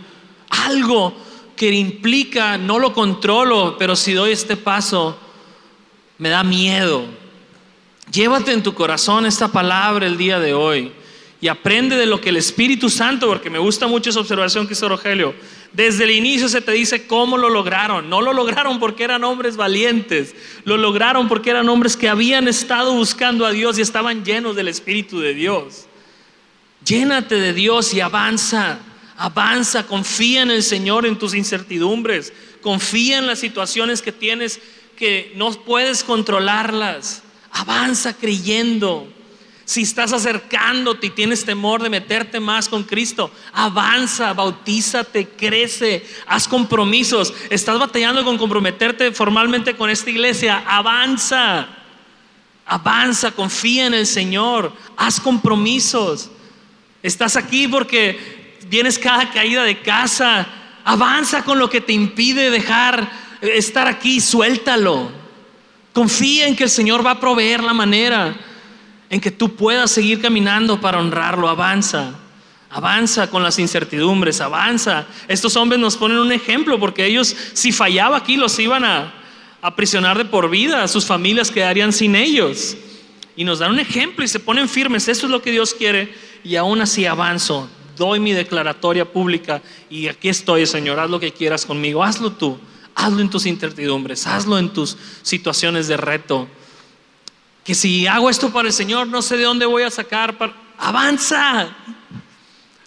algo 0.49 1.15
que 1.55 1.71
implica, 1.71 2.57
no 2.57 2.77
lo 2.77 2.91
controlo, 2.91 3.77
pero 3.77 3.95
si 3.95 4.11
doy 4.11 4.33
este 4.33 4.57
paso, 4.57 5.17
me 6.17 6.29
da 6.29 6.43
miedo. 6.43 7.05
Llévate 8.11 8.51
en 8.51 8.63
tu 8.63 8.73
corazón 8.73 9.25
esta 9.25 9.47
palabra 9.47 10.05
el 10.05 10.17
día 10.17 10.39
de 10.39 10.53
hoy 10.53 10.91
y 11.41 11.47
aprende 11.47 11.95
de 11.95 12.05
lo 12.05 12.21
que 12.21 12.29
el 12.29 12.37
Espíritu 12.37 12.89
Santo, 12.89 13.27
porque 13.27 13.49
me 13.49 13.59
gusta 13.59 13.87
mucho 13.87 14.09
esa 14.09 14.19
observación 14.19 14.67
que 14.67 14.73
hizo 14.73 14.87
Rogelio, 14.87 15.35
desde 15.73 16.05
el 16.05 16.11
inicio 16.11 16.47
se 16.47 16.61
te 16.61 16.71
dice 16.71 17.05
cómo 17.05 17.37
lo 17.37 17.49
lograron. 17.49 18.09
No 18.09 18.21
lo 18.21 18.31
lograron 18.31 18.79
porque 18.79 19.03
eran 19.03 19.23
hombres 19.25 19.57
valientes, 19.57 20.33
lo 20.63 20.77
lograron 20.77 21.27
porque 21.27 21.49
eran 21.49 21.67
hombres 21.67 21.97
que 21.97 22.07
habían 22.07 22.47
estado 22.47 22.93
buscando 22.93 23.45
a 23.45 23.51
Dios 23.51 23.77
y 23.77 23.81
estaban 23.81 24.23
llenos 24.23 24.55
del 24.55 24.69
Espíritu 24.69 25.19
de 25.19 25.33
Dios. 25.33 25.87
Llénate 26.85 27.35
de 27.35 27.51
Dios 27.51 27.93
y 27.93 27.99
avanza, 27.99 28.79
avanza, 29.17 29.85
confía 29.85 30.43
en 30.43 30.51
el 30.51 30.63
Señor 30.63 31.05
en 31.05 31.17
tus 31.17 31.33
incertidumbres, 31.33 32.31
confía 32.61 33.17
en 33.17 33.27
las 33.27 33.39
situaciones 33.39 34.01
que 34.01 34.11
tienes 34.13 34.61
que 34.95 35.33
no 35.35 35.51
puedes 35.51 36.03
controlarlas. 36.03 37.23
Avanza 37.51 38.13
creyendo. 38.13 39.07
Si 39.65 39.81
estás 39.81 40.13
acercándote 40.13 41.07
y 41.07 41.09
tienes 41.09 41.43
temor 41.43 41.81
de 41.81 41.89
meterte 41.89 42.39
más 42.39 42.69
con 42.69 42.83
Cristo, 42.83 43.31
avanza, 43.51 44.31
bautízate, 44.33 45.29
crece, 45.29 46.05
haz 46.27 46.47
compromisos. 46.47 47.33
Estás 47.49 47.79
batallando 47.79 48.23
con 48.23 48.37
comprometerte 48.37 49.11
formalmente 49.11 49.75
con 49.75 49.89
esta 49.89 50.11
iglesia, 50.11 50.63
avanza. 50.67 51.67
Avanza, 52.67 53.31
confía 53.31 53.87
en 53.87 53.95
el 53.95 54.05
Señor, 54.05 54.71
haz 54.97 55.19
compromisos. 55.19 56.29
Estás 57.01 57.35
aquí 57.35 57.67
porque 57.67 58.57
tienes 58.69 58.99
cada 58.99 59.31
caída 59.31 59.63
de 59.63 59.81
casa. 59.81 60.47
Avanza 60.83 61.43
con 61.43 61.57
lo 61.57 61.69
que 61.71 61.81
te 61.81 61.93
impide 61.93 62.51
dejar 62.51 63.24
estar 63.53 63.87
aquí, 63.87 64.19
suéltalo. 64.19 65.09
Confía 65.93 66.47
en 66.47 66.55
que 66.55 66.63
el 66.63 66.69
Señor 66.69 67.05
va 67.05 67.11
a 67.11 67.19
proveer 67.19 67.63
la 67.63 67.73
manera 67.73 68.35
en 69.09 69.21
que 69.21 69.31
tú 69.31 69.55
puedas 69.55 69.91
seguir 69.91 70.21
caminando 70.21 70.81
para 70.81 70.99
honrarlo. 70.99 71.47
Avanza, 71.47 72.15
avanza 72.69 73.29
con 73.29 73.43
las 73.43 73.59
incertidumbres, 73.59 74.41
avanza. 74.41 75.07
Estos 75.27 75.55
hombres 75.55 75.79
nos 75.79 75.95
ponen 75.95 76.17
un 76.17 76.31
ejemplo 76.31 76.79
porque 76.79 77.05
ellos, 77.05 77.35
si 77.53 77.71
fallaba 77.71 78.17
aquí, 78.17 78.35
los 78.35 78.59
iban 78.59 78.83
a 78.83 79.13
aprisionar 79.61 80.17
de 80.17 80.25
por 80.25 80.49
vida, 80.49 80.87
sus 80.87 81.05
familias 81.05 81.49
quedarían 81.49 81.93
sin 81.93 82.15
ellos. 82.15 82.77
Y 83.35 83.43
nos 83.43 83.59
dan 83.59 83.71
un 83.71 83.79
ejemplo 83.79 84.23
y 84.23 84.27
se 84.27 84.39
ponen 84.39 84.69
firmes. 84.69 85.07
Eso 85.07 85.25
es 85.27 85.31
lo 85.31 85.41
que 85.41 85.51
Dios 85.51 85.73
quiere. 85.73 86.13
Y 86.43 86.55
aún 86.55 86.81
así 86.81 87.05
avanzo, 87.05 87.69
doy 87.95 88.19
mi 88.19 88.33
declaratoria 88.33 89.05
pública 89.05 89.61
y 89.89 90.07
aquí 90.07 90.29
estoy, 90.29 90.65
Señor, 90.65 90.99
haz 90.99 91.09
lo 91.09 91.19
que 91.19 91.31
quieras 91.31 91.65
conmigo, 91.65 92.03
hazlo 92.03 92.31
tú, 92.31 92.59
hazlo 92.95 93.21
en 93.21 93.29
tus 93.29 93.45
incertidumbres, 93.45 94.25
hazlo 94.25 94.57
en 94.57 94.73
tus 94.73 94.97
situaciones 95.21 95.87
de 95.87 95.97
reto 95.97 96.47
que 97.65 97.73
si 97.73 98.05
hago 98.05 98.29
esto 98.29 98.53
para 98.53 98.67
el 98.67 98.73
Señor, 98.73 99.07
no 99.07 99.23
sé 99.23 99.37
de 99.37 99.43
dónde 99.43 99.65
voy 99.65 99.81
a 99.81 99.89
sacar. 99.89 100.37
Para... 100.37 100.53
Avanza. 100.77 101.67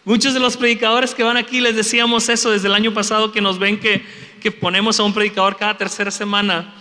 Muchos 0.05 0.33
de 0.35 0.41
los 0.41 0.57
predicadores 0.57 1.15
que 1.15 1.25
van 1.25 1.37
aquí 1.37 1.61
les 1.61 1.75
decíamos 1.75 2.29
eso 2.29 2.53
desde 2.53 2.69
el 2.69 2.75
año 2.75 2.95
pasado 2.95 3.33
que 3.33 3.41
nos 3.41 3.59
ven 3.59 3.81
que, 3.81 4.07
que 4.41 4.53
ponemos 4.53 5.01
a 5.01 5.03
un 5.03 5.13
predicador 5.13 5.57
cada 5.57 5.77
tercera 5.77 6.13
semana. 6.13 6.73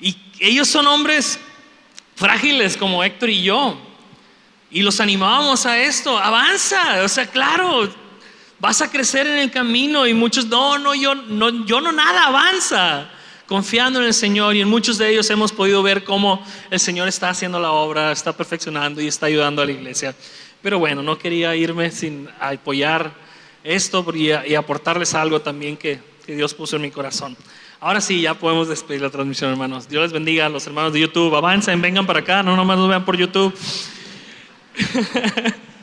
Y 0.00 0.16
ellos 0.40 0.66
son 0.66 0.86
hombres 0.86 1.38
frágiles 2.14 2.78
como 2.78 3.04
Héctor 3.04 3.28
y 3.28 3.42
yo. 3.42 3.78
Y 4.70 4.80
los 4.80 4.98
animábamos 4.98 5.66
a 5.66 5.78
esto. 5.78 6.16
Avanza. 6.16 7.04
O 7.04 7.08
sea, 7.08 7.26
claro, 7.26 7.92
vas 8.58 8.82
a 8.82 8.90
crecer 8.90 9.26
en 9.26 9.38
el 9.38 9.50
camino. 9.50 10.06
Y 10.06 10.14
muchos, 10.14 10.46
no, 10.46 10.78
no, 10.78 10.94
yo 10.94 11.14
no, 11.14 11.64
yo 11.64 11.80
no 11.80 11.92
nada, 11.92 12.26
avanza 12.26 13.10
confiando 13.46 14.00
en 14.00 14.06
el 14.06 14.14
Señor 14.14 14.56
y 14.56 14.60
en 14.60 14.68
muchos 14.68 14.98
de 14.98 15.08
ellos 15.10 15.30
hemos 15.30 15.52
podido 15.52 15.82
ver 15.82 16.04
cómo 16.04 16.44
el 16.70 16.80
Señor 16.80 17.08
está 17.08 17.30
haciendo 17.30 17.60
la 17.60 17.70
obra, 17.70 18.12
está 18.12 18.36
perfeccionando 18.36 19.00
y 19.00 19.06
está 19.06 19.26
ayudando 19.26 19.62
a 19.62 19.66
la 19.66 19.72
iglesia. 19.72 20.14
Pero 20.62 20.78
bueno, 20.78 21.02
no 21.02 21.16
quería 21.16 21.54
irme 21.54 21.90
sin 21.90 22.28
apoyar 22.40 23.12
esto 23.62 24.04
y, 24.14 24.54
aportarles 24.54 25.14
algo 25.14 25.40
también 25.40 25.76
que, 25.76 26.00
que 26.24 26.34
Dios 26.34 26.54
puso 26.54 26.76
en 26.76 26.82
mi 26.82 26.90
corazón. 26.90 27.36
Ahora 27.78 28.00
sí, 28.00 28.20
ya 28.20 28.34
podemos 28.34 28.68
despedir 28.68 29.02
la 29.02 29.10
transmisión, 29.10 29.50
hermanos. 29.50 29.88
Dios 29.88 30.02
les 30.02 30.12
bendiga 30.12 30.46
a 30.46 30.48
los 30.48 30.66
hermanos 30.66 30.92
de 30.92 31.00
YouTube. 31.00 31.34
Avancen, 31.36 31.80
vengan 31.80 32.06
para 32.06 32.20
acá, 32.20 32.42
no 32.42 32.56
nomás 32.56 32.78
nos 32.78 32.88
vean 32.88 33.04
por 33.04 33.16
YouTube. 33.16 33.54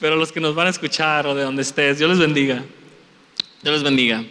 Pero 0.00 0.16
los 0.16 0.32
que 0.32 0.40
nos 0.40 0.54
van 0.54 0.68
a 0.68 0.70
escuchar 0.70 1.26
o 1.26 1.34
de 1.34 1.42
donde 1.42 1.62
estés, 1.62 1.98
Dios 1.98 2.10
les 2.10 2.18
bendiga. 2.18 2.62
Dios 3.62 3.74
les 3.74 3.82
bendiga. 3.82 4.24